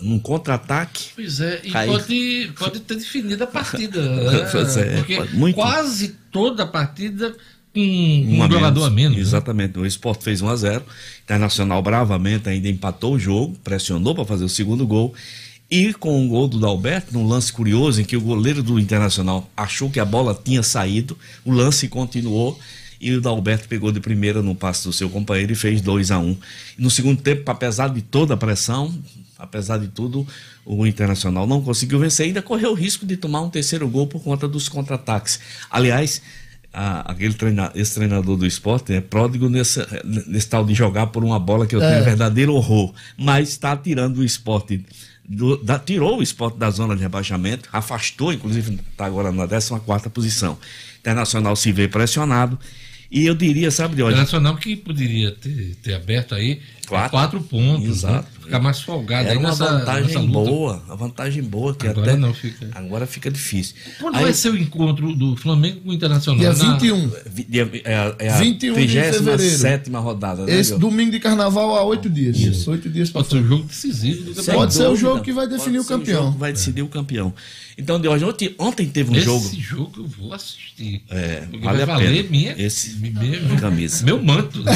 num 0.00 0.18
contra-ataque. 0.20 1.06
Pois 1.16 1.40
é, 1.40 1.60
e 1.64 1.72
pode, 1.72 2.52
pode 2.56 2.80
ter 2.80 2.94
definido 2.96 3.42
a 3.42 3.46
partida. 3.48 4.00
né? 4.14 4.40
É, 4.42 4.96
Porque 4.98 5.16
pode- 5.16 5.52
quase 5.54 6.08
toda 6.30 6.62
a 6.62 6.66
partida 6.66 7.34
com 7.78 8.36
um, 8.36 8.42
a 8.42 8.48
jogador 8.48 8.84
a 8.84 8.90
menos. 8.90 9.16
né? 9.16 9.22
Exatamente. 9.22 9.78
O 9.78 9.86
Sport 9.86 10.22
fez 10.22 10.40
1 10.40 10.48
a 10.48 10.56
0 10.56 10.84
Internacional 11.24 11.82
bravamente 11.82 12.48
ainda 12.48 12.68
empatou 12.68 13.14
o 13.14 13.18
jogo, 13.18 13.56
pressionou 13.62 14.14
para 14.14 14.24
fazer 14.24 14.44
o 14.44 14.48
segundo 14.48 14.86
gol. 14.86 15.14
E 15.70 15.92
com 15.92 16.24
o 16.24 16.28
gol 16.28 16.48
do 16.48 16.58
Dalberto, 16.58 17.12
num 17.12 17.26
lance 17.26 17.52
curioso 17.52 18.00
em 18.00 18.04
que 18.04 18.16
o 18.16 18.20
goleiro 18.20 18.62
do 18.62 18.78
Internacional 18.80 19.48
achou 19.54 19.90
que 19.90 20.00
a 20.00 20.04
bola 20.04 20.38
tinha 20.42 20.62
saído, 20.62 21.16
o 21.44 21.52
lance 21.52 21.88
continuou 21.88 22.58
e 23.00 23.12
o 23.12 23.20
Dalberto 23.20 23.68
pegou 23.68 23.92
de 23.92 24.00
primeira 24.00 24.42
no 24.42 24.54
passe 24.54 24.84
do 24.84 24.92
seu 24.92 25.08
companheiro 25.08 25.52
e 25.52 25.54
fez 25.54 25.80
2 25.80 26.10
a 26.10 26.18
1 26.18 26.36
E 26.78 26.82
no 26.82 26.90
segundo 26.90 27.20
tempo, 27.20 27.48
apesar 27.50 27.88
de 27.88 28.00
toda 28.02 28.34
a 28.34 28.36
pressão, 28.36 28.92
apesar 29.38 29.78
de 29.78 29.88
tudo, 29.88 30.26
o 30.64 30.86
Internacional 30.86 31.46
não 31.46 31.62
conseguiu 31.62 31.98
vencer 31.98 32.26
e 32.26 32.28
ainda 32.28 32.42
correu 32.42 32.70
o 32.70 32.74
risco 32.74 33.06
de 33.06 33.16
tomar 33.16 33.42
um 33.42 33.50
terceiro 33.50 33.86
gol 33.88 34.06
por 34.06 34.22
conta 34.22 34.48
dos 34.48 34.68
contra-ataques. 34.68 35.38
Aliás, 35.70 36.20
a- 36.80 37.10
aquele 37.12 37.34
treina, 37.34 37.72
esse 37.74 37.94
treinador 37.96 38.36
do 38.36 38.46
esporte 38.46 38.92
é 38.92 39.00
pródigo 39.00 39.48
nesse, 39.48 39.80
nesse 40.28 40.48
tal 40.48 40.64
de 40.64 40.74
jogar 40.74 41.08
por 41.08 41.24
uma 41.24 41.38
bola 41.40 41.66
que 41.66 41.74
eu 41.74 41.80
tenho 41.80 41.92
É. 41.94 42.02
verdadeiro 42.02 42.54
horror, 42.54 42.94
mas 43.16 43.48
está 43.48 43.76
tirando 43.76 44.18
o 44.18 44.24
esporte. 44.24 44.84
do- 45.30 45.58
da- 45.62 45.78
tirou 45.78 46.20
o 46.20 46.22
esporte 46.22 46.56
da 46.56 46.70
zona 46.70 46.96
de 46.96 47.02
rebaixamento, 47.02 47.68
afastou, 47.70 48.32
inclusive 48.32 48.78
está 48.90 49.04
agora 49.04 49.30
na 49.30 49.46
14 49.46 50.08
posição. 50.08 50.56
Internacional 51.00 51.54
se 51.54 51.70
vê 51.70 51.86
pressionado. 51.86 52.58
E 53.10 53.26
eu 53.26 53.34
diria, 53.34 53.70
sabe, 53.70 53.94
de 53.94 54.02
O 54.02 54.06
hoje, 54.06 54.14
Internacional 54.14 54.56
que 54.56 54.74
poderia 54.76 55.30
ter, 55.32 55.76
ter 55.82 55.92
aberto 55.94 56.34
aí 56.34 56.60
Quatro. 56.88 57.10
quatro, 57.10 57.40
pontos. 57.42 57.86
Exato. 57.88 58.14
né? 58.14 58.38
Ficar 58.48 58.60
mais 58.60 58.80
folgado 58.80 59.28
era 59.28 59.38
uma 59.38 59.50
nessa, 59.50 59.64
vantagem 59.78 60.06
nessa 60.06 60.20
boa, 60.20 60.82
uma 60.86 60.96
vantagem 60.96 61.42
boa 61.42 61.74
que 61.74 61.86
Agora 61.86 62.12
até 62.12 62.18
não 62.18 62.32
fica. 62.32 62.70
agora 62.74 63.06
fica 63.06 63.30
difícil. 63.30 63.74
Quando 64.00 64.16
Aí- 64.16 64.22
vai 64.22 64.32
ser 64.32 64.48
o 64.48 64.56
encontro 64.56 65.14
do 65.14 65.36
Flamengo 65.36 65.80
com 65.80 65.90
o 65.90 65.92
Internacional? 65.92 66.40
Dia 66.40 66.54
Na- 66.54 66.72
21. 66.78 67.12
Vi- 67.26 67.44
dia- 67.46 67.70
É, 67.84 67.94
a- 67.94 68.16
é 68.18 68.28
a 68.30 68.38
21 68.38 68.72
de 68.74 68.86
fevereiro. 68.88 69.22
37 69.22 69.90
rodada, 69.90 70.46
né? 70.46 70.58
Esse 70.58 70.78
domingo 70.78 71.10
de 71.10 71.20
carnaval 71.20 71.76
há 71.76 71.84
oito 71.84 72.08
dias. 72.08 72.66
Oito 72.66 72.88
dias 72.88 73.10
pra 73.10 73.20
Pode 73.22 73.34
ser 73.34 73.40
o 73.42 73.46
jogo 73.46 73.64
decisivo. 73.64 74.34
Pode 74.52 74.72
ser 74.72 74.82
o 74.82 74.88
dúvida. 74.88 74.96
jogo 74.96 75.20
que 75.22 75.32
vai 75.32 75.46
definir 75.46 75.64
Pode 75.64 75.78
o 75.80 75.82
ser 75.84 75.92
campeão. 75.94 76.22
jogo 76.22 76.32
que 76.32 76.38
vai 76.38 76.52
decidir 76.52 76.82
o 76.82 76.88
campeão. 76.88 77.34
Então, 77.76 78.00
de 78.00 78.08
hoje, 78.08 78.24
ontem, 78.24 78.54
ontem 78.58 78.86
teve 78.88 79.10
um 79.12 79.14
Esse 79.14 79.24
jogo. 79.26 79.50
jogo 79.60 79.92
eu 79.98 80.06
vou 80.06 80.32
assistir. 80.32 81.02
É, 81.10 81.42
vale 81.60 81.60
vai 81.60 81.82
a 81.82 81.84
valer 81.84 82.16
pena. 82.24 82.30
minha, 82.30 82.54
Esse- 82.58 82.96
meu, 82.98 83.56
camisa. 83.60 84.04
meu 84.04 84.20
manto. 84.22 84.64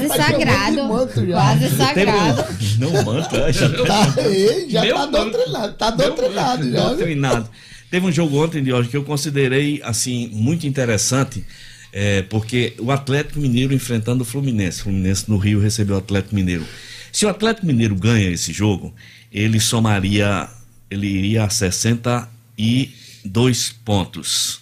Quase 0.00 0.08
tá 0.08 0.16
sagrado. 0.30 0.84
manto 0.84 1.26
já. 1.26 1.32
Quase 1.34 1.76
sagrado. 1.76 2.44
Não 2.78 3.04
manta, 3.04 3.52
já 3.52 3.68
Tá, 3.70 4.14
ei, 4.26 4.70
já 4.70 4.82
Meu 4.82 4.94
tá 4.96 5.06
manto. 5.06 5.30
doutrinado. 5.32 5.72
Tá 5.74 5.90
doutrinado 5.90 6.70
já. 6.70 6.80
doutrinado. 6.88 7.48
Teve 7.90 8.06
um 8.06 8.12
jogo 8.12 8.42
ontem 8.44 8.62
de 8.62 8.72
hoje 8.72 8.88
que 8.88 8.96
eu 8.96 9.04
considerei 9.04 9.80
assim 9.84 10.28
muito 10.32 10.66
interessante, 10.66 11.44
é, 11.92 12.22
porque 12.22 12.74
o 12.78 12.90
Atlético 12.90 13.38
Mineiro 13.38 13.72
enfrentando 13.72 14.22
o 14.22 14.26
Fluminense. 14.26 14.80
O 14.80 14.84
Fluminense 14.84 15.30
no 15.30 15.36
Rio 15.38 15.60
recebeu 15.60 15.94
o 15.96 15.98
Atlético 15.98 16.34
Mineiro. 16.34 16.66
Se 17.12 17.24
o 17.24 17.28
Atlético 17.28 17.66
Mineiro 17.66 17.94
ganha 17.94 18.28
esse 18.30 18.52
jogo, 18.52 18.92
ele 19.32 19.60
somaria, 19.60 20.48
ele 20.90 21.06
iria 21.06 21.44
a 21.44 21.50
62 21.50 23.72
pontos. 23.84 24.60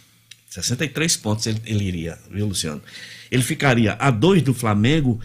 63 0.51 1.16
pontos 1.16 1.47
ele, 1.47 1.62
ele 1.64 1.85
iria, 1.85 2.18
viu, 2.30 2.47
Luciano? 2.47 2.83
Ele 3.33 3.43
ficaria 3.43 3.97
a 3.99 4.11
2 4.11 4.43
do 4.43 4.53
Flamengo 4.53 5.18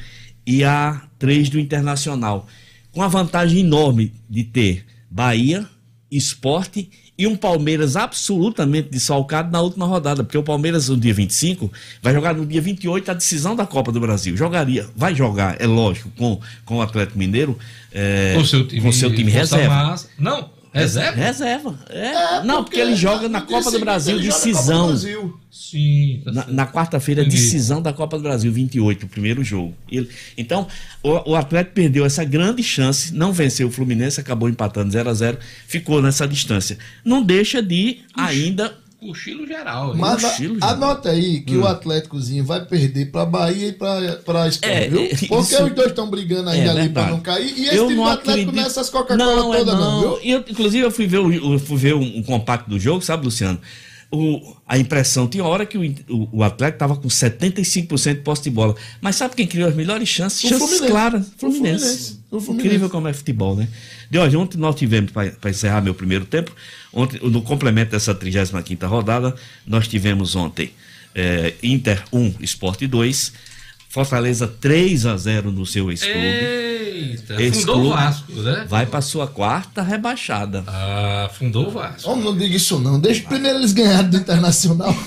e 0.45 0.63
a 0.63 1.03
3 1.19 1.49
do 1.49 1.59
Internacional. 1.59 2.47
Com 2.89 3.03
a 3.03 3.07
vantagem 3.09 3.59
enorme 3.59 4.13
de 4.29 4.45
ter 4.45 4.85
Bahia, 5.11 5.67
Esporte 6.09 6.89
e 7.17 7.27
um 7.27 7.35
Palmeiras 7.35 7.97
absolutamente 7.97 8.89
desfalcado 8.89 9.51
na 9.51 9.59
última 9.59 9.85
rodada, 9.85 10.23
porque 10.23 10.37
o 10.37 10.43
Palmeiras 10.43 10.87
no 10.87 10.95
dia 10.95 11.13
25 11.13 11.69
vai 12.01 12.13
jogar 12.13 12.33
no 12.33 12.45
dia 12.45 12.61
28 12.61 13.11
a 13.11 13.13
decisão 13.13 13.57
da 13.57 13.65
Copa 13.65 13.91
do 13.91 13.99
Brasil. 13.99 14.37
Jogaria, 14.37 14.87
vai 14.95 15.13
jogar, 15.13 15.59
é 15.59 15.67
lógico, 15.67 16.09
com, 16.15 16.39
com 16.63 16.77
o 16.77 16.81
Atlético 16.81 17.19
Mineiro, 17.19 17.57
é, 17.91 18.35
com 18.35 18.45
seu 18.45 18.65
time, 18.65 18.81
com 18.81 18.91
seu 18.93 19.13
time 19.13 19.29
reserva. 19.29 19.75
massa. 19.75 20.07
Não, 20.17 20.49
Reserva? 20.81 21.15
Reserva. 21.17 21.79
É. 21.89 22.07
É, 22.07 22.43
não, 22.43 22.63
porque 22.63 22.79
ele 22.79 22.95
joga 22.95 23.27
na 23.29 23.41
Copa 23.41 23.69
do 23.71 23.79
Brasil, 23.79 24.19
decisão. 24.19 24.87
Brasil. 24.87 25.39
Sim, 25.51 26.21
tá 26.23 26.31
Na, 26.31 26.45
na 26.47 26.67
quarta-feira, 26.67 27.25
decisão 27.25 27.81
da 27.81 27.91
Copa 27.91 28.15
do 28.17 28.23
Brasil, 28.23 28.51
28, 28.51 29.05
o 29.05 29.09
primeiro 29.09 29.43
jogo. 29.43 29.73
Ele- 29.91 30.07
então, 30.37 30.67
o, 31.01 31.31
o 31.31 31.35
Atlético 31.35 31.73
perdeu 31.75 32.05
essa 32.05 32.23
grande 32.23 32.61
chance, 32.61 33.13
não 33.13 33.33
venceu 33.33 33.67
o 33.67 33.71
Fluminense, 33.71 34.19
acabou 34.19 34.47
empatando 34.47 34.91
0 34.91 35.09
a 35.09 35.13
0 35.13 35.37
ficou 35.67 36.01
nessa 36.01 36.27
distância. 36.27 36.77
Não 37.03 37.23
deixa 37.23 37.61
de 37.61 37.99
ainda. 38.13 38.75
Cochilo 38.99 39.45
geral. 39.45 39.91
hein? 39.93 39.97
Mas 39.99 40.23
Cochilo, 40.23 40.57
a- 40.61 40.67
já. 40.67 40.73
anota 40.73 41.09
aí 41.09 41.41
que 41.41 41.55
Hum. 41.55 41.61
o 41.61 41.67
Atléticozinho 41.67 42.43
vai 42.43 42.65
perder 42.65 43.11
pra 43.11 43.25
Bahia 43.25 43.67
e 43.67 43.71
pra, 43.73 44.01
pra 44.25 44.47
Sport, 44.47 44.71
É, 44.73 44.87
viu? 44.89 45.07
Porque 45.07 45.25
isso- 45.25 45.63
os 45.63 45.71
dois 45.73 45.89
estão 45.89 46.09
brigando 46.09 46.49
ainda 46.49 46.71
É 46.71 46.79
ali 46.79 46.89
pra 46.89 47.07
não 47.07 47.19
cair. 47.19 47.53
E 47.57 47.65
esse 47.67 47.75
eu 47.75 47.83
time 47.87 47.95
do 47.97 48.03
Atlético 48.03 48.29
acredito. 48.31 48.55
não 48.55 48.63
é 48.63 48.65
essas 48.65 48.89
Coca-Cola 48.89 49.17
não, 49.35 49.53
é 49.53 49.57
todas, 49.59 49.73
não, 49.75 49.91
não. 49.91 49.99
viu? 50.17 50.19
Eu, 50.23 50.39
inclusive, 50.49 50.83
eu 50.83 50.91
fui 50.91 51.05
ver, 51.05 51.19
o, 51.19 51.31
eu 51.53 51.59
fui 51.59 51.77
ver 51.77 51.93
um, 51.93 52.17
um 52.17 52.23
compacto 52.23 52.69
do 52.69 52.79
jogo, 52.79 53.01
sabe, 53.03 53.23
Luciano? 53.25 53.59
O, 54.09 54.55
a 54.65 54.77
impressão, 54.77 55.27
tinha 55.27 55.43
hora 55.43 55.65
que 55.65 55.77
o, 55.77 55.83
o, 56.09 56.37
o 56.37 56.43
Atlético 56.43 56.75
estava 56.75 56.95
com 56.95 57.07
75% 57.09 58.15
de 58.15 58.21
posse 58.21 58.43
de 58.43 58.49
bola. 58.49 58.75
Mas 59.01 59.17
sabe 59.17 59.35
quem 59.35 59.45
criou 59.45 59.67
as 59.67 59.75
melhores 59.75 60.07
chances? 60.07 60.43
O 60.43 60.47
chances 60.47 60.67
Fluminense. 60.67 60.91
claras. 60.91 61.31
Fluminense. 61.37 61.79
Fluminense. 61.83 62.19
O 62.31 62.39
Fluminense. 62.39 62.67
Incrível 62.67 62.89
como 62.89 63.07
é 63.09 63.13
futebol, 63.13 63.55
né? 63.55 63.67
De 64.09 64.17
hoje, 64.17 64.37
ontem 64.37 64.57
nós 64.57 64.75
tivemos, 64.75 65.11
para 65.11 65.49
encerrar 65.49 65.81
meu 65.81 65.93
primeiro 65.93 66.23
tempo, 66.23 66.55
ontem, 66.93 67.19
no 67.21 67.41
complemento 67.41 67.91
dessa 67.91 68.15
35 68.15 68.85
rodada, 68.85 69.35
nós 69.65 69.87
tivemos 69.89 70.35
ontem 70.35 70.71
eh, 71.13 71.53
Inter 71.61 72.01
1, 72.13 72.35
Sport 72.41 72.83
2, 72.83 73.33
Fortaleza 73.89 74.47
3 74.47 75.05
a 75.05 75.17
0 75.17 75.51
no 75.51 75.65
seu 75.65 75.89
ex-clube. 75.89 76.67
Fundou 77.53 77.85
o 77.85 77.89
Vasco, 77.89 78.31
né? 78.33 78.65
Vai 78.67 78.85
para 78.85 79.01
sua 79.01 79.27
quarta 79.27 79.81
rebaixada. 79.81 80.63
Ah, 80.67 81.29
fundou 81.37 81.67
o 81.67 81.71
Vasco. 81.71 82.09
Homem, 82.09 82.25
não 82.25 82.37
diga 82.37 82.55
isso 82.55 82.79
não. 82.79 82.99
Deixa 82.99 83.23
primeiro 83.23 83.59
eles 83.59 83.73
ganharem 83.73 84.09
do 84.09 84.17
Internacional. 84.17 84.93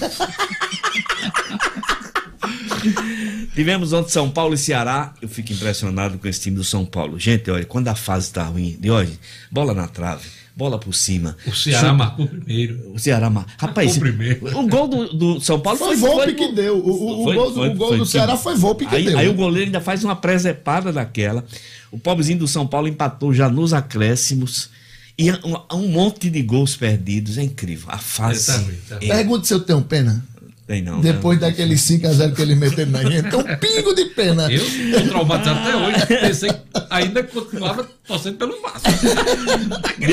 Tivemos 3.55 3.93
ontem 3.93 4.11
São 4.11 4.31
Paulo 4.31 4.55
e 4.55 4.59
Ceará. 4.59 5.13
Eu 5.21 5.29
fico 5.29 5.53
impressionado 5.53 6.19
com 6.19 6.27
esse 6.27 6.41
time 6.41 6.57
do 6.57 6.65
São 6.65 6.87
Paulo. 6.87 7.19
Gente, 7.19 7.51
olha, 7.51 7.65
quando 7.65 7.89
a 7.89 7.95
fase 7.95 8.33
tá 8.33 8.45
ruim, 8.45 8.77
de 8.81 8.91
hoje, 8.91 9.19
bola 9.51 9.75
na 9.75 9.87
trave, 9.87 10.27
bola 10.57 10.79
por 10.79 10.93
cima. 10.95 11.37
O 11.47 11.53
Ceará 11.55 11.81
Chuta- 11.81 11.93
marcou 11.95 12.27
primeiro. 12.27 12.93
O 12.95 12.99
Ceará, 12.99 13.31
mar- 13.31 13.47
rapaz, 13.59 13.97
Marcou 13.97 14.09
primeiro. 14.09 14.59
o 14.59 14.67
gol 14.69 14.89
do, 14.89 15.13
do 15.15 15.41
São 15.41 15.59
Paulo 15.61 15.79
Foi 15.79 15.97
foi, 15.97 16.09
Volpe 16.11 16.35
que 16.35 16.53
deu. 16.53 16.77
O- 16.79 16.91
o- 16.91 17.21
o 17.31 17.35
gol 17.35 17.51
do- 17.53 17.63
o 17.63 17.75
gol 17.75 17.97
do 17.99 18.07
Ceará 18.07 18.37
foi 18.37 18.55
Volpe 18.57 18.87
que 18.87 18.95
aí, 18.95 19.05
deu. 19.07 19.19
Aí 19.19 19.29
o 19.29 19.35
goleiro 19.35 19.67
ainda 19.67 19.81
faz 19.81 20.05
uma 20.05 20.17
presepada 20.17 20.93
daquela. 20.93 21.45
O 21.91 21.99
pobrezinho 21.99 22.39
do 22.39 22.49
São 22.49 22.67
Paulo 22.67 22.89
empatou 22.89 23.33
já 23.35 23.49
nos 23.49 23.73
acréscimos. 23.73 24.71
E 25.19 25.31
um, 25.33 25.37
um 25.75 25.89
monte 25.89 26.31
de 26.31 26.41
gols 26.43 26.77
perdidos. 26.77 27.37
É 27.37 27.43
incrível. 27.43 27.89
A 27.91 27.99
fase. 27.99 28.47
Tá 28.47 28.57
ruim, 28.59 28.75
tá 28.89 28.97
é, 29.03 29.07
Pergunta 29.09 29.45
se 29.47 29.53
eu 29.53 29.61
tenho 29.61 29.83
pena. 29.83 30.25
Tem 30.71 30.83
não. 30.83 31.01
Depois 31.01 31.41
né? 31.41 31.49
daquele 31.49 31.75
5x0 31.75 32.33
que 32.33 32.43
eles 32.43 32.57
meteram 32.57 32.93
na 32.93 33.03
gente. 33.03 33.29
Tem 33.29 33.41
um 33.41 33.57
pingo 33.57 33.93
de 33.93 34.05
pena. 34.05 34.47
Eu 34.53 34.63
tô 35.03 35.09
traumatizado 35.09 35.59
até 35.59 35.77
hoje. 35.77 36.07
Pensei 36.07 36.51
que 36.51 36.61
ainda 36.89 37.25
continuava 37.25 37.89
torcendo 38.07 38.37
pelo 38.37 38.61
Vasco. 38.63 38.89
E, 40.01 40.13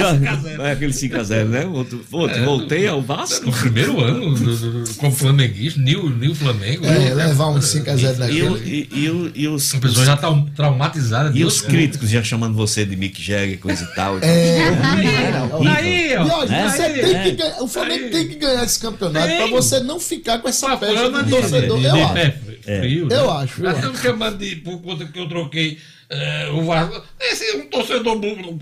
É 0.62 0.72
aquele 0.72 0.92
5x0, 0.92 1.46
né? 1.46 1.66
Outro, 1.66 2.04
outro, 2.12 2.44
voltei 2.44 2.88
ao 2.88 3.02
Vasco. 3.02 3.46
No 3.46 3.52
primeiro 3.54 4.00
ano, 4.04 4.36
como 4.98 5.12
flamenguista, 5.14 5.80
New, 5.80 6.10
New 6.10 6.36
Flamengo. 6.36 6.86
É, 6.86 7.14
levar 7.14 7.48
um 7.50 7.60
5x0 7.60 8.00
E, 8.00 8.06
o- 8.44 8.50
daquele. 8.54 8.90
e, 8.92 9.00
e, 9.06 9.10
o- 9.10 9.32
e 9.36 9.48
os, 9.48 9.74
A 9.76 9.80
pessoa 9.80 10.06
já 10.06 10.18
tá 10.18 10.30
traumatizada. 10.56 11.32
e 11.38 11.46
os 11.46 11.62
críticos 11.62 12.10
já 12.10 12.22
chamando 12.24 12.56
você 12.56 12.84
de 12.86 12.96
Mick 12.96 13.22
Jagger, 13.22 13.60
coisa 13.60 13.84
e 13.84 13.96
tal. 13.96 14.18
É. 14.22 14.58
E, 15.04 16.14
é. 16.14 18.10
tem 18.10 18.28
que 18.28 18.36
ganhar 18.36 18.64
esse 18.64 18.80
campeonato 18.80 19.28
Tem. 19.28 19.38
pra 19.38 19.48
você 19.48 19.80
não 19.80 20.00
ficar 20.00 20.40
com 20.40 20.47
essa 20.47 20.47
Tá 20.47 20.47
pecha 20.47 20.47
falando 20.47 20.47
do 20.47 20.47
de, 20.47 20.47
torcedor. 20.47 20.47
de, 20.47 20.47
Eu 20.47 20.47
de 21.92 22.02
acho. 22.02 22.14
pé 22.14 22.32
frio, 22.82 23.08
Eu 23.10 23.28
né? 23.28 23.42
acho, 23.44 23.64
eu 23.64 23.70
acho. 23.70 23.92
me 23.92 23.98
chamando 23.98 24.38
de, 24.38 24.56
por 24.58 24.82
conta 24.82 25.06
que 25.06 25.20
eu 25.20 25.28
troquei 25.28 25.78
é, 26.10 26.50
o 26.52 26.66
Vasco. 26.66 27.02
Esse 27.20 27.46
é 27.52 27.58
um 27.58 27.66
torcedor 27.68 28.18
burro. 28.20 28.60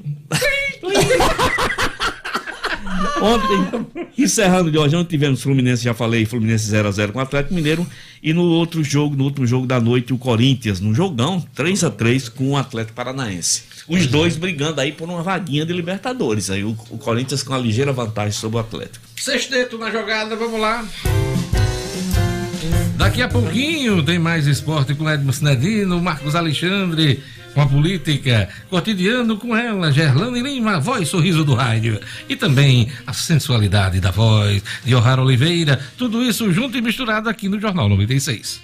Ontem, 3.22 4.12
encerrando 4.18 4.70
de 4.72 4.78
hoje, 4.78 4.96
ontem 4.96 5.10
tivemos 5.12 5.42
Fluminense, 5.42 5.84
já 5.84 5.94
falei, 5.94 6.26
Fluminense 6.26 6.72
0x0 6.72 7.12
com 7.12 7.20
o 7.20 7.22
Atlético 7.22 7.54
Mineiro. 7.54 7.86
E 8.22 8.34
no 8.34 8.44
outro 8.44 8.84
jogo, 8.84 9.16
no 9.16 9.24
último 9.24 9.46
jogo 9.48 9.66
da 9.66 9.80
noite, 9.80 10.14
o 10.14 10.18
Corinthians, 10.18 10.80
no 10.80 10.94
jogão, 10.94 11.44
3x3 11.56 12.30
com 12.32 12.52
o 12.52 12.58
Atlético 12.58 12.94
Paranaense. 12.96 13.64
Os 13.88 14.08
dois 14.08 14.36
brigando 14.36 14.82
aí 14.82 14.92
por 14.92 15.08
uma 15.08 15.22
vaguinha 15.24 15.66
de 15.66 15.74
Libertadores. 15.74 16.50
Aí 16.50 16.64
o, 16.64 16.72
o 16.90 16.98
Corinthians 16.98 17.44
com 17.44 17.54
uma 17.54 17.60
ligeira 17.60 17.94
vantagem 17.94 18.32
sobre 18.34 18.58
o 18.58 18.60
Atlético. 18.60 19.06
Sexteto 19.16 19.78
na 19.78 19.92
jogada, 19.92 20.36
vamos 20.36 20.60
lá. 20.60 20.86
Daqui 22.98 23.22
a 23.22 23.28
pouquinho 23.28 24.04
tem 24.04 24.20
mais 24.20 24.48
esporte 24.48 24.94
com 24.94 25.10
Edmo 25.10 25.32
Sinedino, 25.32 26.02
Marcos 26.02 26.36
Alexandre, 26.36 27.24
com 27.54 27.62
a 27.62 27.66
política, 27.66 28.50
cotidiano 28.70 29.38
com 29.38 29.56
ela, 29.56 29.92
Gerlane 29.92 30.42
Lima, 30.42 30.80
voz 30.80 31.08
sorriso 31.08 31.44
do 31.44 31.56
rádio. 31.56 32.00
E 32.28 32.36
também 32.36 32.90
a 33.08 33.14
sensualidade 33.14 34.00
da 34.00 34.12
voz 34.12 34.62
de 34.84 34.94
O'Hara 34.94 35.22
Oliveira. 35.22 35.80
Tudo 35.98 36.24
isso 36.24 36.52
junto 36.52 36.78
e 36.78 36.82
misturado 36.82 37.30
aqui 37.30 37.48
no 37.48 37.60
Jornal 37.60 37.88
96. 37.88 38.62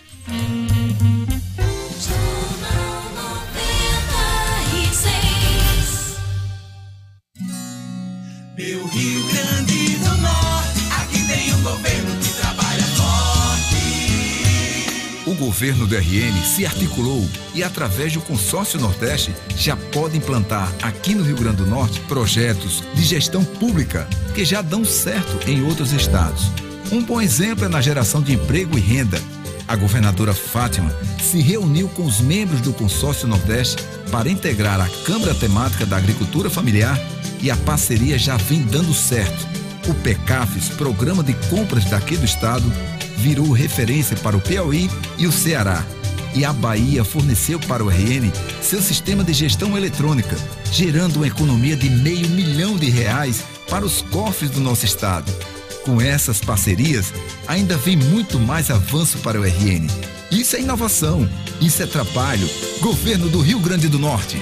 Governo 15.42 15.88
do 15.88 15.96
RN 15.96 16.40
se 16.46 16.68
articulou 16.68 17.28
e, 17.56 17.64
através 17.64 18.14
do 18.14 18.22
Consórcio 18.22 18.80
Nordeste, 18.80 19.34
já 19.58 19.76
pode 19.76 20.16
implantar 20.16 20.72
aqui 20.84 21.16
no 21.16 21.24
Rio 21.24 21.36
Grande 21.36 21.58
do 21.58 21.66
Norte 21.66 22.00
projetos 22.02 22.84
de 22.94 23.02
gestão 23.02 23.44
pública 23.44 24.08
que 24.36 24.46
já 24.46 24.62
dão 24.62 24.86
certo 24.86 25.50
em 25.50 25.64
outros 25.64 25.94
estados. 25.94 26.52
Um 26.92 27.04
bom 27.04 27.20
exemplo 27.20 27.66
é 27.66 27.68
na 27.68 27.82
geração 27.82 28.22
de 28.22 28.34
emprego 28.34 28.78
e 28.78 28.82
renda. 28.82 29.20
A 29.68 29.76
governadora 29.76 30.34
Fátima 30.34 30.96
se 31.20 31.42
reuniu 31.42 31.90
com 31.90 32.04
os 32.04 32.22
membros 32.22 32.62
do 32.62 32.72
Consórcio 32.72 33.28
Nordeste 33.28 33.84
para 34.12 34.30
integrar 34.30 34.80
a 34.80 34.90
Câmara 35.06 35.34
Temática 35.34 35.88
da 35.88 35.98
Agricultura 35.98 36.52
Familiar 36.52 37.00
e 37.42 37.50
a 37.50 37.58
parceria 37.58 38.20
já 38.20 38.38
vem 38.38 38.62
dando 38.62 38.94
certo. 38.94 39.48
O 39.88 39.94
PECAFES, 39.96 40.70
Programa 40.70 41.24
de 41.24 41.34
Compras 41.50 41.86
daqui 41.86 42.16
do 42.16 42.26
Estado, 42.26 42.72
virou 43.18 43.52
referência 43.52 44.16
para 44.18 44.38
o 44.38 44.42
Piauí 44.42 44.90
e 45.18 45.28
o 45.28 45.32
Ceará. 45.32 45.86
E 46.34 46.46
a 46.46 46.54
Bahia 46.54 47.04
forneceu 47.04 47.60
para 47.60 47.84
o 47.84 47.90
RN 47.90 48.32
seu 48.62 48.82
sistema 48.82 49.24
de 49.24 49.34
gestão 49.34 49.78
eletrônica, 49.78 50.38
gerando 50.72 51.18
uma 51.18 51.28
economia 51.28 51.76
de 51.76 51.90
meio 51.90 52.30
milhão 52.30 52.78
de 52.78 52.90
reais 52.90 53.44
para 53.70 53.86
os 53.86 54.02
cofres 54.02 54.50
do 54.50 54.62
nosso 54.62 54.86
estado. 54.86 55.32
Com 55.84 56.00
essas 56.00 56.40
parcerias, 56.40 57.12
ainda 57.48 57.76
vem 57.78 57.98
muito 57.98 58.40
mais 58.40 58.70
avanço 58.70 59.18
para 59.20 59.40
o 59.40 59.44
RN. 59.44 59.88
Isso 60.32 60.56
é 60.56 60.62
inovação, 60.62 61.28
isso 61.60 61.82
é 61.84 61.86
trabalho. 61.86 62.48
Governo 62.80 63.28
do 63.28 63.42
Rio 63.42 63.60
Grande 63.60 63.88
do 63.88 64.00
Norte. 64.00 64.42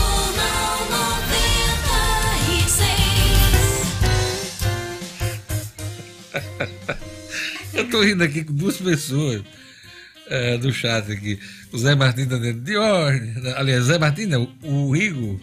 Eu 7.73 7.89
tô 7.89 8.01
rindo 8.03 8.23
aqui 8.23 8.43
com 8.43 8.53
duas 8.53 8.77
pessoas 8.77 9.41
é, 10.27 10.57
do 10.57 10.71
chat 10.73 11.11
aqui. 11.11 11.39
O 11.71 11.77
Zé 11.77 11.95
Martins 11.95 12.27
tá 12.27 12.37
dizendo, 12.37 12.61
Dior, 12.61 13.13
aliás, 13.55 13.85
Zé 13.85 13.97
Martins 13.97 14.29
o 14.61 14.95
Igor, 14.95 15.39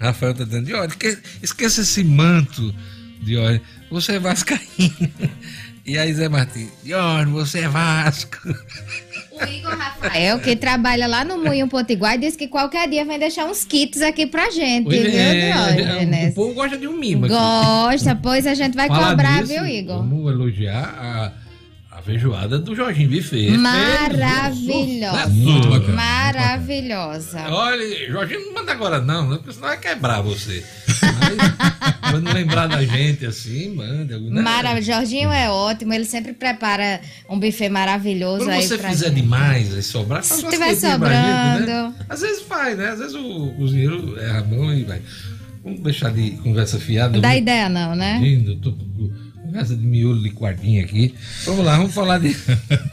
Rafael 0.00 0.34
tá 0.34 0.44
dizendo, 0.44 0.66
Dior, 0.66 0.86
esque- 0.86 1.18
esqueça 1.42 1.82
esse 1.82 2.02
manto, 2.02 2.74
Dior, 3.22 3.60
você 3.90 4.12
é 4.14 4.18
vascaíno. 4.18 4.60
E 5.88 5.96
aí 5.96 6.12
Zé 6.12 6.28
Martins, 6.28 6.68
Dior, 6.82 7.24
você 7.28 7.60
é 7.60 7.68
Vasco. 7.68 8.36
O 9.40 9.44
Igor 9.48 9.76
Rafael, 9.76 10.38
que 10.40 10.56
trabalha 10.56 11.06
lá 11.06 11.24
no 11.24 11.38
Moinho 11.42 11.68
Potiguar, 11.68 12.18
disse 12.18 12.36
que 12.38 12.48
qualquer 12.48 12.88
dia 12.88 13.04
vai 13.04 13.18
deixar 13.18 13.44
uns 13.44 13.64
kits 13.64 14.00
aqui 14.02 14.26
pra 14.26 14.50
gente, 14.50 14.84
Pois 14.84 15.00
viu, 15.02 15.10
é, 15.10 15.52
Diógenes? 15.76 16.32
o 16.32 16.34
povo 16.34 16.54
gosta 16.54 16.76
de 16.78 16.86
um 16.88 16.96
mimo 16.96 17.26
aqui. 17.26 17.34
Gosta, 17.34 18.16
pois 18.16 18.46
a 18.46 18.54
gente 18.54 18.74
vai 18.74 18.88
Falar 18.88 19.10
cobrar, 19.10 19.40
nisso, 19.42 19.52
viu, 19.52 19.66
Igor? 19.66 19.98
Vamos 19.98 20.32
elogiar 20.32 20.94
a, 20.98 21.26
a 21.26 21.32
feijoada 22.06 22.58
do 22.60 22.74
Jorginho 22.74 23.10
Buffet. 23.10 23.50
Maravilhosa. 23.58 25.26
Muito 25.28 25.68
bacana. 25.68 25.92
Maravilhosa. 25.92 27.40
Olha, 27.50 28.10
Jorginho 28.12 28.46
não 28.46 28.54
manda 28.54 28.70
agora 28.70 29.00
não, 29.00 29.28
né? 29.28 29.36
porque 29.38 29.52
senão 29.52 29.68
vai 29.68 29.78
quebrar 29.78 30.20
você. 30.20 30.64
Mas, 31.02 32.12
quando 32.12 32.32
lembrar 32.32 32.68
da 32.68 32.84
gente 32.84 33.26
assim, 33.26 33.74
manda. 33.74 34.18
Né? 34.20 34.80
Jorginho 34.80 35.30
é 35.30 35.50
ótimo, 35.50 35.92
ele 35.92 36.04
sempre 36.04 36.32
prepara 36.32 37.00
um 37.28 37.40
buffet 37.40 37.68
maravilhoso 37.68 38.44
Quando 38.44 38.50
aí 38.50 38.62
você 38.62 38.78
fizer 38.78 39.08
gente. 39.08 39.22
demais, 39.22 39.74
aí 39.74 39.82
sobrar, 39.82 40.22
faz 40.22 40.40
Se 40.40 40.48
tiver 40.48 40.66
né? 40.66 40.74
sobrando. 40.76 41.94
Às 42.08 42.20
vezes 42.20 42.42
faz, 42.42 42.78
né? 42.78 42.90
Às 42.90 43.00
vezes 43.00 43.14
o 43.16 43.52
cozinheiro 43.56 44.16
erra 44.20 44.38
a 44.38 44.44
mão 44.44 44.72
e 44.72 44.84
vai. 44.84 45.02
Vamos 45.64 45.80
deixar 45.80 46.12
de 46.12 46.30
conversa 46.42 46.78
fiada. 46.78 47.14
Não 47.14 47.20
dá 47.20 47.36
ideia 47.36 47.68
não, 47.68 47.96
né? 47.96 48.20
Lindo, 48.22 48.54
tô 48.56 48.72
conversa 49.56 49.74
de 49.74 49.86
miolo 49.86 50.22
de 50.22 50.28
guardinha 50.28 50.84
aqui. 50.84 51.14
Vamos 51.46 51.64
lá, 51.64 51.76
vamos 51.78 51.94
falar 51.94 52.18
de. 52.18 52.36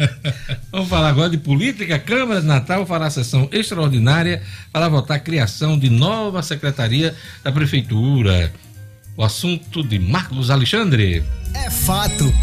vamos 0.71 0.87
falar 0.87 1.09
agora 1.09 1.29
de 1.29 1.37
política. 1.37 1.99
Câmara 1.99 2.39
de 2.39 2.47
Natal 2.47 2.85
fará 2.85 3.09
sessão 3.09 3.49
extraordinária 3.51 4.41
para 4.71 4.87
votar 4.87 5.17
a 5.17 5.19
criação 5.19 5.77
de 5.77 5.89
nova 5.89 6.41
secretaria 6.41 7.13
da 7.43 7.51
Prefeitura. 7.51 8.51
O 9.17 9.23
assunto 9.23 9.83
de 9.83 9.99
Marcos 9.99 10.49
Alexandre. 10.49 11.23
É 11.53 11.69
fato. 11.69 12.33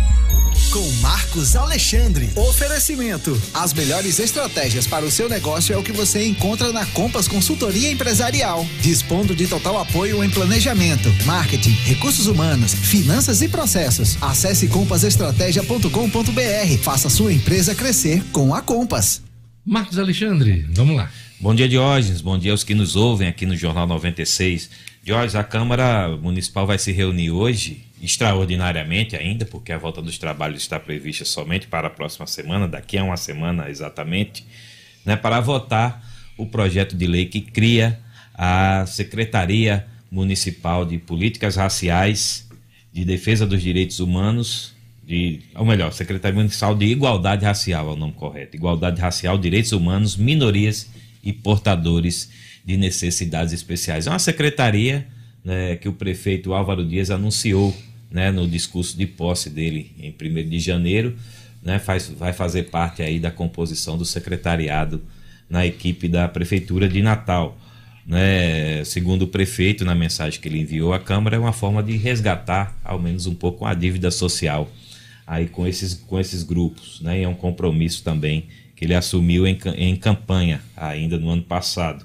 Com 0.72 0.88
Marcos 1.00 1.56
Alexandre. 1.56 2.28
Oferecimento. 2.36 3.36
As 3.52 3.74
melhores 3.74 4.20
estratégias 4.20 4.86
para 4.86 5.04
o 5.04 5.10
seu 5.10 5.28
negócio 5.28 5.74
é 5.74 5.76
o 5.76 5.82
que 5.82 5.90
você 5.90 6.24
encontra 6.24 6.72
na 6.72 6.86
Compass 6.86 7.26
Consultoria 7.26 7.90
Empresarial. 7.90 8.64
Dispondo 8.80 9.34
de 9.34 9.48
total 9.48 9.80
apoio 9.80 10.22
em 10.22 10.30
planejamento, 10.30 11.08
marketing, 11.26 11.72
recursos 11.84 12.28
humanos, 12.28 12.72
finanças 12.72 13.42
e 13.42 13.48
processos. 13.48 14.16
Acesse 14.22 14.68
compassestratégia.com.br. 14.68 16.78
Faça 16.82 17.10
sua 17.10 17.32
empresa 17.32 17.74
crescer 17.74 18.22
com 18.30 18.54
a 18.54 18.62
Compass. 18.62 19.22
Marcos 19.66 19.98
Alexandre, 19.98 20.68
vamos 20.70 20.96
lá. 20.96 21.10
Bom 21.40 21.52
dia, 21.52 21.68
Diógenes. 21.68 22.20
Bom 22.20 22.38
dia 22.38 22.52
aos 22.52 22.62
que 22.62 22.76
nos 22.76 22.94
ouvem 22.94 23.26
aqui 23.26 23.44
no 23.44 23.56
Jornal 23.56 23.88
96. 23.88 24.70
Diógenes, 25.02 25.34
a 25.34 25.42
Câmara 25.42 26.16
Municipal 26.16 26.64
vai 26.64 26.78
se 26.78 26.92
reunir 26.92 27.32
hoje, 27.32 27.89
extraordinariamente 28.00 29.16
ainda, 29.16 29.44
porque 29.44 29.72
a 29.72 29.78
volta 29.78 30.00
dos 30.00 30.18
trabalhos 30.18 30.62
está 30.62 30.80
prevista 30.80 31.24
somente 31.24 31.66
para 31.66 31.88
a 31.88 31.90
próxima 31.90 32.26
semana, 32.26 32.66
daqui 32.66 32.96
a 32.96 33.04
uma 33.04 33.16
semana 33.16 33.68
exatamente, 33.68 34.44
né, 35.04 35.16
para 35.16 35.40
votar 35.40 36.02
o 36.36 36.46
projeto 36.46 36.96
de 36.96 37.06
lei 37.06 37.26
que 37.26 37.40
cria 37.40 38.00
a 38.34 38.86
Secretaria 38.86 39.86
Municipal 40.10 40.84
de 40.84 40.98
Políticas 40.98 41.56
Raciais, 41.56 42.48
de 42.92 43.04
Defesa 43.04 43.46
dos 43.46 43.62
Direitos 43.62 44.00
Humanos, 44.00 44.74
de, 45.06 45.40
ou 45.54 45.64
melhor, 45.66 45.92
Secretaria 45.92 46.36
Municipal 46.36 46.74
de 46.74 46.86
Igualdade 46.86 47.44
Racial 47.44 47.88
é 47.90 47.92
o 47.92 47.96
nome 47.96 48.12
correto. 48.12 48.56
Igualdade 48.56 49.00
Racial, 49.00 49.36
Direitos 49.36 49.72
Humanos, 49.72 50.16
Minorias 50.16 50.88
e 51.22 51.32
Portadores 51.32 52.30
de 52.64 52.76
Necessidades 52.76 53.52
Especiais. 53.52 54.06
É 54.06 54.10
uma 54.10 54.18
secretaria 54.18 55.06
né, 55.44 55.76
que 55.76 55.88
o 55.88 55.92
prefeito 55.92 56.54
Álvaro 56.54 56.86
Dias 56.86 57.10
anunciou 57.10 57.76
né, 58.10 58.30
no 58.30 58.48
discurso 58.48 58.96
de 58.96 59.06
posse 59.06 59.48
dele 59.48 59.92
em 59.98 60.10
1 60.10 60.48
de 60.48 60.58
janeiro, 60.58 61.16
né, 61.62 61.78
faz, 61.78 62.08
vai 62.08 62.32
fazer 62.32 62.64
parte 62.64 63.02
aí 63.02 63.18
da 63.18 63.30
composição 63.30 63.96
do 63.96 64.04
secretariado 64.04 65.02
na 65.48 65.66
equipe 65.66 66.08
da 66.08 66.28
Prefeitura 66.28 66.88
de 66.88 67.02
Natal. 67.02 67.58
Né, 68.06 68.82
segundo 68.84 69.22
o 69.22 69.28
prefeito, 69.28 69.84
na 69.84 69.94
mensagem 69.94 70.40
que 70.40 70.48
ele 70.48 70.60
enviou 70.60 70.92
à 70.92 70.98
Câmara, 70.98 71.36
é 71.36 71.38
uma 71.38 71.52
forma 71.52 71.82
de 71.82 71.96
resgatar, 71.96 72.76
ao 72.82 72.98
menos 72.98 73.26
um 73.26 73.34
pouco, 73.34 73.64
a 73.64 73.74
dívida 73.74 74.10
social 74.10 74.70
aí 75.26 75.46
com 75.46 75.64
esses, 75.64 75.94
com 75.94 76.18
esses 76.18 76.42
grupos. 76.42 77.00
Né, 77.00 77.22
é 77.22 77.28
um 77.28 77.34
compromisso 77.34 78.02
também 78.02 78.48
que 78.74 78.84
ele 78.84 78.94
assumiu 78.94 79.46
em, 79.46 79.58
em 79.76 79.94
campanha 79.94 80.60
ainda 80.76 81.18
no 81.18 81.30
ano 81.30 81.42
passado. 81.42 82.04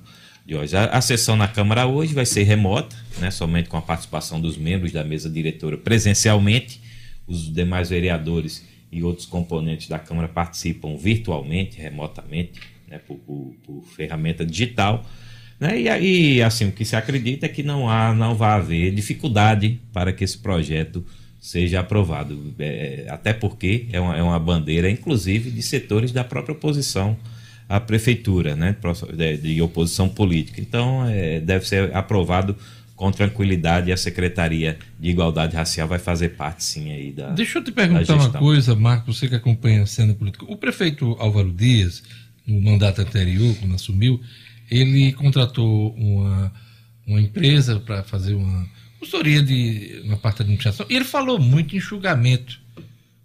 Hoje. 0.53 0.75
A, 0.77 0.85
a 0.85 1.01
sessão 1.01 1.35
na 1.35 1.47
Câmara 1.47 1.87
hoje 1.87 2.13
vai 2.13 2.25
ser 2.25 2.43
remota, 2.43 2.95
né, 3.19 3.31
somente 3.31 3.67
com 3.69 3.77
a 3.77 3.81
participação 3.81 4.39
dos 4.39 4.57
membros 4.57 4.91
da 4.91 5.03
mesa 5.03 5.29
diretora 5.29 5.77
presencialmente. 5.77 6.79
Os 7.27 7.51
demais 7.51 7.89
vereadores 7.89 8.63
e 8.91 9.01
outros 9.01 9.25
componentes 9.25 9.87
da 9.87 9.97
Câmara 9.97 10.27
participam 10.27 10.95
virtualmente, 10.95 11.79
remotamente, 11.79 12.59
né, 12.87 12.99
por, 12.99 13.17
por- 13.17 13.55
por 13.65 13.83
ferramenta 13.95 14.45
digital. 14.45 15.03
Né? 15.59 15.81
E 16.01 16.43
assim, 16.43 16.67
o 16.67 16.71
que 16.71 16.85
se 16.85 16.95
acredita 16.95 17.47
é 17.47 17.49
que 17.49 17.63
não 17.63 17.89
há, 17.89 18.13
não 18.13 18.35
vai 18.35 18.51
haver 18.51 18.93
dificuldade 18.93 19.79
para 19.91 20.13
que 20.13 20.23
esse 20.23 20.37
projeto 20.37 21.03
seja 21.39 21.79
aprovado. 21.79 22.53
É, 22.59 23.07
até 23.09 23.33
porque 23.33 23.87
é 23.91 23.99
uma, 23.99 24.15
é 24.17 24.21
uma 24.21 24.39
bandeira, 24.39 24.89
inclusive, 24.91 25.49
de 25.49 25.61
setores 25.63 26.11
da 26.11 26.23
própria 26.23 26.53
oposição 26.53 27.17
à 27.67 27.79
prefeitura, 27.79 28.55
né? 28.55 28.75
De, 29.41 29.61
oposição 29.61 30.07
política. 30.07 30.61
Então, 30.61 31.07
é, 31.07 31.39
deve 31.39 31.67
ser 31.67 31.95
aprovado 31.95 32.55
com 32.95 33.11
tranquilidade 33.11 33.89
e 33.89 33.93
a 33.93 33.97
Secretaria 33.97 34.77
de 34.99 35.09
Igualdade 35.09 35.55
Racial 35.55 35.87
vai 35.87 35.99
fazer 35.99 36.29
parte, 36.29 36.63
sim, 36.63 36.91
aí 36.91 37.11
da. 37.11 37.29
Deixa 37.31 37.59
eu 37.59 37.63
te 37.63 37.71
perguntar 37.71 38.15
uma 38.15 38.29
coisa, 38.31 38.75
Marcos, 38.75 39.17
você 39.17 39.27
que 39.27 39.35
acompanha 39.35 39.83
a 39.83 39.85
cena 39.85 40.13
política. 40.13 40.45
O 40.47 40.55
prefeito 40.55 41.15
Álvaro 41.19 41.51
Dias, 41.51 42.03
no 42.47 42.61
mandato 42.61 43.01
anterior, 43.01 43.53
quando 43.59 43.75
assumiu, 43.75 44.21
ele 44.71 45.11
contratou 45.13 45.93
uma, 45.95 46.53
uma 47.05 47.19
empresa 47.19 47.79
para 47.79 48.03
fazer 48.03 48.33
uma 48.33 48.65
consultoria 48.99 49.41
de 49.43 50.01
uma 50.05 50.17
parte 50.17 50.37
da 50.37 50.43
administração. 50.43 50.85
E 50.89 50.95
ele 50.95 51.05
falou 51.05 51.37
muito 51.37 51.75
em 51.75 51.77
enxugamento 51.77 52.59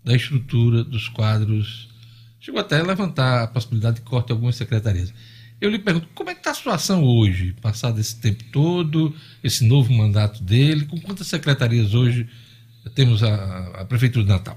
da 0.04 0.14
estrutura 0.16 0.82
dos 0.82 1.08
quadros. 1.08 1.88
Chegou 2.40 2.60
até 2.60 2.80
a 2.80 2.82
levantar 2.82 3.42
a 3.42 3.46
possibilidade 3.46 3.96
de 3.96 4.02
corte 4.02 4.28
de 4.28 4.32
algumas 4.32 4.56
secretarias. 4.56 5.12
Eu 5.60 5.68
lhe 5.68 5.78
pergunto, 5.78 6.08
como 6.14 6.30
é 6.30 6.34
que 6.34 6.40
está 6.40 6.52
a 6.52 6.54
situação 6.54 7.04
hoje, 7.04 7.54
passado 7.60 8.00
esse 8.00 8.16
tempo 8.16 8.42
todo, 8.44 9.14
esse 9.44 9.62
novo 9.62 9.92
mandato 9.92 10.42
dele, 10.42 10.86
com 10.86 10.98
quantas 10.98 11.26
secretarias 11.26 11.92
hoje 11.92 12.26
temos 12.94 13.22
a, 13.22 13.80
a 13.80 13.84
Prefeitura 13.84 14.24
de 14.24 14.30
Natal? 14.30 14.56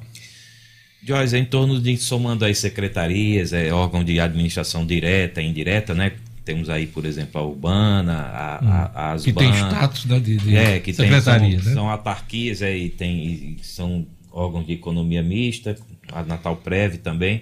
Joyce, 1.06 1.36
é 1.36 1.40
em 1.40 1.46
torno 1.46 1.82
de, 1.82 1.98
somando 1.98 2.46
aí 2.46 2.56
secretarias, 2.56 3.52
é, 3.52 3.74
órgão 3.74 4.02
de 4.02 4.18
administração 4.18 4.86
direta 4.86 5.42
e 5.42 5.48
indireta, 5.48 5.94
né? 5.94 6.14
Temos 6.46 6.70
aí, 6.70 6.88
por 6.88 7.06
exemplo, 7.06 7.40
a 7.40 7.46
Urbana, 7.46 8.14
a, 8.14 8.56
a, 8.56 9.12
as 9.12 9.22
Hum. 9.22 9.26
que 9.26 9.34
tem 9.34 9.54
status 9.54 10.06
né, 10.06 10.20
de, 10.20 10.38
de 10.38 10.56
é, 10.56 10.80
que 10.80 10.94
secretaria, 10.94 11.50
tem, 11.50 11.60
são, 11.60 11.68
né? 11.68 11.74
são 11.74 11.90
autarquias 11.90 12.62
é, 12.62 12.78
e, 12.78 12.90
tem, 12.90 13.24
e 13.26 13.58
são 13.62 14.08
órgãos 14.32 14.66
de 14.66 14.74
economia 14.74 15.22
mista, 15.22 15.76
a 16.12 16.24
Natal 16.24 16.56
Prev 16.58 16.96
também, 16.98 17.42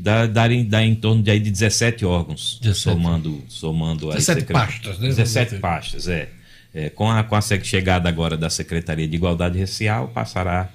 dá, 0.00 0.26
dá, 0.26 0.52
em, 0.52 0.64
dá 0.64 0.82
em 0.84 0.94
torno 0.94 1.22
de, 1.22 1.30
aí 1.30 1.40
de 1.40 1.50
17 1.50 2.04
órgãos, 2.04 2.58
17. 2.62 2.82
somando, 2.82 3.42
somando 3.48 4.06
aí 4.10 4.16
17 4.16 4.40
secre- 4.40 4.52
pastas, 4.52 4.98
né? 4.98 5.08
17 5.08 5.56
pastas, 5.56 6.08
é. 6.08 6.28
É, 6.74 6.90
com 6.90 7.10
a, 7.10 7.22
com 7.24 7.34
a 7.34 7.40
chegada 7.40 8.06
agora 8.08 8.36
da 8.36 8.50
Secretaria 8.50 9.08
de 9.08 9.16
Igualdade 9.16 9.58
Racial, 9.58 10.08
passará 10.08 10.68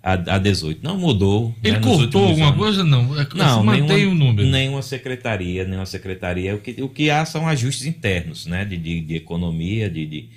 a, 0.00 0.12
a 0.36 0.38
18. 0.38 0.80
Não 0.82 0.96
mudou. 0.96 1.52
Ele 1.64 1.78
né, 1.78 1.82
cortou 1.82 2.26
alguma 2.28 2.46
anos. 2.48 2.58
coisa? 2.58 2.84
Não. 2.84 3.20
É, 3.20 3.26
Não, 3.34 3.64
mantém 3.64 3.82
nenhuma, 3.82 4.12
o 4.12 4.28
número. 4.28 4.48
Nenhuma 4.48 4.82
secretaria, 4.82 5.64
nenhuma 5.64 5.86
secretaria. 5.86 6.54
O 6.54 6.60
que, 6.60 6.80
o 6.80 6.88
que 6.88 7.10
há 7.10 7.24
são 7.24 7.46
ajustes 7.48 7.86
internos, 7.86 8.46
né? 8.46 8.64
De, 8.64 8.76
de, 8.76 9.00
de 9.00 9.16
economia, 9.16 9.90
de, 9.90 10.06
de, 10.06 10.28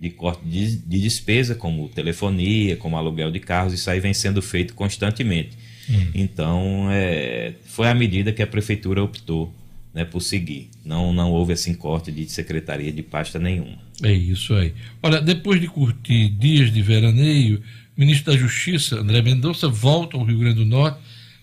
de 0.00 0.10
corte 0.10 0.44
de, 0.44 0.76
de 0.76 1.00
despesa, 1.00 1.56
como 1.56 1.88
telefonia, 1.88 2.76
como 2.76 2.96
aluguel 2.96 3.32
de 3.32 3.40
carros, 3.40 3.72
isso 3.74 3.90
aí 3.90 3.98
vem 3.98 4.14
sendo 4.14 4.40
feito 4.40 4.74
constantemente. 4.74 5.58
Hum. 5.90 6.10
Então, 6.14 6.88
é, 6.90 7.54
foi 7.66 7.88
a 7.88 7.94
medida 7.94 8.32
que 8.32 8.42
a 8.42 8.46
prefeitura 8.46 9.02
optou 9.02 9.54
né, 9.94 10.04
por 10.04 10.20
seguir. 10.20 10.68
Não, 10.84 11.12
não 11.12 11.30
houve 11.32 11.52
assim 11.52 11.74
corte 11.74 12.12
de 12.12 12.28
secretaria 12.28 12.92
de 12.92 13.02
pasta 13.02 13.38
nenhuma. 13.38 13.78
É 14.02 14.12
isso 14.12 14.54
aí. 14.54 14.74
Olha, 15.02 15.20
depois 15.20 15.60
de 15.60 15.66
curtir 15.66 16.28
dias 16.28 16.72
de 16.72 16.82
veraneio, 16.82 17.62
o 17.96 18.00
ministro 18.00 18.32
da 18.32 18.38
Justiça, 18.38 18.96
André 19.00 19.22
Mendonça, 19.22 19.68
volta 19.68 20.16
ao 20.16 20.24
Rio 20.24 20.38
Grande 20.38 20.56
do 20.56 20.64
Norte 20.66 20.98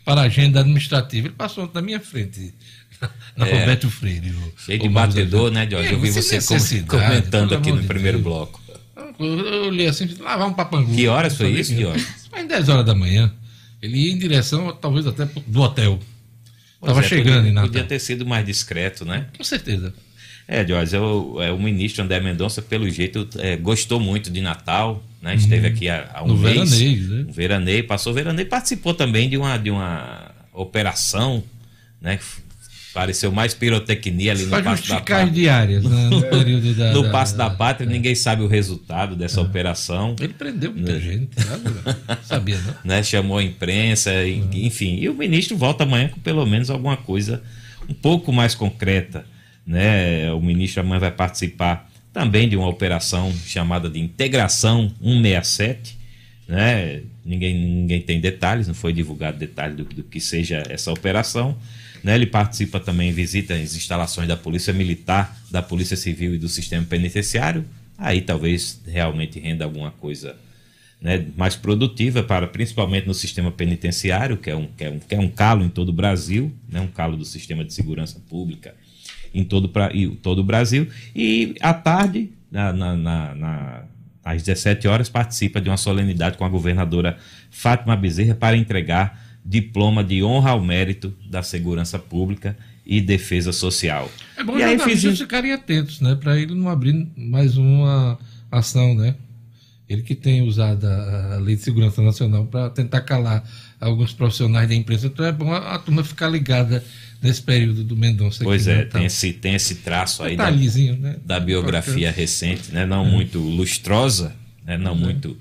para 0.05 0.21
a 0.21 0.25
agenda 0.25 0.59
administrativa. 0.59 1.27
Ele 1.27 1.33
passou 1.35 1.69
na 1.73 1.81
minha 1.81 1.99
frente, 1.99 2.53
na 3.35 3.47
É. 3.47 3.59
Roberto 3.59 3.89
Freire. 3.89 4.33
Cheio 4.57 4.79
de 4.79 4.89
batedor, 4.89 5.51
né, 5.51 5.67
Jorge? 5.69 5.89
É, 5.89 5.93
Eu 5.93 5.99
vi 5.99 6.11
você 6.11 6.39
comentando 6.87 7.55
aqui 7.55 7.71
no 7.71 7.81
de 7.81 7.87
primeiro 7.87 8.19
Deus. 8.19 8.23
bloco. 8.23 8.61
Eu 9.19 9.67
olhei 9.67 9.87
assim, 9.87 10.07
lá 10.19 10.37
vai 10.37 10.47
um 10.47 10.53
papangu. 10.53 10.93
Que 10.93 11.07
horas 11.07 11.35
foi 11.35 11.51
isso? 11.51 11.73
Foi 12.29 12.45
10 12.45 12.69
horas 12.69 12.85
da 12.85 12.93
manhã. 12.95 13.33
Ele 13.85 13.97
ia 13.97 14.11
em 14.11 14.17
direção, 14.17 14.75
talvez 14.75 15.07
até 15.07 15.25
do 15.25 15.61
hotel. 15.61 15.99
Estava 16.81 16.99
é, 16.99 17.03
chegando 17.03 17.35
podia, 17.35 17.49
em 17.49 17.53
Natal. 17.53 17.69
Podia 17.69 17.83
ter 17.83 17.99
sido 17.99 18.25
mais 18.25 18.45
discreto, 18.45 19.05
né? 19.05 19.27
Com 19.37 19.43
certeza. 19.43 19.93
É, 20.47 20.65
Jorge, 20.65 20.95
é 20.95 20.99
o, 20.99 21.41
é 21.41 21.51
o 21.51 21.59
ministro 21.59 22.03
André 22.03 22.19
Mendonça, 22.19 22.61
pelo 22.61 22.87
jeito, 22.89 23.27
é, 23.37 23.55
gostou 23.55 23.99
muito 23.99 24.29
de 24.29 24.41
Natal, 24.41 25.03
né? 25.21 25.33
Esteve 25.35 25.67
aqui 25.67 25.89
há, 25.89 26.11
há 26.13 26.23
um 26.23 26.27
No 26.27 26.37
mês. 26.37 26.71
veraneio, 26.71 27.07
né? 27.07 27.25
Um 27.27 27.31
veraneio, 27.31 27.87
passou 27.87 28.13
veraneio, 28.13 28.47
participou 28.47 28.93
também 28.93 29.27
de 29.27 29.37
uma, 29.37 29.57
de 29.57 29.71
uma 29.71 30.31
operação, 30.53 31.43
né? 31.99 32.19
Pareceu 32.95 33.29
mais 33.29 33.53
pirotecnia 33.53 34.31
ali 34.31 34.45
no 34.45 34.63
Passo 34.63 34.87
da 34.87 34.95
Pátria. 35.01 35.29
diárias, 35.29 35.83
né, 35.83 36.09
no 36.09 36.21
período 36.29 36.73
da- 36.73 36.93
No 36.93 37.11
Passo 37.11 37.35
da 37.35 37.49
da- 37.49 37.53
Pátria, 37.55 37.89
ninguém 37.89 38.15
sabe 38.15 38.41
o 38.41 38.47
resultado 38.47 39.17
dessa 39.17 39.41
operação. 39.41 40.15
Ele 40.17 40.33
prendeu 40.33 40.71
muita 40.71 40.93
Né? 40.93 40.99
gente, 41.01 41.29
sabe? 41.43 41.63
sabia, 42.23 42.57
não? 42.57 42.73
né, 42.85 43.03
chamou 43.03 43.37
a 43.37 43.43
imprensa, 43.43 44.13
e- 44.23 44.65
enfim. 44.65 44.95
E 44.95 45.09
o 45.09 45.13
ministro 45.13 45.57
volta 45.57 45.83
amanhã 45.83 46.07
com 46.07 46.21
pelo 46.21 46.45
menos 46.45 46.69
alguma 46.69 46.95
coisa 46.95 47.43
um 47.89 47.93
pouco 47.93 48.31
mais 48.31 48.55
concreta. 48.55 49.25
Né? 49.67 50.31
O 50.31 50.39
ministro 50.39 50.79
amanhã 50.81 50.99
vai 50.99 51.11
participar 51.11 51.91
também 52.13 52.47
de 52.47 52.55
uma 52.55 52.69
operação 52.69 53.29
chamada 53.45 53.89
de 53.89 53.99
Integração 53.99 54.89
167. 55.01 55.97
Né? 56.47 57.01
Ninguém, 57.25 57.53
ninguém 57.55 57.99
tem 58.01 58.21
detalhes, 58.21 58.67
não 58.69 58.73
foi 58.73 58.93
divulgado 58.93 59.37
detalhe 59.37 59.73
do, 59.75 59.83
do 59.83 60.03
que 60.03 60.21
seja 60.21 60.63
essa 60.69 60.93
operação. 60.93 61.57
Né? 62.05 62.13
Ele 62.13 62.27
participa 62.27 62.79
também, 62.79 63.11
visita 63.11 63.55
as 63.55 63.75
instalações 63.75 64.27
da 64.27 64.37
Polícia 64.37 64.71
Militar, 64.71 65.35
da 65.49 65.63
Polícia 65.63 65.97
Civil 65.97 66.35
e 66.35 66.37
do 66.37 66.47
Sistema 66.47 66.85
Penitenciário. 66.85 67.65
Aí 67.97 68.21
talvez 68.21 68.79
realmente 68.85 69.39
renda 69.39 69.65
alguma 69.65 69.89
coisa 69.89 70.35
né, 71.01 71.25
mais 71.35 71.55
produtiva 71.55 72.21
para 72.21 72.45
principalmente 72.45 73.07
no 73.07 73.13
sistema 73.15 73.51
penitenciário, 73.51 74.37
que 74.37 74.51
é 74.51 74.55
um, 74.55 74.67
que 74.67 74.83
é 74.83 74.89
um, 74.91 74.99
que 74.99 75.15
é 75.15 75.19
um 75.19 75.27
calo 75.27 75.63
em 75.65 75.69
todo 75.69 75.89
o 75.89 75.93
Brasil, 75.93 76.53
né, 76.69 76.79
um 76.79 76.87
calo 76.87 77.17
do 77.17 77.25
sistema 77.25 77.65
de 77.65 77.73
segurança 77.73 78.19
pública 78.29 78.75
em 79.33 79.43
todo, 79.43 79.67
pra- 79.67 79.91
e 79.91 80.07
todo 80.07 80.39
o 80.39 80.43
Brasil. 80.43 80.87
E 81.15 81.55
à 81.59 81.73
tarde, 81.73 82.29
na, 82.51 82.71
na- 82.71 82.95
na- 82.95 83.33
na- 83.35 83.83
às 84.23 84.43
17 84.43 84.87
horas, 84.87 85.09
participa 85.09 85.59
de 85.59 85.69
uma 85.71 85.77
solenidade 85.77 86.37
com 86.37 86.45
a 86.45 86.49
governadora 86.49 87.17
Fátima 87.49 87.95
Bezerra 87.95 88.35
para 88.35 88.55
entregar 88.55 89.24
diploma 89.45 90.03
de 90.03 90.23
honra 90.23 90.51
ao 90.51 90.61
mérito 90.61 91.13
da 91.29 91.43
segurança 91.43 91.99
pública 91.99 92.57
e 92.85 92.99
defesa 92.99 93.51
social. 93.51 94.11
É 94.35 94.43
bom 94.43 94.57
e 94.57 94.63
aí 94.63 94.79
fiz, 94.79 95.03
ficarem 95.19 95.51
atentos, 95.51 96.01
né? 96.01 96.15
Para 96.15 96.39
ele 96.39 96.55
não 96.55 96.67
abrir 96.67 97.07
mais 97.15 97.55
uma 97.55 98.17
ação, 98.51 98.95
né? 98.95 99.15
Ele 99.87 100.01
que 100.01 100.15
tem 100.15 100.41
usado 100.41 100.85
a, 100.85 101.37
Lei 101.39 101.55
de 101.55 101.61
Segurança 101.61 102.01
Nacional 102.01 102.45
para 102.45 102.71
tentar 102.71 103.01
calar 103.01 103.47
alguns 103.79 104.13
profissionais 104.13 104.67
da 104.67 104.73
imprensa. 104.73 105.07
Então 105.07 105.23
é 105.23 105.31
bom 105.31 105.51
a, 105.51 105.75
a 105.75 105.79
turma 105.79 106.03
ficar 106.03 106.27
ligada 106.27 106.83
nesse 107.21 107.41
período 107.41 107.83
do 107.83 107.95
Mendonça. 107.95 108.43
Pois 108.43 108.67
aqui, 108.67 108.79
é, 108.79 108.83
né? 108.83 108.89
Tem 108.89 109.05
esse, 109.05 109.33
tem 109.33 109.53
esse 109.53 109.75
traço 109.75 110.23
aí 110.23 110.35
da, 110.35 110.49
né? 110.49 111.17
da 111.23 111.39
biografia 111.39 112.11
recente, 112.11 112.71
né? 112.71 112.85
não 112.85 113.05
É. 113.05 113.11
muito 113.11 113.39
lustrosa, 113.39 114.35
né? 114.65 114.75
não 114.75 114.93
Uhum. 114.93 114.99
muito 114.99 115.37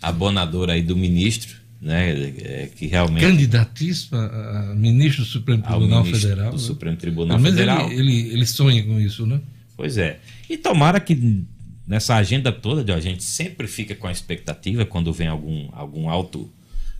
abonadora 0.00 0.72
aí 0.74 0.82
do 0.82 0.96
ministro, 0.96 1.56
né? 1.80 2.10
É, 2.38 2.70
que 2.74 2.86
realmente 2.86 3.22
Candidatíssimo 3.22 4.18
a, 4.18 4.70
a 4.70 4.74
ministro 4.74 5.22
do 5.22 5.28
Supremo 5.28 5.62
Tribunal 5.62 6.04
Federal. 6.04 6.50
do 6.50 6.56
né? 6.56 6.62
Supremo 6.62 6.96
Tribunal 6.96 7.38
Pelo 7.38 7.50
Federal. 7.50 7.90
Ele, 7.90 8.00
ele, 8.00 8.32
ele 8.34 8.46
sonha 8.46 8.82
com 8.84 9.00
isso, 9.00 9.26
né? 9.26 9.40
Pois 9.76 9.96
é. 9.96 10.20
E 10.48 10.56
tomara 10.56 11.00
que 11.00 11.44
nessa 11.86 12.16
agenda 12.16 12.52
toda, 12.52 12.94
a 12.94 13.00
gente 13.00 13.24
sempre 13.24 13.66
fica 13.66 13.94
com 13.94 14.06
a 14.06 14.12
expectativa 14.12 14.84
quando 14.84 15.12
vem 15.12 15.26
algum, 15.26 15.68
algum 15.72 16.08
alto, 16.08 16.50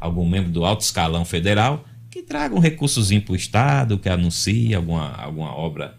algum 0.01 0.29
membro 0.29 0.51
do 0.51 0.65
alto 0.65 0.81
escalão 0.81 1.25
federal 1.25 1.85
que 2.11 2.23
traga 2.23 2.55
um 2.55 2.59
recursozinho 2.59 3.23
para 3.23 3.33
o 3.33 3.37
Estado, 3.37 3.99
que 3.99 4.09
anuncie 4.09 4.75
alguma, 4.75 5.13
alguma 5.13 5.55
obra 5.55 5.95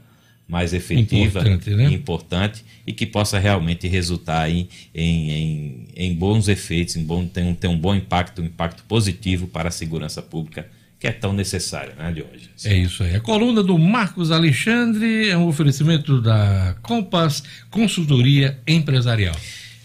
mais 0.51 0.73
efetiva, 0.73 1.39
Importante, 1.39 1.69
né? 1.69 1.85
importante, 1.85 2.65
e 2.85 2.91
que 2.91 3.05
possa 3.05 3.39
realmente 3.39 3.87
resultar 3.87 4.49
em, 4.49 4.67
em, 4.93 5.31
em, 5.31 5.87
em 5.95 6.13
bons 6.13 6.49
efeitos, 6.49 6.97
em 6.97 7.05
bom, 7.05 7.25
ter, 7.25 7.41
um, 7.41 7.55
ter 7.55 7.69
um 7.69 7.77
bom 7.77 7.95
impacto, 7.95 8.41
um 8.41 8.45
impacto 8.45 8.83
positivo 8.83 9.47
para 9.47 9.69
a 9.69 9.71
segurança 9.71 10.21
pública, 10.21 10.67
que 10.99 11.07
é 11.07 11.11
tão 11.13 11.31
necessária, 11.31 11.93
né, 11.97 12.11
de 12.11 12.21
hoje. 12.21 12.49
É 12.65 12.75
isso 12.75 13.01
aí. 13.01 13.15
A 13.15 13.21
coluna 13.21 13.63
do 13.63 13.79
Marcos 13.79 14.29
Alexandre 14.29 15.29
é 15.29 15.37
um 15.37 15.47
oferecimento 15.47 16.21
da 16.21 16.75
Compass 16.81 17.41
Consultoria 17.69 18.59
Empresarial. 18.67 19.35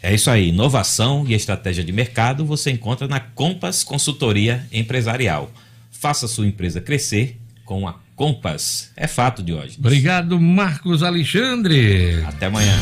É 0.02 0.12
isso 0.12 0.28
aí, 0.28 0.48
inovação 0.48 1.24
e 1.28 1.34
estratégia 1.34 1.84
de 1.84 1.92
mercado 1.92 2.44
você 2.44 2.72
encontra 2.72 3.06
na 3.06 3.20
Compass 3.20 3.84
Consultoria 3.84 4.66
Empresarial. 4.72 5.48
Faça 5.92 6.26
sua 6.26 6.46
empresa 6.46 6.80
crescer 6.80 7.36
com 7.64 7.86
a 7.86 8.05
Compass. 8.16 8.90
É 8.96 9.06
fato 9.06 9.42
de 9.42 9.52
hoje. 9.52 9.76
Obrigado, 9.78 10.40
Marcos 10.40 11.02
Alexandre. 11.02 12.24
Até 12.26 12.46
amanhã. 12.46 12.74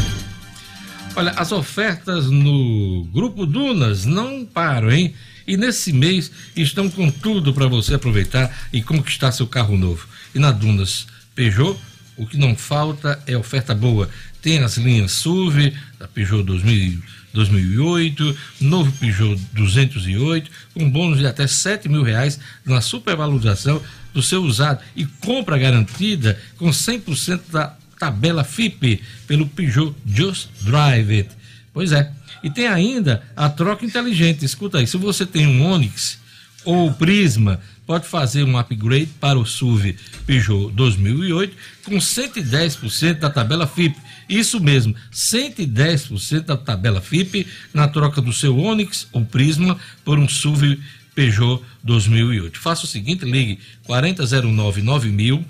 Olha, 1.16 1.32
as 1.32 1.53
ofertas 1.53 2.30
no 2.30 3.05
Grupo 3.12 3.45
Dunas 3.45 4.05
não 4.05 4.47
param, 4.47 4.91
hein? 4.91 5.12
E 5.47 5.57
nesse 5.57 5.93
mês 5.93 6.30
estão 6.57 6.89
com 6.89 7.11
tudo 7.11 7.53
para 7.53 7.66
você 7.66 7.95
aproveitar 7.95 8.51
e 8.72 8.80
conquistar 8.80 9.32
seu 9.32 9.47
carro 9.47 9.76
novo. 9.76 10.09
E 10.35 10.39
na 10.39 10.51
Dunas 10.53 11.07
Peugeot, 11.35 11.78
o 12.16 12.26
que 12.26 12.37
não 12.37 12.57
falta 12.57 13.20
é 13.26 13.37
oferta 13.37 13.74
boa. 13.74 14.09
Tem 14.41 14.61
as 14.61 14.76
linhas 14.76 15.12
SUV, 15.12 15.74
da 15.99 16.07
Peugeot 16.07 16.45
2000, 16.45 17.03
2008, 17.32 18.37
novo 18.61 18.93
Peugeot 18.93 19.41
208, 19.53 20.51
com 20.72 20.89
bônus 20.89 21.18
de 21.18 21.26
até 21.26 21.47
7 21.47 21.89
mil 21.89 22.03
reais 22.03 22.39
na 22.64 22.80
supervalorização 22.80 23.82
do 24.15 24.23
seu 24.23 24.43
usado 24.43 24.81
e 24.97 25.05
compra 25.05 25.59
garantida 25.59 26.41
com 26.57 26.71
100% 26.71 27.41
da 27.51 27.77
tabela 27.99 28.45
FIP 28.45 29.03
pelo 29.27 29.47
Peugeot 29.47 29.95
Just 30.07 30.49
Drive 30.62 31.11
It. 31.11 31.31
Pois 31.73 31.93
é. 31.93 32.11
E 32.43 32.51
tem 32.51 32.69
ainda 32.69 33.23
a 33.35 33.49
troca 33.49 33.85
inteligente. 33.85 34.45
Escuta 34.45 34.79
aí, 34.79 34.87
se 34.87 34.97
você 34.97 35.27
tem 35.27 35.47
um 35.47 35.67
Onix 35.67 36.19
ou 36.65 36.93
Prisma, 36.93 37.61
pode 37.87 38.07
fazer 38.07 38.45
um 38.45 38.57
upgrade 38.57 39.11
para 39.21 39.39
o 39.39 39.45
SUV 39.45 39.97
Peugeot 40.27 40.73
2008 40.73 41.57
com 41.85 41.97
110% 41.97 43.19
da 43.19 43.31
tabela 43.31 43.67
FIP. 43.67 43.97
Isso 44.29 44.61
mesmo, 44.61 44.95
110% 45.12 46.41
da 46.41 46.57
tabela 46.57 47.01
FIP 47.01 47.47
na 47.73 47.89
troca 47.89 48.23
do 48.23 48.33
seu 48.33 48.57
Onix 48.59 49.07
ou 49.12 49.25
Prisma 49.25 49.79
por 50.05 50.19
um 50.19 50.29
SUV 50.29 50.79
Peugeot 51.15 51.62
2008. 51.83 52.59
Faça 52.59 52.85
o 52.85 52.89
seguinte, 52.89 53.25
ligue 53.25 53.59
4009 53.85 54.83
9000 54.83 55.45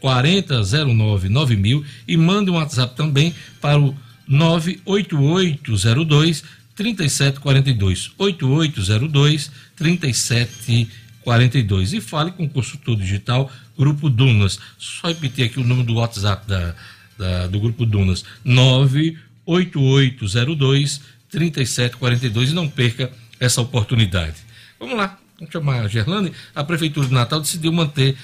4009 0.00 1.28
9000 1.28 1.84
e 2.08 2.16
mande 2.16 2.50
um 2.50 2.54
WhatsApp 2.54 2.96
também 2.96 3.34
para 3.60 3.78
o 3.78 3.94
98802 4.26 6.42
3742 6.74 8.10
8802 8.16 9.50
3742 9.76 11.92
e 11.92 12.00
fale 12.00 12.30
com 12.30 12.44
o 12.44 12.48
consultor 12.48 12.96
digital 12.96 13.52
Grupo 13.78 14.08
Dunas. 14.08 14.58
Só 14.78 15.08
repetir 15.08 15.44
aqui 15.46 15.60
o 15.60 15.64
número 15.64 15.86
do 15.86 15.92
WhatsApp 15.94 16.46
da, 16.48 16.74
da- 17.18 17.46
do 17.48 17.60
Grupo 17.60 17.84
Dunas: 17.84 18.24
98802 18.44 21.00
3742 21.30 22.50
e 22.50 22.54
não 22.54 22.68
perca 22.68 23.10
essa 23.38 23.60
oportunidade. 23.60 24.36
Vamos 24.80 24.96
lá, 24.96 25.18
vamos 25.38 25.52
chamar 25.52 25.84
a 25.84 25.88
Gerlane. 25.88 26.32
A 26.54 26.64
Prefeitura 26.64 27.06
de 27.06 27.12
Natal 27.12 27.40
decidiu 27.40 27.70
manter 27.70 28.16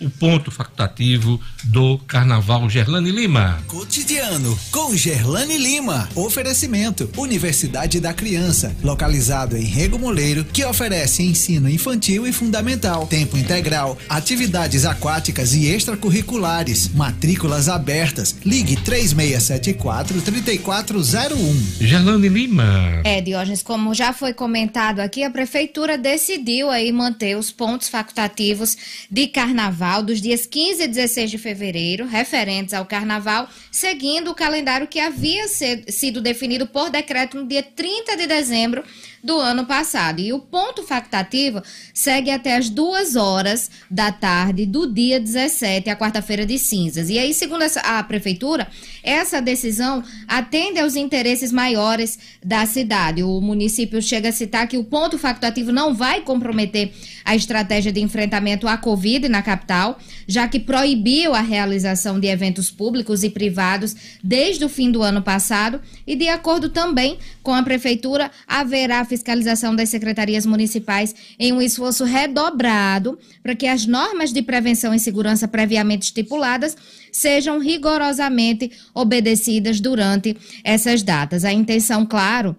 o 0.00 0.08
ponto 0.08 0.50
facultativo 0.50 1.40
do 1.64 1.98
Carnaval 1.98 2.68
Gerlane 2.70 3.10
Lima. 3.10 3.62
Cotidiano 3.66 4.58
com 4.70 4.94
Gerlane 4.96 5.58
Lima. 5.58 6.08
Oferecimento: 6.14 7.10
Universidade 7.16 8.00
da 8.00 8.12
Criança, 8.12 8.74
localizado 8.82 9.56
em 9.56 9.64
Rego 9.64 9.98
Moleiro, 9.98 10.44
que 10.44 10.64
oferece 10.64 11.22
ensino 11.22 11.68
infantil 11.68 12.26
e 12.26 12.32
fundamental, 12.32 13.06
tempo 13.06 13.36
integral, 13.36 13.98
atividades 14.08 14.84
aquáticas 14.84 15.54
e 15.54 15.66
extracurriculares, 15.66 16.88
matrículas 16.94 17.68
abertas. 17.68 18.36
Ligue 18.44 18.76
3674 18.76 20.20
3401. 20.22 21.62
Gerlane 21.80 22.28
Lima. 22.28 23.02
É, 23.04 23.20
Diógenes, 23.20 23.62
como 23.62 23.94
já 23.94 24.12
foi 24.12 24.32
comentado 24.32 25.00
aqui, 25.00 25.24
a 25.24 25.30
prefeitura 25.30 25.98
decidiu 25.98 26.70
aí 26.70 26.92
manter 26.92 27.36
os 27.36 27.50
pontos 27.50 27.88
facultativos 27.88 28.76
de 29.10 29.26
carnaval 29.26 29.87
dos 30.02 30.20
dias 30.20 30.44
15 30.44 30.82
e 30.82 30.88
16 30.88 31.30
de 31.30 31.38
fevereiro, 31.38 32.06
referentes 32.06 32.74
ao 32.74 32.84
carnaval, 32.84 33.48
seguindo 33.72 34.30
o 34.30 34.34
calendário 34.34 34.86
que 34.86 35.00
havia 35.00 35.48
sido 35.48 36.20
definido 36.20 36.66
por 36.66 36.90
decreto 36.90 37.38
no 37.38 37.48
dia 37.48 37.62
30 37.62 38.16
de 38.16 38.26
dezembro 38.26 38.84
do 39.22 39.38
ano 39.38 39.66
passado. 39.66 40.20
E 40.20 40.32
o 40.32 40.38
ponto 40.38 40.82
facultativo 40.82 41.62
segue 41.92 42.30
até 42.30 42.56
as 42.56 42.68
duas 42.68 43.16
horas 43.16 43.70
da 43.90 44.12
tarde 44.12 44.66
do 44.66 44.86
dia 44.92 45.18
17, 45.18 45.90
a 45.90 45.96
quarta-feira 45.96 46.44
de 46.44 46.58
cinzas. 46.58 47.08
E 47.08 47.18
aí, 47.18 47.32
segundo 47.34 47.64
a 47.82 48.02
prefeitura, 48.02 48.68
essa 49.02 49.40
decisão 49.40 50.04
atende 50.26 50.78
aos 50.78 50.96
interesses 50.96 51.50
maiores 51.50 52.18
da 52.44 52.64
cidade. 52.66 53.22
O 53.22 53.40
município 53.40 54.00
chega 54.00 54.28
a 54.28 54.32
citar 54.32 54.68
que 54.68 54.76
o 54.76 54.84
ponto 54.84 55.18
facultativo 55.18 55.72
não 55.72 55.94
vai 55.94 56.20
comprometer 56.20 56.92
a 57.24 57.34
estratégia 57.34 57.92
de 57.92 58.00
enfrentamento 58.00 58.68
à 58.68 58.76
Covid 58.76 59.28
na 59.28 59.42
capital 59.42 59.77
já 60.26 60.46
que 60.46 60.60
proibiu 60.60 61.34
a 61.34 61.40
realização 61.40 62.20
de 62.20 62.26
eventos 62.26 62.70
públicos 62.70 63.22
e 63.22 63.30
privados 63.30 63.96
desde 64.22 64.64
o 64.64 64.68
fim 64.68 64.90
do 64.90 65.02
ano 65.02 65.22
passado 65.22 65.80
e, 66.06 66.14
de 66.14 66.28
acordo 66.28 66.68
também 66.68 67.18
com 67.42 67.54
a 67.54 67.62
Prefeitura, 67.62 68.30
haverá 68.46 69.04
fiscalização 69.04 69.74
das 69.74 69.88
secretarias 69.88 70.44
municipais 70.44 71.14
em 71.38 71.52
um 71.52 71.62
esforço 71.62 72.04
redobrado 72.04 73.18
para 73.42 73.54
que 73.54 73.66
as 73.66 73.86
normas 73.86 74.32
de 74.32 74.42
prevenção 74.42 74.94
e 74.94 74.98
segurança 74.98 75.48
previamente 75.48 76.06
estipuladas 76.06 76.76
sejam 77.12 77.58
rigorosamente 77.58 78.70
obedecidas 78.94 79.80
durante 79.80 80.36
essas 80.62 81.02
datas. 81.02 81.44
A 81.44 81.52
intenção, 81.52 82.04
claro, 82.04 82.56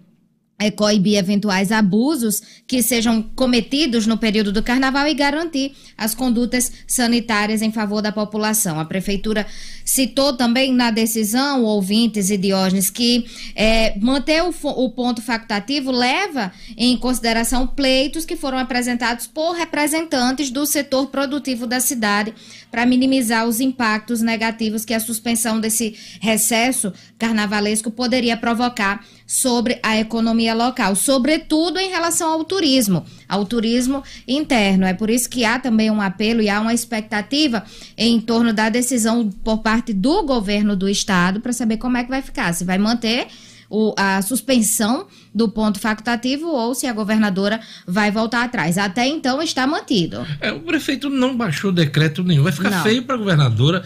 é 0.59 0.69
coibir 0.69 1.17
eventuais 1.17 1.71
abusos 1.71 2.41
que 2.67 2.83
sejam 2.83 3.23
cometidos 3.23 4.05
no 4.05 4.17
período 4.17 4.51
do 4.51 4.61
carnaval 4.61 5.07
e 5.07 5.13
garantir 5.13 5.71
as 5.97 6.13
condutas 6.13 6.69
sanitárias 6.85 7.61
em 7.61 7.71
favor 7.71 8.01
da 8.01 8.11
população. 8.11 8.77
A 8.77 8.83
prefeitura 8.83 9.47
citou 9.85 10.33
também 10.33 10.73
na 10.73 10.91
decisão, 10.91 11.63
ouvintes 11.63 12.29
e 12.29 12.37
Diógenes, 12.37 12.89
que 12.89 13.25
é, 13.55 13.97
manter 13.99 14.43
o, 14.43 14.53
o 14.63 14.89
ponto 14.91 15.21
facultativo 15.21 15.91
leva 15.91 16.51
em 16.75 16.97
consideração 16.97 17.65
pleitos 17.65 18.25
que 18.25 18.35
foram 18.35 18.57
apresentados 18.57 19.27
por 19.27 19.53
representantes 19.53 20.51
do 20.51 20.65
setor 20.65 21.07
produtivo 21.07 21.65
da 21.65 21.79
cidade 21.79 22.33
para 22.69 22.85
minimizar 22.85 23.47
os 23.47 23.61
impactos 23.61 24.21
negativos 24.21 24.83
que 24.83 24.93
a 24.93 24.99
suspensão 24.99 25.59
desse 25.59 25.95
recesso 26.19 26.91
carnavalesco 27.17 27.89
poderia 27.89 28.35
provocar 28.35 29.05
sobre 29.31 29.79
a 29.83 29.95
economia 29.95 30.55
local, 30.55 30.95
sobretudo 30.95 31.77
em 31.77 31.87
relação 31.91 32.29
ao 32.33 32.43
turismo, 32.43 33.05
ao 33.27 33.45
turismo 33.45 34.03
interno. 34.27 34.85
É 34.87 34.93
por 34.95 35.07
isso 35.07 35.29
que 35.29 35.45
há 35.45 35.59
também 35.59 35.91
um 35.91 36.01
apelo 36.01 36.41
e 36.41 36.49
há 36.49 36.59
uma 36.59 36.73
expectativa 36.73 37.63
em 37.95 38.19
torno 38.19 38.51
da 38.51 38.69
decisão 38.69 39.29
por 39.43 39.59
parte 39.59 39.93
do 39.93 40.23
governo 40.23 40.75
do 40.75 40.89
estado 40.89 41.41
para 41.41 41.53
saber 41.53 41.77
como 41.77 41.95
é 41.97 42.03
que 42.03 42.09
vai 42.09 42.23
ficar, 42.23 42.51
se 42.53 42.65
vai 42.65 42.79
manter 42.79 43.27
o- 43.69 43.93
a 43.95 44.19
suspensão 44.23 45.05
do 45.31 45.47
ponto 45.47 45.79
facultativo 45.79 46.47
ou 46.47 46.73
se 46.73 46.87
a 46.87 46.91
governadora 46.93 47.59
vai 47.85 48.09
voltar 48.09 48.43
atrás. 48.45 48.79
Até 48.79 49.05
então 49.07 49.39
está 49.43 49.67
mantido. 49.67 50.25
É, 50.41 50.51
o 50.51 50.61
prefeito 50.61 51.07
não 51.07 51.37
baixou 51.37 51.71
decreto 51.71 52.23
nenhum. 52.23 52.41
Vai 52.41 52.51
ficar 52.51 52.71
Não. 52.71 52.81
feio 52.81 53.03
para 53.03 53.13
a 53.13 53.19
governadora 53.19 53.85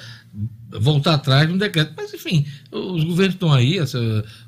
voltar 0.79 1.15
atrás 1.15 1.49
um 1.49 1.57
decreto. 1.57 1.93
Mas, 1.95 2.13
enfim, 2.13 2.45
os 2.71 3.03
governos 3.03 3.35
estão 3.35 3.51
aí, 3.51 3.79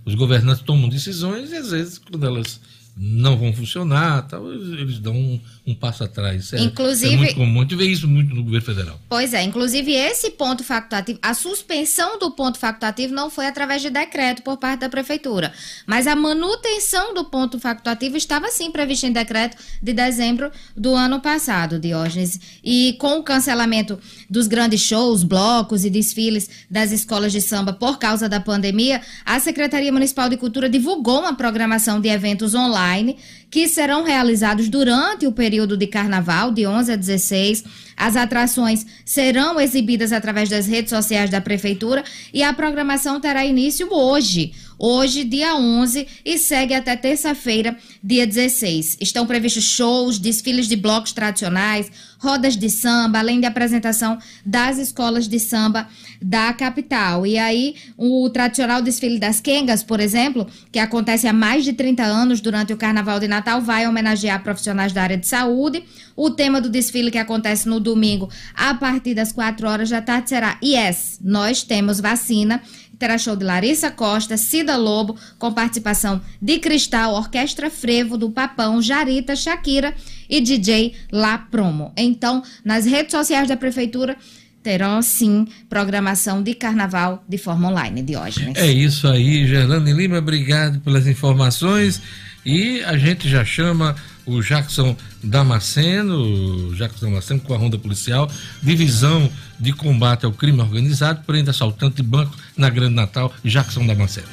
os 0.06 0.16
governantes 0.16 0.64
tomam 0.64 0.90
decisões 0.90 1.52
e, 1.52 1.56
às 1.56 1.72
vezes, 1.72 1.98
quando 1.98 2.26
elas 2.26 2.60
não 2.98 3.38
vão 3.38 3.52
funcionar, 3.54 4.22
tal, 4.24 4.52
eles 4.52 5.00
dão 5.00 5.40
um, 5.68 5.74
passo 5.76 6.04
atrás. 6.04 6.46
Isso 6.46 6.56
é- 6.56 6.60
Inclusive- 6.62 7.14
É 7.14 7.18
muito 7.18 7.36
comum. 7.36 7.60
A 7.60 7.64
gente 7.64 7.76
vê 7.76 7.86
isso 7.86 8.08
muito 8.08 8.34
no 8.36 8.44
governo 8.44 8.66
federal. 8.66 9.00
Pois 9.10 9.34
é, 9.34 9.42
inclusive 9.44 9.92
esse 9.94 10.32
ponto 10.32 10.64
facultativo, 10.64 11.18
a 11.22 11.34
suspensão 11.34 12.20
do 12.20 12.32
ponto 12.32 12.58
facultativo 12.60 13.14
não 13.14 13.30
foi 13.30 13.48
através 13.48 13.82
de 13.82 13.90
decreto 13.90 14.42
por 14.44 14.58
parte 14.58 14.82
da 14.82 14.90
prefeitura, 14.90 15.52
mas 15.88 16.06
a 16.08 16.16
manutenção 16.16 17.14
do 17.14 17.26
ponto 17.26 17.60
facultativo 17.60 18.16
estava 18.18 18.50
sim 18.50 18.72
prevista 18.72 19.08
em 19.08 19.12
decreto 19.12 19.58
de 19.82 19.94
dezembro 19.94 20.52
do 20.76 20.94
ano 20.94 21.20
passado, 21.20 21.80
Diógenes. 21.80 22.40
E 22.64 22.94
com 23.00 23.18
o 23.20 23.24
cancelamento 23.24 24.00
dos 24.30 24.48
grandes 24.48 24.82
shows, 24.82 25.24
blocos 25.24 25.84
e 25.86 25.90
desfiles 25.90 26.50
das 26.70 26.92
escolas 26.92 27.32
de 27.32 27.42
samba 27.42 27.74
por 27.74 27.98
causa 27.98 28.30
da 28.30 28.40
pandemia, 28.40 29.02
a 29.26 29.40
Secretaria 29.40 29.92
Municipal 29.92 30.30
de 30.30 30.38
Cultura 30.38 30.70
divulgou 30.70 31.20
uma 31.22 31.34
programação 31.36 32.00
de 32.00 32.10
eventos 32.10 32.54
online 32.54 33.18
que 33.56 33.70
serão 33.70 34.04
realizados 34.04 34.68
durante 34.68 35.26
o 35.26 35.32
período 35.32 35.78
de 35.78 35.88
carnaval, 35.88 36.52
de 36.52 36.68
11 36.68 36.92
a 36.92 36.96
16. 36.98 37.64
As 37.98 38.16
atrações 38.16 38.86
serão 39.06 39.60
exibidas 39.60 40.12
através 40.12 40.50
das 40.50 40.68
redes 40.68 40.90
sociais 40.90 41.30
da 41.30 41.40
Prefeitura 41.40 42.04
e 42.34 42.44
a 42.44 42.54
programação 42.54 43.20
terá 43.20 43.46
início 43.46 43.88
hoje. 43.92 44.54
Hoje, 44.78 45.24
dia 45.24 45.56
11, 45.56 46.06
e 46.26 46.38
segue 46.38 46.74
até 46.74 46.98
terça-feira, 46.98 47.78
dia 48.04 48.28
16. 48.28 48.98
Estão 49.00 49.26
previstos 49.26 49.64
shows, 49.64 50.20
desfiles 50.20 50.68
de 50.68 50.76
blocos 50.76 51.14
tradicionais, 51.14 51.90
rodas 52.20 52.58
de 52.58 52.70
samba, 52.70 53.20
além 53.20 53.40
de 53.40 53.46
apresentação 53.46 54.18
das 54.46 54.78
escolas 54.78 55.30
de 55.30 55.40
samba 55.40 55.88
da 56.22 56.52
capital. 56.52 57.26
E 57.26 57.38
aí, 57.38 57.76
o 57.98 58.30
tradicional 58.30 58.82
desfile 58.82 59.18
das 59.18 59.40
Quengas, 59.40 59.82
por 59.82 60.02
exemplo, 60.02 60.46
que 60.72 60.80
acontece 60.80 61.26
há 61.26 61.34
mais 61.34 61.64
de 61.64 61.72
30 61.72 62.04
anos 62.04 62.42
durante 62.42 62.74
o 62.74 62.78
Carnaval 62.78 63.20
de 63.20 63.30
Natal, 63.30 63.62
vai 63.62 63.88
homenagear 63.88 64.44
profissionais 64.44 64.92
da 64.92 65.04
área 65.04 65.18
de 65.18 65.28
saúde. 65.28 65.86
O 66.16 66.30
tema 66.30 66.62
do 66.62 66.70
desfile 66.70 67.12
que 67.12 67.18
acontece 67.18 67.68
no 67.68 67.80
domingo, 67.80 68.30
a 68.54 68.74
partir 68.74 69.14
das 69.14 69.32
4 69.32 69.68
horas 69.68 69.90
da 69.90 70.02
tarde, 70.02 70.30
será 70.30 70.58
Yes, 70.64 71.20
nós 71.22 71.64
temos 71.64 72.00
vacina. 72.00 72.62
Terá 72.98 73.18
show 73.18 73.36
de 73.36 73.44
Larissa 73.44 73.92
Costa, 73.92 74.38
Cida 74.38 74.78
Lobo, 74.78 75.18
com 75.38 75.52
participação 75.52 76.22
de 76.42 76.60
Cristal, 76.60 77.14
Orquestra 77.14 77.70
Frevo, 77.70 78.18
do 78.18 78.32
Papão, 78.32 78.82
Jarita, 78.82 79.36
Shakira 79.36 79.94
e 80.30 80.40
DJ 80.40 80.96
La 81.12 81.38
Promo. 81.38 81.92
Então, 81.98 82.42
nas 82.64 82.86
redes 82.86 83.12
sociais 83.12 83.50
da 83.50 83.58
Prefeitura, 83.58 84.16
terão 84.64 85.02
sim 85.02 85.46
programação 85.68 86.42
de 86.42 86.54
carnaval 86.54 87.22
de 87.28 87.38
forma 87.38 87.70
online, 87.70 88.02
Diógenes. 88.02 88.58
É 88.58 88.72
isso 88.72 89.10
aí, 89.10 89.46
Gerlane 89.46 89.92
Lima, 89.92 90.20
obrigado 90.20 90.80
pelas 90.80 91.06
informações. 91.06 92.02
E 92.46 92.82
a 92.84 92.98
gente 92.98 93.28
já 93.28 93.44
chama 93.44 93.96
o 94.26 94.42
Jackson 94.42 94.96
Damasceno, 95.24 96.76
Jackson 96.76 97.10
Damasceno 97.10 97.40
com 97.42 97.54
a 97.54 97.58
Ronda 97.58 97.78
Policial, 97.78 98.30
Divisão 98.62 99.30
de 99.60 99.74
Combate 99.74 100.26
ao 100.26 100.32
Crime 100.32 100.60
Organizado, 100.62 101.24
prende 101.26 101.50
assaltante 101.50 101.98
de 101.98 102.04
banco 102.04 102.36
na 102.58 102.70
Grande 102.70 102.96
Natal, 102.96 103.32
Jackson 103.44 103.86
Damasceno. 103.86 104.28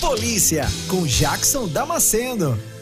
Polícia, 0.00 0.68
com 0.86 1.06
Jackson 1.06 1.66
Damasceno, 1.66 2.58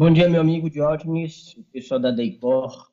Bom 0.00 0.10
dia, 0.10 0.30
meu 0.30 0.40
amigo 0.40 0.70
Diógenes, 0.70 1.54
pessoal 1.70 2.00
da 2.00 2.10
DEICOR, 2.10 2.90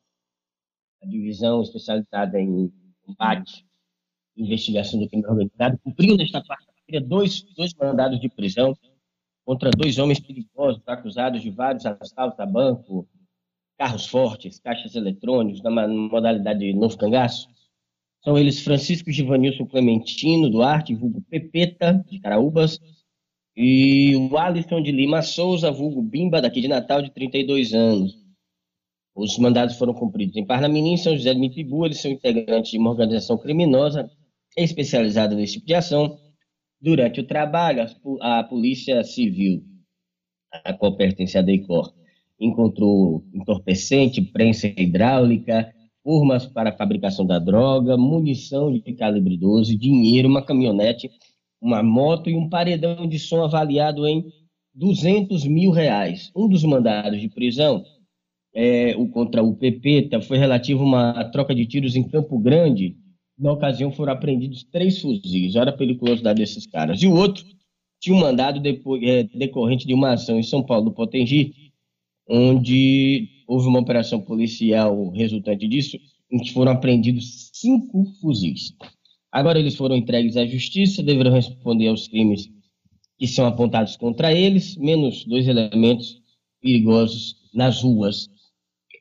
a 1.02 1.06
divisão 1.06 1.62
especializada 1.62 2.38
em 2.38 2.70
combate 3.00 3.64
e 4.36 4.42
investigação 4.42 5.00
do 5.00 5.08
crime 5.08 5.24
organizado, 5.26 5.78
cumpriu 5.78 6.18
nesta 6.18 6.44
quarta-feira 6.44 7.02
dois, 7.02 7.40
dois 7.56 7.72
mandados 7.72 8.20
de 8.20 8.28
prisão 8.28 8.76
contra 9.42 9.70
dois 9.70 9.98
homens 9.98 10.20
perigosos 10.20 10.82
acusados 10.86 11.40
de 11.40 11.48
vários 11.48 11.86
assaltos 11.86 12.38
a 12.38 12.44
banco, 12.44 13.08
carros 13.78 14.06
fortes, 14.06 14.60
caixas 14.60 14.94
eletrônicos, 14.94 15.62
na 15.62 15.88
modalidade 15.88 16.58
de 16.58 16.74
novo 16.74 16.98
cangaço. 16.98 17.48
São 18.22 18.36
eles 18.36 18.60
Francisco 18.60 19.10
Givanilson 19.10 19.64
Clementino 19.64 20.50
Duarte, 20.50 20.94
vulgo 20.94 21.22
Pepeta, 21.22 22.04
de 22.06 22.20
Caraúbas, 22.20 22.78
e 23.60 24.14
o 24.14 24.38
Alisson 24.38 24.80
de 24.80 24.92
Lima 24.92 25.20
Souza, 25.20 25.72
vulgo 25.72 26.00
Bimba, 26.00 26.40
daqui 26.40 26.60
de 26.60 26.68
Natal, 26.68 27.02
de 27.02 27.10
32 27.10 27.74
anos. 27.74 28.16
Os 29.16 29.36
mandados 29.36 29.76
foram 29.76 29.92
cumpridos 29.92 30.36
em 30.36 30.46
Parnamirim, 30.46 30.96
São 30.96 31.16
José 31.16 31.34
de 31.34 31.40
Mitibu. 31.40 31.84
Eles 31.84 32.00
são 32.00 32.08
integrantes 32.08 32.70
de 32.70 32.78
uma 32.78 32.90
organização 32.90 33.36
criminosa 33.36 34.08
especializada 34.56 35.34
nesse 35.34 35.54
tipo 35.54 35.66
de 35.66 35.74
ação. 35.74 36.20
Durante 36.80 37.18
o 37.18 37.26
trabalho, 37.26 37.84
a 38.20 38.44
Polícia 38.44 39.02
Civil, 39.02 39.64
a 40.52 40.72
qual 40.72 40.96
pertence 40.96 41.36
a 41.36 41.42
DEICOR, 41.42 41.92
encontrou 42.38 43.24
entorpecente, 43.34 44.22
prensa 44.22 44.68
hidráulica, 44.68 45.74
formas 46.04 46.46
para 46.46 46.76
fabricação 46.76 47.26
da 47.26 47.40
droga, 47.40 47.96
munição 47.96 48.72
de 48.72 48.92
calibre 48.94 49.36
12, 49.36 49.76
dinheiro, 49.76 50.28
uma 50.28 50.44
caminhonete, 50.44 51.10
uma 51.60 51.82
moto 51.82 52.30
e 52.30 52.34
um 52.34 52.48
paredão 52.48 53.06
de 53.06 53.18
som 53.18 53.42
avaliado 53.42 54.06
em 54.06 54.24
200 54.74 55.44
mil 55.44 55.70
reais. 55.70 56.30
Um 56.34 56.48
dos 56.48 56.62
mandados 56.64 57.20
de 57.20 57.28
prisão 57.28 57.84
é, 58.54 58.96
o 58.96 59.08
contra 59.08 59.42
o 59.42 59.54
Pepeta 59.54 60.20
foi 60.20 60.38
relativo 60.38 60.82
a 60.82 60.86
uma 60.86 61.24
troca 61.30 61.54
de 61.54 61.66
tiros 61.66 61.96
em 61.96 62.08
Campo 62.08 62.38
Grande. 62.38 62.96
Na 63.38 63.52
ocasião 63.52 63.92
foram 63.92 64.12
apreendidos 64.12 64.64
três 64.64 65.00
fuzis. 65.00 65.54
Olha 65.54 65.70
a 65.70 65.76
periculosidade 65.76 66.40
desses 66.40 66.66
caras. 66.66 67.02
E 67.02 67.06
o 67.06 67.14
outro 67.14 67.44
tinha 68.00 68.16
um 68.16 68.20
mandado 68.20 68.60
depois, 68.60 69.02
é, 69.02 69.24
decorrente 69.24 69.86
de 69.86 69.94
uma 69.94 70.12
ação 70.12 70.38
em 70.38 70.42
São 70.42 70.62
Paulo, 70.62 70.86
do 70.86 70.94
Potengi, 70.94 71.52
onde 72.28 73.28
houve 73.46 73.68
uma 73.68 73.80
operação 73.80 74.20
policial 74.20 75.10
resultante 75.10 75.66
disso, 75.66 75.96
em 76.30 76.38
que 76.38 76.52
foram 76.52 76.72
apreendidos 76.72 77.50
cinco 77.52 78.04
fuzis. 78.20 78.74
Agora 79.30 79.58
eles 79.58 79.76
foram 79.76 79.96
entregues 79.96 80.36
à 80.36 80.46
justiça, 80.46 81.02
deverão 81.02 81.32
responder 81.32 81.88
aos 81.88 82.08
crimes 82.08 82.48
que 83.18 83.26
são 83.26 83.46
apontados 83.46 83.96
contra 83.96 84.32
eles, 84.32 84.76
menos 84.76 85.24
dois 85.24 85.48
elementos 85.48 86.22
perigosos 86.62 87.36
nas 87.52 87.82
ruas. 87.82 88.28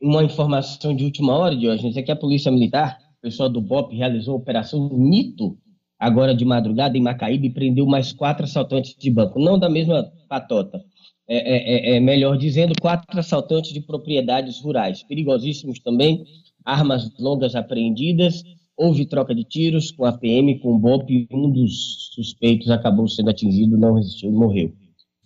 Uma 0.01 0.23
informação 0.23 0.95
de 0.95 1.03
última 1.03 1.37
hora, 1.37 1.55
Diógenes, 1.55 1.95
é 1.95 2.01
que 2.01 2.11
a 2.11 2.15
Polícia 2.15 2.51
Militar, 2.51 2.97
o 3.19 3.21
pessoal 3.21 3.47
do 3.47 3.61
BOP, 3.61 3.95
realizou 3.95 4.33
a 4.33 4.37
Operação 4.37 4.89
Mito, 4.89 5.57
agora 5.99 6.35
de 6.35 6.43
madrugada, 6.43 6.97
em 6.97 7.01
Macaíba, 7.01 7.45
e 7.45 7.53
prendeu 7.53 7.85
mais 7.85 8.11
quatro 8.11 8.45
assaltantes 8.45 8.95
de 8.97 9.09
banco. 9.09 9.39
Não 9.39 9.57
da 9.57 9.69
mesma 9.69 10.11
patota, 10.27 10.83
é, 11.27 11.37
é, 11.37 11.95
é, 11.95 11.99
melhor 11.99 12.37
dizendo, 12.37 12.73
quatro 12.81 13.19
assaltantes 13.19 13.71
de 13.71 13.81
propriedades 13.81 14.61
rurais, 14.61 15.03
perigosíssimos 15.03 15.79
também, 15.79 16.23
armas 16.63 17.11
longas 17.19 17.55
apreendidas, 17.55 18.43
houve 18.77 19.07
troca 19.07 19.33
de 19.33 19.43
tiros 19.43 19.91
com 19.91 20.05
a 20.05 20.13
PM, 20.13 20.59
com 20.59 20.75
o 20.75 20.79
BOP, 20.79 21.09
e 21.09 21.27
um 21.31 21.51
dos 21.51 22.11
suspeitos 22.13 22.69
acabou 22.69 23.07
sendo 23.07 23.31
atingido, 23.31 23.77
não 23.77 23.95
resistiu, 23.95 24.31
morreu. 24.31 24.71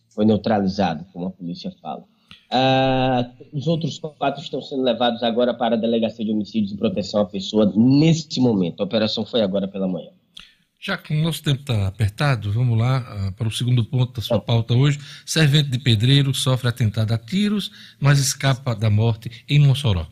Foi 0.10 0.26
neutralizado, 0.26 1.06
como 1.12 1.28
a 1.28 1.32
polícia 1.32 1.72
fala. 1.82 2.04
Ah, 2.50 3.30
os 3.54 3.68
outros 3.68 4.00
quatro 4.00 4.42
estão 4.42 4.62
sendo 4.62 4.84
levados 4.84 5.22
agora 5.24 5.54
para 5.54 5.76
a 5.76 5.78
Delegacia 5.78 6.24
de 6.24 6.32
Homicídios 6.32 6.72
e 6.72 6.78
Proteção 6.78 7.22
à 7.22 7.26
Pessoa 7.26 7.72
neste 7.76 8.40
momento. 8.40 8.82
A 8.82 8.86
operação 8.86 9.26
foi 9.26 9.42
agora 9.42 9.68
pela 9.68 9.88
manhã. 9.88 10.10
Já 10.80 10.98
que 10.98 11.14
o 11.14 11.22
nosso 11.22 11.44
tempo 11.44 11.62
está 11.62 11.88
apertado, 11.88 12.52
vamos 12.52 12.78
lá 12.78 12.98
ah, 12.98 13.32
para 13.34 13.48
o 13.48 13.52
segundo 13.52 13.86
ponto 13.86 14.14
da 14.14 14.22
sua 14.22 14.40
pauta 14.40 14.74
hoje. 14.74 15.00
Servente 15.26 15.70
de 15.70 15.78
pedreiro 15.78 16.34
sofre 16.34 16.68
atentado 16.68 17.14
a 17.14 17.18
tiros, 17.18 17.72
mas 18.00 18.20
escapa 18.20 18.76
da 18.76 18.90
morte 18.90 19.30
em 19.48 19.60
Mossoró. 19.60 20.08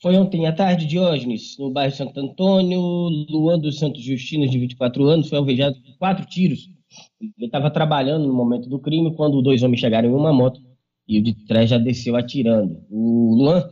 Foi 0.00 0.16
ontem 0.16 0.46
à 0.46 0.52
tarde, 0.52 0.86
Diógenes, 0.86 1.56
no 1.58 1.70
bairro 1.70 1.94
Santo 1.94 2.20
Antônio, 2.20 2.80
Luan 3.28 3.58
dos 3.58 3.78
Santos 3.78 4.02
Justino, 4.02 4.46
de 4.46 4.58
24 4.58 5.04
anos, 5.04 5.28
foi 5.28 5.38
alvejado 5.38 5.76
por 5.82 5.98
quatro 5.98 6.24
tiros. 6.24 6.70
Ele 7.20 7.32
estava 7.46 7.70
trabalhando 7.70 8.26
no 8.26 8.32
momento 8.32 8.68
do 8.68 8.78
crime 8.78 9.14
quando 9.14 9.42
dois 9.42 9.62
homens 9.62 9.80
chegaram 9.80 10.08
em 10.08 10.14
uma 10.14 10.32
moto 10.32 10.60
e 11.06 11.18
o 11.18 11.22
de 11.22 11.34
trás 11.46 11.70
já 11.70 11.78
desceu 11.78 12.14
atirando. 12.14 12.84
O 12.88 13.34
Luan 13.34 13.68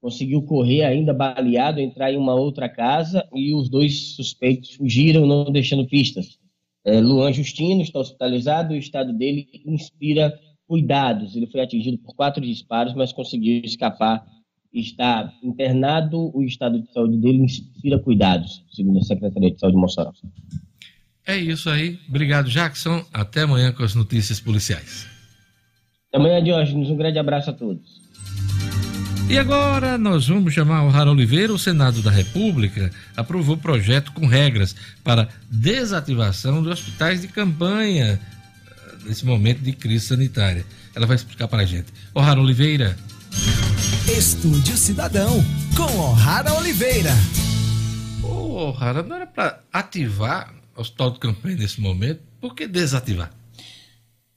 conseguiu 0.00 0.42
correr 0.42 0.84
ainda 0.84 1.12
baleado, 1.14 1.80
entrar 1.80 2.12
em 2.12 2.16
uma 2.16 2.34
outra 2.34 2.68
casa 2.68 3.28
e 3.32 3.54
os 3.54 3.68
dois 3.68 4.16
suspeitos 4.16 4.74
fugiram, 4.74 5.26
não 5.26 5.50
deixando 5.52 5.86
pistas. 5.86 6.38
É, 6.84 7.00
Luan 7.00 7.32
Justino 7.32 7.82
está 7.82 7.98
hospitalizado 7.98 8.74
o 8.74 8.76
estado 8.76 9.12
dele 9.12 9.46
inspira 9.66 10.32
cuidados. 10.66 11.36
Ele 11.36 11.46
foi 11.46 11.60
atingido 11.60 11.98
por 11.98 12.14
quatro 12.14 12.42
disparos, 12.42 12.94
mas 12.94 13.12
conseguiu 13.12 13.60
escapar. 13.64 14.24
Está 14.72 15.32
internado, 15.42 16.30
o 16.36 16.42
estado 16.42 16.80
de 16.80 16.92
saúde 16.92 17.16
dele 17.16 17.42
inspira 17.42 17.98
cuidados, 17.98 18.64
segundo 18.70 18.98
a 18.98 19.02
Secretaria 19.02 19.50
de 19.50 19.58
Saúde 19.58 19.76
de 19.76 19.80
Mossoró. 19.80 20.12
É 21.26 21.36
isso 21.36 21.68
aí. 21.68 21.98
Obrigado, 22.08 22.48
Jackson. 22.48 23.04
Até 23.12 23.42
amanhã 23.42 23.72
com 23.72 23.82
as 23.82 23.94
notícias 23.94 24.40
policiais. 24.40 25.06
Até 26.08 26.18
amanhã, 26.18 26.42
Diógenes. 26.42 26.88
Um 26.88 26.96
grande 26.96 27.18
abraço 27.18 27.50
a 27.50 27.52
todos. 27.52 28.00
E 29.28 29.36
agora 29.36 29.98
nós 29.98 30.26
vamos 30.26 30.54
chamar 30.54 30.84
o 30.84 30.88
Rara 30.88 31.10
Oliveira. 31.10 31.52
O 31.52 31.58
Senado 31.58 32.00
da 32.00 32.10
República 32.10 32.90
aprovou 33.14 33.58
projeto 33.58 34.10
com 34.12 34.26
regras 34.26 34.74
para 35.04 35.28
desativação 35.50 36.62
de 36.62 36.70
hospitais 36.70 37.20
de 37.20 37.28
campanha 37.28 38.18
eh, 38.18 38.96
nesse 39.04 39.26
momento 39.26 39.60
de 39.60 39.72
crise 39.72 40.06
sanitária. 40.06 40.64
Ela 40.94 41.06
vai 41.06 41.16
explicar 41.16 41.46
para 41.46 41.62
a 41.62 41.66
gente. 41.66 41.92
Ô, 42.14 42.20
Rara 42.20 42.40
Oliveira. 42.40 42.96
Estúdio 44.16 44.74
Cidadão, 44.74 45.44
com 45.76 45.82
O'Hara 46.00 46.54
Oliveira. 46.54 47.10
Ô, 48.24 48.70
Rara, 48.70 49.02
não 49.02 49.14
era 49.14 49.26
para 49.26 49.62
ativar 49.70 50.54
o 50.74 50.80
hospital 50.80 51.10
de 51.10 51.18
campanha 51.20 51.56
nesse 51.56 51.78
momento? 51.78 52.22
Por 52.40 52.54
que 52.54 52.66
desativar? 52.66 53.30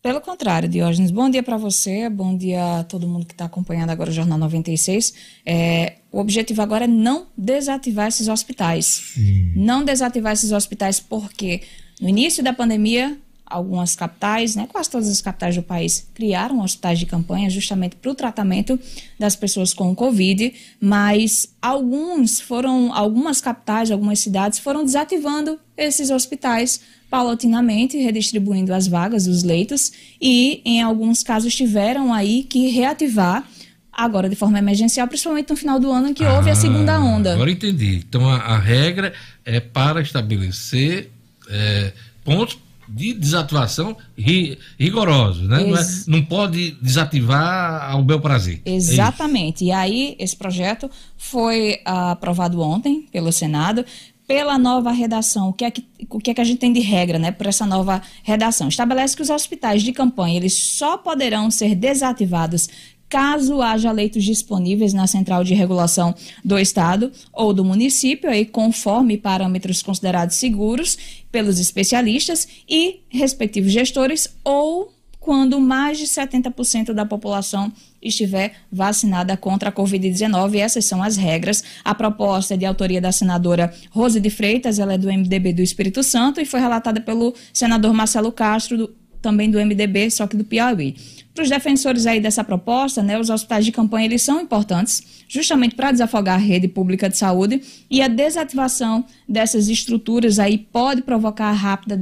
Pelo 0.01 0.19
contrário, 0.19 0.67
Diógenes, 0.67 1.09
bom 1.09 1.30
dia 1.30 1.41
para 1.41 1.55
você, 1.55 2.09
bom 2.09 2.36
dia 2.36 2.80
a 2.80 2.84
todo 2.84 3.07
mundo 3.07 3.26
que 3.26 3.34
está 3.34 3.45
acompanhando 3.45 3.91
agora 3.91 4.09
o 4.09 4.13
Jornal 4.13 4.38
96. 4.38 5.13
É, 5.45 5.99
o 6.11 6.19
objetivo 6.19 6.61
agora 6.61 6.84
é 6.84 6.88
não 6.88 7.28
desativar 7.38 8.09
esses 8.09 8.28
hospitais. 8.28 8.86
Sim. 9.13 9.53
Não 9.55 9.86
desativar 9.86 10.34
esses 10.34 10.51
hospitais 10.51 10.99
porque 10.99 11.61
no 11.99 12.09
início 12.09 12.43
da 12.43 12.51
pandemia, 12.51 13.17
algumas 13.52 13.95
capitais, 13.95 14.56
né, 14.56 14.68
quase 14.72 14.89
todas 14.89 15.10
as 15.10 15.22
capitais 15.22 15.56
do 15.56 15.62
país, 15.62 16.08
criaram 16.14 16.62
hospitais 16.62 16.97
de 16.97 17.06
campanha 17.06 17.49
justamente 17.49 17.95
para 17.95 18.10
o 18.10 18.16
tratamento 18.16 18.80
das 19.20 19.36
pessoas 19.36 19.74
com 19.74 19.93
Covid, 19.93 20.54
mas 20.80 21.54
alguns 21.62 22.39
foram, 22.39 22.93
algumas 22.93 23.41
capitais, 23.41 23.91
algumas 23.91 24.20
cidades 24.20 24.60
foram 24.60 24.84
desativando 24.86 25.60
esses 25.78 26.10
hospitais 26.10 26.82
paulatinamente 27.10 27.97
redistribuindo 27.97 28.74
as 28.74 28.88
vagas, 28.88 29.28
os 29.28 29.43
leitos, 29.43 29.91
e 30.20 30.62
em 30.64 30.82
alguns 30.82 31.22
casos 31.22 31.54
tiveram 31.54 32.14
aí 32.14 32.43
que 32.43 32.70
reativar 32.70 33.45
agora 33.91 34.30
de 34.30 34.36
forma 34.36 34.58
emergencial, 34.58 35.08
principalmente 35.08 35.49
no 35.49 35.58
final 35.58 35.78
do 35.78 35.91
ano 35.91 36.08
em 36.08 36.14
que 36.14 36.24
ah, 36.24 36.36
houve 36.36 36.49
a 36.49 36.56
segunda 36.56 36.99
onda. 36.99 37.34
Agora 37.34 37.52
entendi. 37.52 37.97
Então 37.97 38.28
a, 38.30 38.38
a 38.38 38.58
regra 38.58 39.14
é 39.43 39.60
para 39.60 40.02
estabelecer 40.02 41.12
é, 41.49 41.91
pontos 42.24 42.58
de 42.94 43.14
desativação 43.14 43.96
ri, 44.18 44.58
rigorosos, 44.80 45.48
né? 45.48 45.64
Não, 45.64 45.78
é, 45.78 45.86
não, 46.08 46.24
pode 46.24 46.72
desativar 46.82 47.92
ao 47.92 48.04
bel 48.04 48.20
prazer. 48.20 48.62
É 48.66 48.74
Exatamente. 48.74 49.64
É 49.64 49.68
e 49.68 49.72
aí 49.72 50.16
esse 50.20 50.36
projeto 50.36 50.89
foi 51.18 51.80
uh, 51.88 52.12
aprovado 52.12 52.60
ontem 52.62 53.06
pelo 53.12 53.32
Senado 53.32 53.86
pela 54.28 54.58
nova 54.58 54.92
redação, 54.92 55.50
o 55.50 55.54
que, 55.54 55.66
é 55.66 55.72
que, 55.72 55.86
o 56.10 56.18
que 56.18 56.32
é 56.32 56.34
que 56.34 56.39
a 56.39 56.44
gente 56.46 56.60
tem 56.60 56.72
de 56.72 56.80
regra, 56.80 57.20
né, 57.20 57.34
por 57.34 57.48
essa 57.48 57.66
nova 57.66 58.02
redação? 58.24 58.70
Estabelece 58.70 59.14
que 59.14 59.22
os 59.22 59.30
hospitais 59.30 59.84
de 59.84 59.92
campanha, 59.92 60.38
eles 60.38 60.54
só 60.54 60.98
poderão 60.98 61.52
ser 61.52 61.76
desativados 61.76 62.70
caso 63.12 63.62
haja 63.62 63.91
leitos 63.91 64.24
disponíveis 64.24 64.93
na 64.93 65.05
central 65.05 65.43
de 65.43 65.53
regulação 65.53 66.16
do 66.45 66.57
estado 66.57 67.12
ou 67.34 67.53
do 67.53 67.66
município, 67.66 68.30
aí 68.30 68.45
conforme 68.45 69.18
parâmetros 69.18 69.84
considerados 69.84 70.38
seguros 70.38 70.97
pelos 71.30 71.59
especialistas 71.59 72.47
e 72.70 73.01
respectivos 73.09 73.74
gestores 73.74 74.30
ou 74.45 74.93
quando 75.20 75.59
mais 75.59 75.99
de 75.99 76.05
70% 76.05 76.93
da 76.93 77.05
população 77.05 77.72
estiver 78.01 78.53
vacinada 78.72 79.38
contra 79.38 79.70
a 79.70 79.72
Covid-19. 79.72 80.55
Essas 80.55 80.86
são 80.86 81.03
as 81.03 81.16
regras. 81.16 81.64
A 81.86 81.93
proposta 81.93 82.55
é 82.55 82.57
de 82.57 82.66
autoria 82.66 82.99
da 82.99 83.12
senadora 83.12 83.72
Rose 83.91 84.20
de 84.20 84.30
Freitas, 84.32 84.80
ela 84.80 84.93
é 84.93 84.97
do 84.97 85.07
MDB 85.07 85.53
do 85.53 85.62
Espírito 85.62 86.01
Santo 86.01 86.41
e 86.41 86.45
foi 86.45 86.59
relatada 86.59 86.99
pelo 86.99 87.36
senador 87.53 87.93
Marcelo 87.93 88.32
Castro, 88.32 88.78
do, 88.78 89.01
também 89.22 89.49
do 89.49 89.59
MDB, 89.59 90.09
só 90.09 90.28
que 90.28 90.36
do 90.36 90.43
Piauí. 90.43 90.95
Para 91.34 91.43
os 91.43 91.49
defensores 91.49 92.05
aí 92.05 92.19
dessa 92.19 92.43
proposta, 92.43 93.01
né, 93.01 93.17
os 93.17 93.30
hospitais 93.30 93.63
de 93.63 93.72
campanha 93.72 94.05
eles 94.05 94.22
são 94.22 94.41
importantes, 94.41 95.24
justamente 95.28 95.76
para 95.76 95.91
desafogar 95.91 96.36
a 96.36 96.38
rede 96.38 96.67
pública 96.67 97.07
de 97.07 97.17
saúde 97.17 97.61
e 97.89 98.01
a 98.01 98.07
desativação 98.09 99.05
dessas 99.28 99.69
estruturas 99.69 100.39
aí 100.39 100.57
pode 100.57 101.03
provocar 101.03 101.51
rápida 101.53 101.97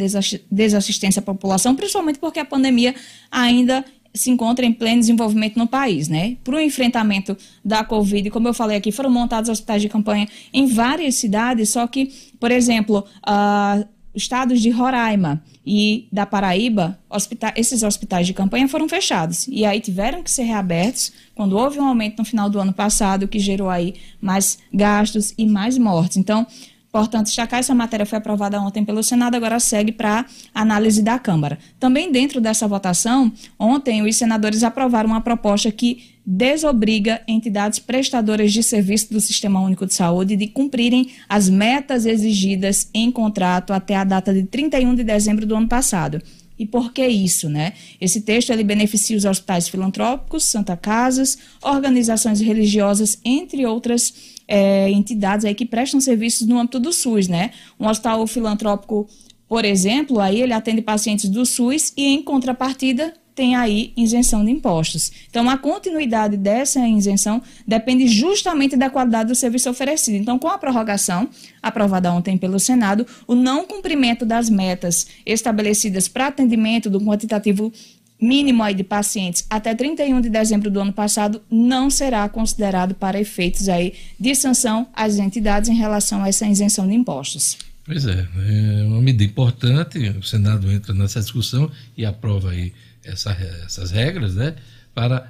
desassistência 0.50 1.20
à 1.20 1.24
população, 1.24 1.76
principalmente 1.76 2.18
porque 2.18 2.40
a 2.40 2.46
pandemia 2.46 2.96
ainda 3.32 3.86
se 4.14 4.32
encontra 4.32 4.66
em 4.66 4.74
pleno 4.74 5.00
desenvolvimento 5.00 5.58
no 5.58 5.68
país, 5.68 6.08
né? 6.08 6.38
Para 6.44 6.56
o 6.56 6.60
enfrentamento 6.60 7.38
da 7.64 7.84
Covid, 7.84 8.32
como 8.32 8.48
eu 8.48 8.54
falei 8.54 8.78
aqui, 8.78 8.92
foram 8.92 9.12
montados 9.12 9.50
hospitais 9.50 9.82
de 9.82 9.90
campanha 9.90 10.28
em 10.52 10.66
várias 10.66 11.16
cidades, 11.16 11.70
só 11.70 11.86
que, 11.86 12.12
por 12.40 12.52
exemplo, 12.52 13.06
uh, 13.28 13.88
estados 14.16 14.60
de 14.62 14.72
Roraima 14.72 15.44
e 15.72 16.08
da 16.12 16.26
Paraíba, 16.26 16.98
hospitais, 17.08 17.54
esses 17.56 17.84
hospitais 17.84 18.26
de 18.26 18.34
campanha 18.34 18.68
foram 18.68 18.90
fechados. 18.90 19.48
E 19.48 19.64
aí 19.66 19.80
tiveram 19.80 20.24
que 20.24 20.32
ser 20.32 20.42
reabertos 20.42 21.12
quando 21.36 21.56
houve 21.56 21.80
um 21.80 21.86
aumento 21.86 22.18
no 22.18 22.26
final 22.26 22.50
do 22.50 22.60
ano 22.60 22.74
passado, 22.74 23.28
que 23.28 23.38
gerou 23.38 23.70
aí 23.70 23.94
mais 24.20 24.58
gastos 24.74 25.32
e 25.38 25.46
mais 25.46 25.78
mortes. 25.78 26.18
Então, 26.18 26.48
Portanto, 26.92 27.28
destacar 27.28 27.60
essa 27.60 27.76
matéria 27.76 28.04
foi 28.04 28.18
aprovada 28.18 28.60
ontem 28.60 28.84
pelo 28.84 29.04
Senado, 29.04 29.36
agora 29.36 29.60
segue 29.60 29.92
para 29.92 30.26
análise 30.56 31.04
da 31.04 31.20
Câmara. 31.20 31.60
Também 31.80 32.12
dentro 32.12 32.42
dessa 32.42 32.68
votação, 32.68 33.32
ontem 33.60 34.02
os 34.02 34.16
senadores 34.16 34.64
aprovaram 34.64 35.08
uma 35.08 35.22
proposta 35.22 35.72
que 35.72 36.16
desobriga 36.32 37.24
entidades 37.28 37.80
prestadoras 37.80 38.54
de 38.54 38.62
serviço 38.62 39.12
do 39.12 39.20
Sistema 39.20 39.60
Único 39.60 39.88
de 39.88 39.96
Saúde 39.96 40.36
de 40.36 40.46
cumprirem 40.46 41.10
as 41.28 41.50
metas 41.50 42.06
exigidas 42.06 42.88
em 42.94 43.12
contrato 43.12 43.74
até 43.74 43.96
a 43.96 44.04
data 44.04 44.32
de 44.32 44.44
31 44.44 44.94
de 44.94 45.04
dezembro 45.04 45.44
do 45.48 45.56
ano 45.56 45.68
passado. 45.68 46.22
E 46.60 46.68
por 46.68 46.94
que 46.94 47.08
isso, 47.08 47.50
né? 47.50 47.74
Esse 48.00 48.22
texto 48.22 48.52
ele 48.52 48.64
beneficia 48.64 49.18
os 49.18 49.26
hospitais 49.26 49.68
filantrópicos, 49.68 50.44
Santa 50.44 50.78
Casas, 50.78 51.36
organizações 51.64 52.40
religiosas, 52.42 53.18
entre 53.26 53.66
outras 53.66 54.14
é, 54.48 54.88
entidades 54.92 55.46
aí 55.46 55.56
que 55.56 55.66
prestam 55.66 56.00
serviços 56.00 56.46
no 56.46 56.60
âmbito 56.60 56.80
do 56.80 56.94
SUS, 56.94 57.28
né? 57.28 57.50
Um 57.80 57.88
hospital 57.88 58.28
filantrópico, 58.28 59.08
por 59.48 59.66
exemplo, 59.66 60.20
aí 60.20 60.44
ele 60.44 60.54
atende 60.54 60.84
pacientes 60.84 61.28
do 61.28 61.44
SUS 61.44 61.92
e 61.98 62.06
em 62.06 62.22
contrapartida 62.22 63.16
tem 63.40 63.56
aí 63.56 63.94
isenção 63.96 64.44
de 64.44 64.52
impostos. 64.52 65.14
Então, 65.30 65.50
a 65.50 65.58
continuidade 65.58 66.36
dessa 66.36 66.86
isenção 66.86 67.42
depende 67.66 68.06
justamente 68.06 68.76
da 68.76 68.90
qualidade 68.90 69.30
do 69.30 69.36
serviço 69.36 69.70
oferecido. 69.70 70.18
Então, 70.18 70.38
com 70.38 70.50
a 70.50 70.58
prorrogação, 70.58 71.30
aprovada 71.64 72.12
ontem 72.12 72.38
pelo 72.38 72.60
Senado, 72.60 73.08
o 73.26 73.36
não 73.36 73.66
cumprimento 73.66 74.26
das 74.26 74.50
metas 74.50 75.08
estabelecidas 75.26 76.10
para 76.10 76.28
atendimento 76.28 76.90
do 76.90 77.00
quantitativo 77.00 77.72
mínimo 78.20 78.62
aí 78.62 78.74
de 78.74 78.84
pacientes 78.84 79.46
até 79.50 79.74
31 79.74 80.20
de 80.20 80.30
dezembro 80.30 80.70
do 80.70 80.82
ano 80.82 80.92
passado 80.92 81.42
não 81.50 81.90
será 81.90 82.28
considerado 82.28 82.94
para 82.94 83.22
efeitos 83.22 83.70
aí 83.70 83.94
de 84.20 84.36
sanção 84.36 84.90
às 84.94 85.18
entidades 85.18 85.70
em 85.70 85.76
relação 85.76 86.26
a 86.26 86.28
essa 86.28 86.46
isenção 86.46 86.86
de 86.86 86.94
impostos. 86.94 87.58
Pois 87.86 88.06
é, 88.06 88.28
é 88.38 88.84
uma 88.84 89.02
medida 89.02 89.24
importante, 89.24 89.98
o 90.10 90.24
Senado 90.24 90.70
entra 90.70 90.94
nessa 90.94 91.22
discussão 91.22 91.72
e 91.98 92.06
aprova 92.06 92.52
aí 92.52 92.74
essa, 93.10 93.32
essas 93.66 93.92
regras, 93.92 94.36
né, 94.36 94.56
para 94.94 95.30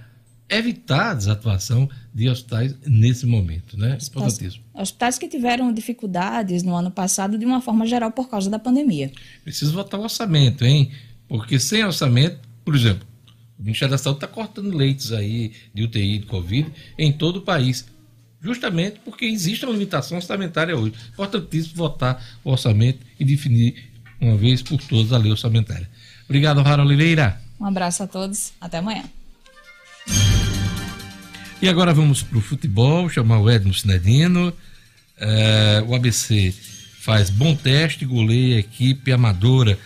evitar 0.50 1.12
a 1.12 1.14
desatuação 1.14 1.88
de 2.14 2.28
hospitais 2.28 2.76
nesse 2.86 3.26
momento, 3.26 3.78
né? 3.78 3.98
Importantíssimo. 4.02 4.64
Hospitais 4.74 5.20
que 5.20 5.28
tiveram 5.28 5.72
dificuldades 5.72 6.64
no 6.64 6.76
ano 6.76 6.90
passado 6.90 7.38
de 7.38 7.46
uma 7.46 7.62
forma 7.62 7.86
geral 7.86 8.12
por 8.12 8.30
causa 8.30 8.50
da 8.50 8.58
pandemia. 8.58 9.12
Precisa 9.44 9.72
votar 9.72 10.00
o 10.00 10.04
orçamento, 10.04 10.66
hein? 10.66 10.92
Porque 11.28 11.60
sem 11.60 11.84
orçamento, 11.84 12.40
por 12.66 12.76
exemplo, 12.76 13.08
o 13.60 13.64
Ministério 13.64 13.92
da 13.92 13.98
Saúde 13.98 14.18
está 14.18 14.28
cortando 14.28 14.76
leitos 14.76 15.14
aí 15.14 15.52
de 15.74 15.84
UTI 15.84 16.20
de 16.20 16.26
Covid 16.26 16.72
em 16.98 17.12
todo 17.12 17.38
o 17.38 17.42
país. 17.42 17.86
Justamente 18.42 19.02
porque 19.04 19.26
existe 19.26 19.66
uma 19.66 19.74
limitação 19.74 20.18
orçamentária 20.18 20.76
hoje. 20.76 20.94
Importantíssimo 21.12 21.76
votar 21.76 22.24
o 22.44 22.52
orçamento 22.52 23.00
e 23.20 23.26
definir 23.26 23.92
uma 24.20 24.36
vez 24.36 24.62
por 24.62 24.82
todas 24.82 25.12
a 25.14 25.18
lei 25.18 25.30
orçamentária. 25.30 25.90
Obrigado, 26.26 26.62
Rara 26.62 26.84
Oliveira. 26.84 27.40
Um 27.60 27.66
abraço 27.66 28.04
a 28.04 28.08
todos, 28.08 28.54
até 28.62 28.78
amanhã. 28.78 29.04
E 31.62 31.68
agora 31.68 31.94
vamos 31.94 32.24
para 32.24 32.38
o 32.38 32.42
futebol, 32.42 33.10
chamar 33.10 33.40
o 33.40 33.50
Edno 33.50 33.74
Sinedino. 33.74 34.54
É, 35.18 35.84
o 35.86 35.94
ABC 35.94 36.54
faz 37.02 37.30
bom 37.30 37.54
teste, 37.54 38.06
goleia 38.06 38.60
equipe 38.60 39.12
amadora. 39.12 39.78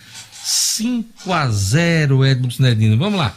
5 0.44 1.32
a 1.32 1.48
0 1.48 2.24
Edno 2.24 2.50
Sinedino. 2.50 2.96
Vamos 2.96 3.18
lá. 3.18 3.36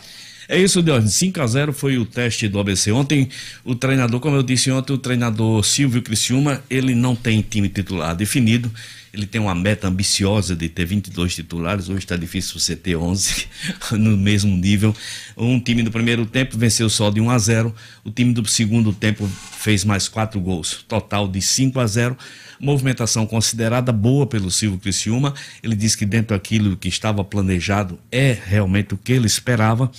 É 0.49 0.57
isso, 0.57 0.81
Diógenes. 0.81 1.13
5 1.15 1.41
a 1.41 1.47
0 1.47 1.73
foi 1.73 1.97
o 1.97 2.05
teste 2.05 2.47
do 2.47 2.57
ABC. 2.57 2.91
Ontem, 2.91 3.27
o 3.65 3.75
treinador, 3.75 4.21
como 4.21 4.37
eu 4.37 4.43
disse 4.43 4.71
ontem, 4.71 4.93
o 4.93 4.97
treinador 4.97 5.61
Silvio 5.63 6.01
Criciúma, 6.01 6.63
ele 6.69 6.95
não 6.95 7.15
tem 7.15 7.41
time 7.41 7.67
titular 7.67 8.15
definido. 8.15 8.71
Ele 9.13 9.25
tem 9.25 9.41
uma 9.41 9.55
meta 9.55 9.87
ambiciosa 9.87 10.55
de 10.55 10.69
ter 10.69 10.85
22 10.85 11.35
titulares. 11.35 11.89
Hoje 11.89 11.99
está 11.99 12.15
difícil 12.15 12.59
você 12.59 12.75
ter 12.75 12.95
11 12.95 13.47
no 13.91 14.15
mesmo 14.15 14.55
nível. 14.55 14.95
Um 15.35 15.59
time 15.59 15.83
do 15.83 15.91
primeiro 15.91 16.25
tempo 16.25 16.57
venceu 16.57 16.89
só 16.89 17.09
de 17.09 17.19
1 17.19 17.29
a 17.29 17.37
0. 17.37 17.75
O 18.05 18.11
time 18.11 18.33
do 18.33 18.47
segundo 18.47 18.93
tempo 18.93 19.29
fez 19.51 19.83
mais 19.83 20.07
quatro 20.07 20.39
gols. 20.39 20.85
Total 20.87 21.27
de 21.27 21.41
5 21.41 21.77
a 21.79 21.87
0. 21.87 22.17
Movimentação 22.59 23.25
considerada 23.25 23.91
boa 23.91 24.25
pelo 24.25 24.49
Silvio 24.49 24.79
Criciúma. 24.79 25.33
Ele 25.61 25.75
disse 25.75 25.97
que 25.97 26.05
dentro 26.05 26.35
daquilo 26.35 26.77
que 26.77 26.87
estava 26.87 27.23
planejado 27.23 27.99
é 28.09 28.37
realmente 28.45 28.93
o 28.93 28.97
que 28.97 29.11
ele 29.11 29.27
esperava 29.27 29.91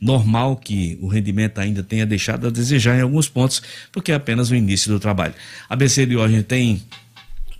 normal 0.00 0.56
que 0.56 0.98
o 1.00 1.08
rendimento 1.08 1.58
ainda 1.58 1.82
tenha 1.82 2.06
deixado 2.06 2.46
a 2.46 2.50
desejar 2.50 2.96
em 2.96 3.02
alguns 3.02 3.28
pontos, 3.28 3.62
porque 3.92 4.12
é 4.12 4.14
apenas 4.14 4.50
o 4.50 4.54
início 4.54 4.90
do 4.90 4.98
trabalho. 4.98 5.34
A 5.68 5.76
BC 5.76 6.06
de 6.06 6.16
hoje 6.16 6.42
tem 6.42 6.82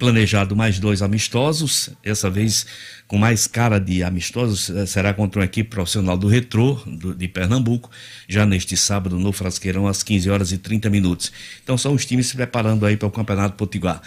planejado 0.01 0.57
mais 0.57 0.79
dois 0.79 1.03
amistosos, 1.03 1.91
essa 2.03 2.31
vez 2.31 2.67
com 3.07 3.19
mais 3.19 3.47
cara 3.47 3.79
de 3.79 4.03
amistosos, 4.03 4.71
eh, 4.71 4.87
será 4.87 5.13
contra 5.13 5.41
uma 5.41 5.45
equipe 5.45 5.69
profissional 5.69 6.17
do 6.17 6.27
Retrô, 6.27 6.81
do, 6.87 7.15
de 7.15 7.29
Pernambuco, 7.29 7.91
já 8.27 8.47
neste 8.47 8.79
sábado 8.79 9.19
no 9.19 9.31
Frasqueirão, 9.31 9.87
às 9.87 10.03
15 10.03 10.31
horas 10.31 10.53
e 10.53 10.59
30 10.59 10.89
minutos. 10.89 11.31
Então 11.63 11.77
são 11.77 11.93
os 11.93 12.07
times 12.07 12.29
se 12.29 12.37
preparando 12.37 12.87
aí 12.87 12.97
para 12.97 13.09
o 13.09 13.11
Campeonato 13.11 13.57
Potiguar. 13.57 14.01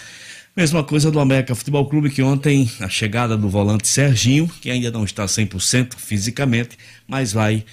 Mesma 0.56 0.84
coisa 0.84 1.10
do 1.10 1.20
América 1.20 1.56
Futebol 1.56 1.84
Clube, 1.88 2.12
que 2.12 2.22
ontem 2.22 2.70
a 2.80 2.88
chegada 2.88 3.36
do 3.36 3.50
volante 3.50 3.88
Serginho, 3.88 4.48
que 4.62 4.70
ainda 4.70 4.92
não 4.92 5.04
está 5.04 5.26
100% 5.26 5.96
fisicamente, 5.98 6.78
mas 7.08 7.34
vai 7.34 7.66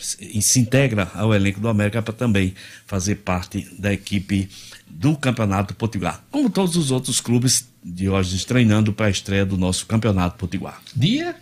se, 0.00 0.42
se 0.42 0.58
integra 0.58 1.08
ao 1.14 1.32
elenco 1.32 1.60
do 1.60 1.68
América 1.68 2.02
para 2.02 2.12
também 2.12 2.52
fazer 2.84 3.16
parte 3.16 3.68
da 3.78 3.92
equipe 3.92 4.48
do 4.88 5.16
Campeonato 5.16 5.72
Potiguar. 5.72 6.20
Como 6.32 6.50
todos 6.50 6.74
os 6.76 6.90
outros 6.90 7.20
clubes 7.20 7.68
de 7.82 8.08
hoje 8.08 8.44
treinando 8.44 8.92
para 8.92 9.06
a 9.06 9.10
estreia 9.10 9.46
do 9.46 9.56
nosso 9.56 9.86
Campeonato 9.86 10.36
Potiguar. 10.36 10.82
Dia? 10.96 11.36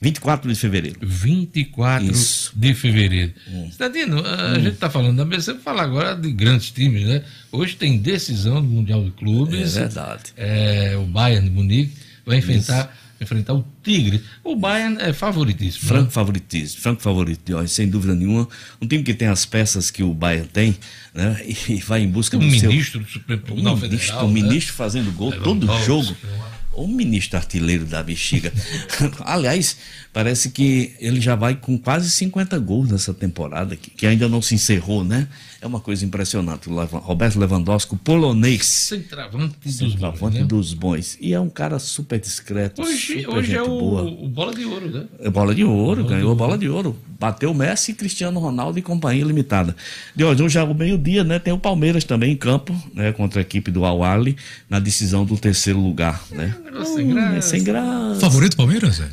24 0.00 0.52
de 0.52 0.58
fevereiro. 0.58 0.98
24 1.02 2.04
Isso. 2.10 2.52
de 2.54 2.74
fevereiro. 2.74 3.32
Cidadino, 3.72 4.18
a 4.24 4.52
Hum. 4.52 4.54
gente 4.56 4.74
está 4.74 4.90
falando 4.90 5.16
da 5.16 5.22
ABC, 5.22 5.52
vamos 5.52 5.64
falar 5.64 5.84
agora 5.84 6.14
de 6.14 6.30
grandes 6.32 6.70
times, 6.70 7.06
né? 7.06 7.22
Hoje 7.50 7.76
tem 7.76 7.96
decisão 7.98 8.60
do 8.60 8.68
Mundial 8.68 9.02
de 9.04 9.10
Clubes. 9.12 9.76
É 9.76 9.80
verdade. 9.80 10.22
É, 10.36 10.96
o 10.98 11.06
Bayern 11.06 11.48
de 11.48 11.54
Munique 11.54 11.92
vai 12.26 12.36
enfrentar, 12.38 12.94
enfrentar 13.20 13.54
o 13.54 13.64
Tigre. 13.82 14.22
O 14.44 14.54
Bayern 14.54 14.98
é 15.00 15.12
favoritíssimo. 15.14 15.86
Franco 15.88 16.04
né? 16.06 16.10
favoritismo, 16.10 16.80
franco 16.82 17.00
favorito 17.00 17.68
sem 17.68 17.88
dúvida 17.88 18.14
nenhuma. 18.14 18.46
Um 18.82 18.86
time 18.86 19.02
que 19.02 19.14
tem 19.14 19.28
as 19.28 19.46
peças 19.46 19.90
que 19.90 20.02
o 20.02 20.12
Bayern 20.12 20.46
tem, 20.52 20.76
né? 21.14 21.40
E 21.68 21.76
vai 21.78 22.02
em 22.02 22.08
busca 22.08 22.36
Um 22.36 22.40
do 22.40 22.58
seu... 22.58 22.68
ministro 22.68 23.00
do 23.00 23.08
Supremo 23.08 23.40
Tribunal 23.42 23.74
um 23.74 23.78
ministro, 23.80 24.18
um 24.18 24.26
né? 24.28 24.34
ministro 24.42 24.74
fazendo 24.74 25.10
gol 25.12 25.32
todo 25.32 25.64
Lewandowski, 25.66 25.86
jogo. 25.86 26.16
O 26.76 26.86
ministro 26.86 27.38
artilheiro 27.38 27.84
da 27.86 28.02
bexiga. 28.02 28.52
Aliás, 29.24 29.76
parece 30.12 30.50
que 30.50 30.94
ele 31.00 31.20
já 31.20 31.34
vai 31.34 31.54
com 31.56 31.78
quase 31.78 32.10
50 32.10 32.58
gols 32.58 32.90
nessa 32.90 33.14
temporada, 33.14 33.76
que, 33.76 33.90
que 33.90 34.06
ainda 34.06 34.28
não 34.28 34.42
se 34.42 34.54
encerrou, 34.54 35.02
né? 35.02 35.26
É 35.66 35.68
uma 35.68 35.80
coisa 35.80 36.04
impressionante. 36.04 36.70
O 36.70 36.84
Roberto 36.84 37.40
Lewandowski, 37.40 37.94
o 37.94 37.96
polonês. 37.96 38.64
Centroavante 38.66 39.56
dos 39.64 39.74
Centroavante 39.76 40.20
bons, 40.20 40.34
né? 40.40 40.44
dos 40.44 40.72
bons. 40.74 41.18
E 41.20 41.34
é 41.34 41.40
um 41.40 41.50
cara 41.50 41.80
super 41.80 42.20
discreto. 42.20 42.82
Hoje, 42.82 43.22
super 43.24 43.28
hoje 43.36 43.54
é 43.56 43.58
gente 43.58 43.68
o, 43.68 43.78
boa. 43.80 44.02
o 44.04 44.28
bola 44.28 44.54
de 44.54 44.64
ouro, 44.64 44.88
né? 44.88 45.04
É 45.18 45.28
bola 45.28 45.52
de 45.52 45.64
ouro, 45.64 46.04
Bola 46.04 46.14
ganhou 46.14 46.36
bola 46.36 46.56
de 46.56 46.68
ouro. 46.68 46.96
Bateu 47.18 47.52
Messi, 47.52 47.94
Cristiano 47.94 48.38
Ronaldo 48.38 48.78
e 48.78 48.82
companhia 48.82 49.24
limitada. 49.24 49.74
De 50.14 50.22
hoje, 50.22 50.42
hoje 50.42 50.58
ao 50.58 50.72
meio-dia, 50.72 51.24
né? 51.24 51.38
Tem 51.40 51.52
o 51.52 51.58
Palmeiras 51.58 52.04
também 52.04 52.32
em 52.32 52.36
campo, 52.36 52.72
né? 52.94 53.10
Contra 53.12 53.40
a 53.40 53.42
equipe 53.42 53.70
do 53.72 53.84
Al 53.84 54.04
Ahly, 54.04 54.36
na 54.70 54.78
decisão 54.78 55.24
do 55.24 55.36
terceiro 55.36 55.80
lugar, 55.80 56.22
né? 56.30 56.54
Negócio 56.64 56.94
sem 56.94 57.06
Hum, 57.10 57.14
graça. 57.14 57.36
é 57.36 57.40
sem 57.40 57.64
graça. 57.64 58.20
Favorito 58.20 58.56
Palmeiras, 58.56 58.96
Zé? 58.96 59.08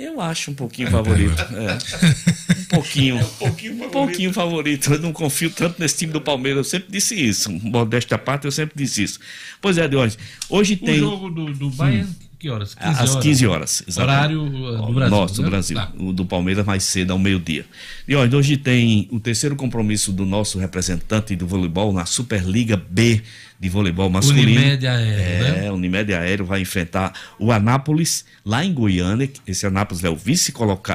Eu 0.00 0.18
acho 0.18 0.50
um 0.50 0.54
pouquinho 0.54 0.90
favorito. 0.90 1.36
é. 1.52 2.58
Um 2.58 2.64
pouquinho. 2.70 3.16
um 3.18 3.90
pouquinho, 3.90 4.32
favorito. 4.32 4.94
Eu 4.94 4.98
não 4.98 5.12
confio 5.12 5.50
tanto 5.50 5.78
nesse 5.78 5.98
time 5.98 6.10
do 6.10 6.22
Palmeiras. 6.22 6.56
Eu 6.58 6.64
sempre 6.64 6.90
disse 6.90 7.14
isso. 7.14 7.52
Modéstia 7.52 8.14
à 8.14 8.18
parte, 8.18 8.46
eu 8.46 8.50
sempre 8.50 8.74
disse 8.82 9.02
isso. 9.02 9.20
Pois 9.60 9.76
é, 9.76 9.86
de 9.86 9.96
hoje. 9.96 10.16
Hoje 10.48 10.78
O 10.80 10.86
tem. 10.86 10.98
jogo 10.98 11.28
do, 11.28 11.52
do 11.52 11.68
Bayern, 11.72 12.08
que 12.40 12.48
horas? 12.48 12.74
15 12.74 13.02
Às 13.02 13.16
15 13.16 13.46
horas. 13.46 13.84
exatamente. 13.86 14.34
Horário 14.36 14.42
uh, 14.42 14.86
do 14.86 14.92
Brasil. 14.94 15.16
Nosso, 15.16 15.34
do 15.34 15.42
né? 15.42 15.50
Brasil. 15.50 15.76
Tá. 15.76 15.92
O 15.98 16.12
do 16.12 16.24
Palmeiras 16.24 16.64
mais 16.64 16.82
cedo, 16.82 17.12
ao 17.12 17.18
meio-dia. 17.18 17.66
E 18.08 18.14
olha, 18.16 18.36
hoje 18.36 18.56
tem 18.56 19.06
o 19.12 19.20
terceiro 19.20 19.54
compromisso 19.54 20.10
do 20.10 20.24
nosso 20.24 20.58
representante 20.58 21.36
do 21.36 21.46
voleibol 21.46 21.92
na 21.92 22.06
Superliga 22.06 22.76
B 22.76 23.22
de 23.60 23.68
voleibol 23.68 24.08
masculino. 24.08 24.50
Unimed 24.58 24.86
Aéreo, 24.86 25.20
É, 25.20 25.60
né? 25.60 25.70
o 25.70 25.74
Unimed 25.74 26.14
Aéreo 26.14 26.46
vai 26.46 26.62
enfrentar 26.62 27.12
o 27.38 27.52
Anápolis, 27.52 28.24
lá 28.42 28.64
em 28.64 28.72
Goiânia. 28.72 29.30
Esse 29.46 29.66
Anápolis 29.66 30.02
é 30.02 30.08
o 30.08 30.16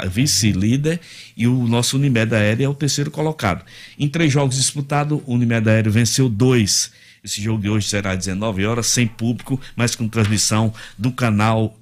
vice-líder 0.10 1.00
e 1.38 1.48
o 1.48 1.68
nosso 1.68 1.96
Unimed 1.96 2.34
Aéreo 2.34 2.66
é 2.66 2.70
o 2.70 2.74
terceiro 2.74 3.12
colocado. 3.12 3.64
Em 4.00 4.08
três 4.08 4.34
jogos 4.34 4.56
disputados, 4.56 5.22
o 5.26 5.34
Unimed 5.36 5.70
Aéreo 5.70 5.92
venceu 5.92 6.28
dois. 6.28 6.92
Esse 7.26 7.42
jogo 7.42 7.60
de 7.64 7.68
hoje 7.70 7.88
será 7.90 8.12
às 8.12 8.20
19 8.20 8.64
horas, 8.68 8.86
sem 8.86 9.08
público, 9.08 9.60
mas 9.76 9.96
com 9.96 10.08
transmissão 10.08 10.72
do 10.96 11.12
canal 11.12 11.76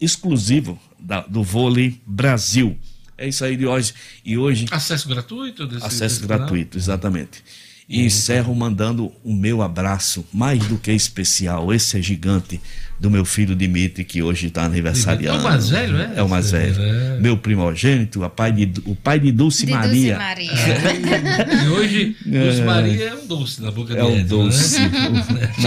exclusivo 0.00 0.80
da- 0.98 1.20
do 1.20 1.42
Vôlei 1.42 2.00
Brasil. 2.06 2.78
É 3.18 3.28
isso 3.28 3.44
aí 3.44 3.56
de 3.58 3.66
hoje. 3.66 3.92
E 4.24 4.38
hoje. 4.38 4.64
Acesso 4.70 5.06
gratuito? 5.06 5.66
Desse, 5.66 5.84
Acesso 5.84 6.14
desse 6.16 6.20
canal? 6.26 6.38
gratuito, 6.38 6.78
exatamente. 6.78 7.44
E 7.86 8.00
encerro 8.06 8.54
mandando 8.54 9.12
o 9.22 9.34
meu 9.34 9.60
abraço, 9.60 10.24
mais 10.32 10.64
do 10.66 10.78
que 10.78 10.90
especial. 10.92 11.74
Esse 11.74 11.98
é 11.98 12.02
gigante 12.02 12.58
do 13.00 13.10
meu 13.10 13.24
filho 13.24 13.56
Dimitri, 13.56 14.04
que 14.04 14.22
hoje 14.22 14.48
está 14.48 14.64
aniversariando. 14.64 15.38
É 15.38 15.40
o 15.40 15.42
mais 15.42 15.70
velho, 15.70 15.96
é? 15.96 16.12
É 16.16 16.22
o 16.22 16.28
mais 16.28 16.50
velho. 16.50 16.74
É. 16.78 17.18
Meu 17.18 17.34
primogênito, 17.36 18.22
a 18.22 18.28
pai 18.28 18.52
de, 18.52 18.70
o 18.84 18.94
pai 18.94 19.18
de 19.18 19.32
Dulce 19.32 19.64
De 19.64 19.72
Dulce 19.72 19.86
Maria. 19.88 20.18
Maria. 20.18 20.50
E 21.64 21.68
hoje, 21.68 22.16
Dulce 22.26 22.60
É. 22.60 22.64
Maria 22.64 23.04
é 23.08 23.14
um 23.14 23.26
doce 23.26 23.62
na 23.62 23.70
boca 23.70 23.94
É 23.94 24.04
um 24.04 24.10
dele. 24.10 24.24
doce. 24.24 24.78
Né? 24.80 24.90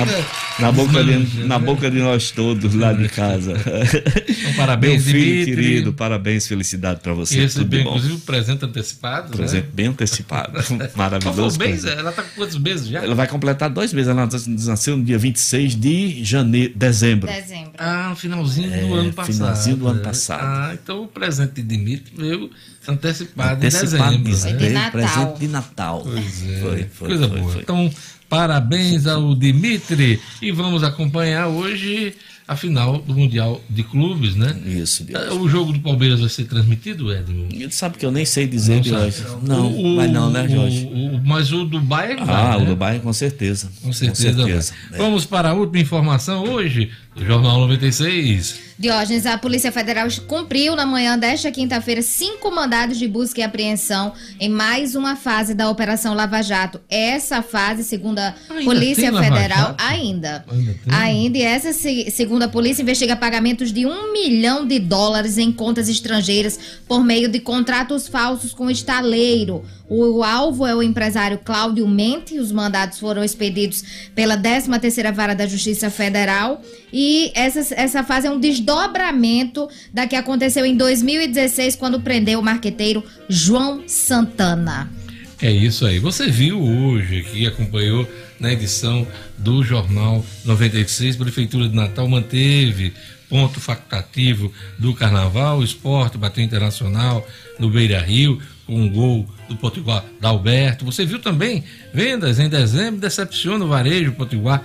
Na, 0.60 0.68
na 0.68 0.72
boca 0.72 1.04
de, 1.04 1.18
na 1.46 1.60
né? 1.60 1.66
boca 1.66 1.90
de 1.90 2.00
nós 2.00 2.30
todos 2.32 2.74
lá 2.76 2.94
de 2.94 3.10
casa. 3.10 3.54
Então, 3.54 4.54
parabéns, 4.56 5.04
Meu 5.06 5.14
filho 5.14 5.46
Dimitri. 5.46 5.56
querido, 5.56 5.94
parabéns, 5.94 6.48
felicidade 6.48 7.00
para 7.02 7.14
E 7.14 7.16
você. 7.16 7.34
Tudo 7.36 7.40
de 7.40 7.46
recebeu, 7.48 7.84
bom. 7.84 7.90
inclusive, 7.92 8.14
o 8.14 8.20
presente 8.20 8.66
antecipado. 8.66 9.36
Presente 9.36 9.68
bem 9.74 9.88
antecipado. 9.88 10.54
Né? 10.76 10.90
Maravilhoso. 10.96 11.58
Mês? 11.58 11.84
Ela 11.86 12.12
tá 12.12 12.22
com 12.22 12.30
quantos 12.36 12.58
meses 12.60 12.88
já? 12.88 13.04
Ela 13.04 13.16
vai 13.16 13.28
completar 13.28 13.70
dois 13.70 13.92
meses. 13.94 14.10
Ela 14.10 14.30
nasceu 14.68 14.96
no 14.98 15.04
dia 15.04 15.18
26 15.18 15.76
de 15.76 16.24
janeiro, 16.24 16.74
dezembro. 16.76 17.23
Dezembro. 17.26 17.74
Ah, 17.78 18.10
no 18.10 18.16
finalzinho 18.16 18.70
do 18.70 18.96
É, 18.96 19.00
ano 19.00 19.14
passado. 19.14 19.34
finalzinho 19.36 19.76
do 19.78 19.88
ano 19.88 20.02
passado. 20.02 20.44
Ah, 20.44 20.72
então 20.74 21.04
o 21.04 21.08
presente 21.08 21.54
de 21.54 21.64
Dimitri 21.64 22.14
veio 22.16 22.50
antecipado, 22.88 23.56
Antecipado 23.66 24.14
em 24.16 24.18
de 24.18 24.24
dezembro. 24.32 24.58
de 24.60 24.70
né? 24.70 24.74
Natal. 24.74 24.92
presente 24.92 25.40
de 25.40 25.48
Natal. 25.48 26.02
Pois 26.04 26.44
é, 26.50 26.60
Foi, 26.60 26.84
foi, 26.94 27.08
coisa 27.10 27.28
foi, 27.30 27.40
boa. 27.40 27.52
foi. 27.54 27.62
Então, 27.62 27.92
parabéns 28.30 29.06
ao 29.08 29.36
Dimitri 29.36 30.20
e 30.42 30.52
vamos 30.52 30.84
acompanhar 30.84 31.48
hoje 31.48 32.14
a 32.46 32.58
final 32.58 32.98
do 32.98 33.14
Mundial 33.16 33.62
de 33.70 33.84
Clubes, 33.84 34.36
né? 34.36 34.54
Isso, 34.66 35.06
Deus. 35.06 35.34
O 35.36 35.48
jogo 35.48 35.72
do 35.72 35.80
Palmeiras 35.80 36.20
vai 36.20 36.28
ser 36.28 36.44
transmitido, 36.44 37.10
Edmo? 37.14 37.48
Ele 37.50 37.72
sabe 37.72 37.98
que 37.98 38.06
eu 38.06 38.12
nem 38.12 38.26
sei 38.26 38.46
dizer, 38.46 38.78
Não 38.78 38.84
Jorge. 38.84 39.24
Não, 39.44 39.72
O- 39.72 39.96
vai 39.96 40.08
não, 40.10 40.30
né, 40.30 40.46
Jorge? 40.50 40.86
o- 40.92 41.16
o- 41.16 41.22
mas 41.26 41.54
o 41.54 41.64
Dubai 41.64 42.18
vai, 42.18 42.36
ah, 42.36 42.58
né? 42.58 42.64
o 42.64 42.66
Dubai, 42.66 43.00
com 43.00 43.14
certeza. 43.14 43.72
Com 43.82 43.94
certeza. 43.94 44.34
vai. 44.44 44.52
É. 45.00 45.02
Vamos 45.02 45.26
para 45.26 45.52
a 45.52 45.54
última 45.54 45.80
informação 45.80 46.44
hoje 46.44 46.92
do 47.16 47.26
Jornal 47.26 47.60
96. 47.62 48.60
Diógenes, 48.78 49.26
a 49.26 49.38
Polícia 49.38 49.72
Federal 49.72 50.08
cumpriu 50.28 50.76
na 50.76 50.86
manhã 50.86 51.18
desta 51.18 51.52
quinta-feira 51.52 52.02
cinco 52.02 52.50
mandados 52.52 52.98
de 52.98 53.08
busca 53.08 53.40
e 53.40 53.44
apreensão 53.44 54.14
em 54.40 54.50
mais 54.50 54.96
uma 54.96 55.16
fase 55.16 55.54
da 55.54 55.70
Operação 55.70 56.14
Lava 56.14 56.42
Jato. 56.42 56.82
Essa 56.90 57.42
fase, 57.42 57.84
segundo 57.84 58.20
a 58.20 58.34
Ainda 58.50 58.64
Polícia 58.66 59.12
Federal, 59.14 59.76
ainda. 59.78 60.44
Ainda? 60.50 60.76
Ainda, 60.90 61.38
e 61.38 61.42
essa, 61.44 61.72
se- 61.72 62.10
segundo 62.12 62.44
a 62.44 62.48
polícia, 62.48 62.82
investiga 62.82 63.16
pagamentos 63.16 63.72
de 63.72 63.86
um 63.86 64.12
milhão 64.12 64.66
de 64.66 64.80
dólares 64.80 65.38
em 65.38 65.52
contas 65.52 65.88
estrangeiras 65.88 66.60
por 66.88 67.04
meio 67.04 67.28
de 67.30 67.40
contratos 67.40 68.08
falsos 68.08 68.54
com 68.54 68.70
estaleiro. 68.70 69.64
O, 69.96 70.24
alvo 70.24 70.66
é 70.66 70.76
o 70.76 70.82
empresário 70.82 71.38
Cláudio 71.38 71.88
Mente. 71.88 72.40
Os 72.40 72.52
mandados 72.52 73.00
foram 73.00 73.24
expedidos 73.24 73.84
pela 74.16 74.36
13ª 74.36 75.14
Vara 75.14 75.36
da 75.36 75.46
Justiça 75.46 75.92
Federal. 75.92 76.64
E 76.92 77.32
essa, 77.36 77.76
essa 77.76 78.04
fase 78.04 78.26
é 78.26 78.32
um 78.32 78.40
desdobramento 78.40 79.70
da 79.94 80.08
que 80.08 80.16
aconteceu 80.16 80.66
em 80.66 80.76
2016, 80.76 81.76
quando 81.76 82.00
prendeu 82.00 82.40
o 82.40 82.44
marqueteiro 82.44 83.04
João 83.30 83.84
Santana. 83.86 84.92
É 85.40 85.52
isso 85.52 85.86
aí. 85.86 86.00
Você 86.00 86.28
viu 86.28 86.60
hoje 86.60 87.20
aqui, 87.20 87.46
acompanhou 87.46 88.10
na 88.40 88.52
edição 88.52 89.06
do 89.38 89.64
Jornal 89.64 90.26
96, 90.44 91.18
Prefeitura 91.18 91.70
de 91.70 91.76
Natal 91.76 92.08
manteve 92.08 92.94
ponto 93.30 93.60
facultativo 93.60 94.54
do 94.78 94.94
Carnaval, 94.94 95.64
esporte 95.64 96.18
bateu 96.20 96.44
internacional 96.44 97.28
no 97.58 97.70
Beira 97.70 98.00
Rio, 98.00 98.40
um 98.68 98.90
gol 98.90 99.28
do 99.48 99.56
Potiguar 99.56 100.04
da 100.20 100.30
Alberto. 100.30 100.86
Você 100.86 101.06
viu 101.06 101.20
também 101.20 101.64
vendas 101.94 102.40
em 102.40 102.50
dezembro, 102.50 103.00
decepciona 103.00 103.66
o 103.66 103.68
varejo 103.68 104.14
Potiguar 104.14 104.64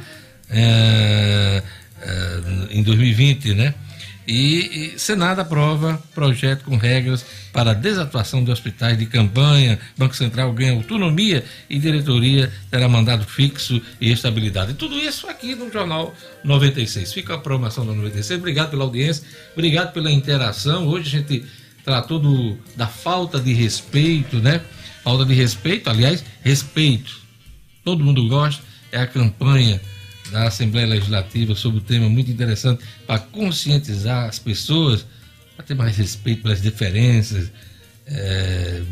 é, 0.50 1.62
é, 2.00 2.40
em 2.70 2.82
2020, 2.82 3.54
né? 3.54 3.74
E, 4.28 4.92
e 4.94 4.98
Senado 4.98 5.40
aprova 5.40 6.02
projeto 6.14 6.64
com 6.64 6.76
regras 6.76 7.24
para 7.50 7.72
desatuação 7.72 8.44
de 8.44 8.50
hospitais 8.50 8.98
de 8.98 9.06
campanha. 9.06 9.78
Banco 9.96 10.14
Central 10.14 10.52
ganha 10.52 10.74
autonomia 10.74 11.42
e 11.68 11.78
diretoria 11.78 12.52
terá 12.70 12.86
mandado 12.86 13.24
fixo 13.24 13.80
e 13.98 14.12
estabilidade. 14.12 14.74
Tudo 14.74 14.98
isso 14.98 15.26
aqui 15.28 15.54
no 15.54 15.72
Jornal 15.72 16.14
96. 16.44 17.10
Fica 17.10 17.34
a 17.34 17.38
programação 17.38 17.86
da 17.86 17.94
96. 17.94 18.38
Obrigado 18.38 18.70
pela 18.70 18.84
audiência, 18.84 19.24
obrigado 19.54 19.94
pela 19.94 20.12
interação. 20.12 20.86
Hoje 20.86 21.08
a 21.08 21.20
gente 21.20 21.46
tratou 21.88 22.18
do, 22.18 22.58
da 22.76 22.86
falta 22.86 23.40
de 23.40 23.54
respeito, 23.54 24.36
né? 24.40 24.60
Falta 25.02 25.24
de 25.24 25.32
respeito, 25.32 25.88
aliás, 25.88 26.22
respeito. 26.42 27.18
Todo 27.82 28.04
mundo 28.04 28.28
gosta. 28.28 28.62
É 28.92 29.00
a 29.00 29.06
campanha 29.06 29.80
da 30.30 30.48
Assembleia 30.48 30.86
Legislativa 30.86 31.54
sobre 31.54 31.78
o 31.78 31.80
tema 31.80 32.06
muito 32.06 32.30
interessante 32.30 32.84
para 33.06 33.18
conscientizar 33.18 34.28
as 34.28 34.38
pessoas, 34.38 35.06
para 35.56 35.64
ter 35.64 35.74
mais 35.74 35.96
respeito 35.96 36.42
pelas 36.42 36.60
diferenças, 36.60 37.50
é, 38.06 38.82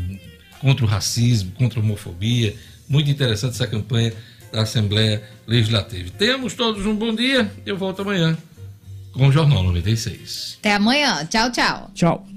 contra 0.59 0.83
o 0.83 0.87
racismo, 0.87 1.51
contra 1.51 1.79
a 1.79 1.83
homofobia. 1.83 2.55
Muito 2.89 3.11
interessante 3.11 3.53
essa 3.53 3.67
campanha 3.67 4.11
da 4.51 4.63
Assembleia 4.63 5.21
Legislativa. 5.45 6.09
Temos 6.17 6.55
todos 6.55 6.83
um 6.87 6.95
bom 6.95 7.13
dia. 7.13 7.51
Eu 7.63 7.77
volto 7.77 8.01
amanhã 8.01 8.35
com 9.13 9.27
o 9.27 9.31
Jornal 9.31 9.61
96. 9.61 10.57
Até 10.59 10.73
amanhã. 10.73 11.23
Tchau, 11.25 11.51
tchau. 11.51 11.91
Tchau. 11.93 12.36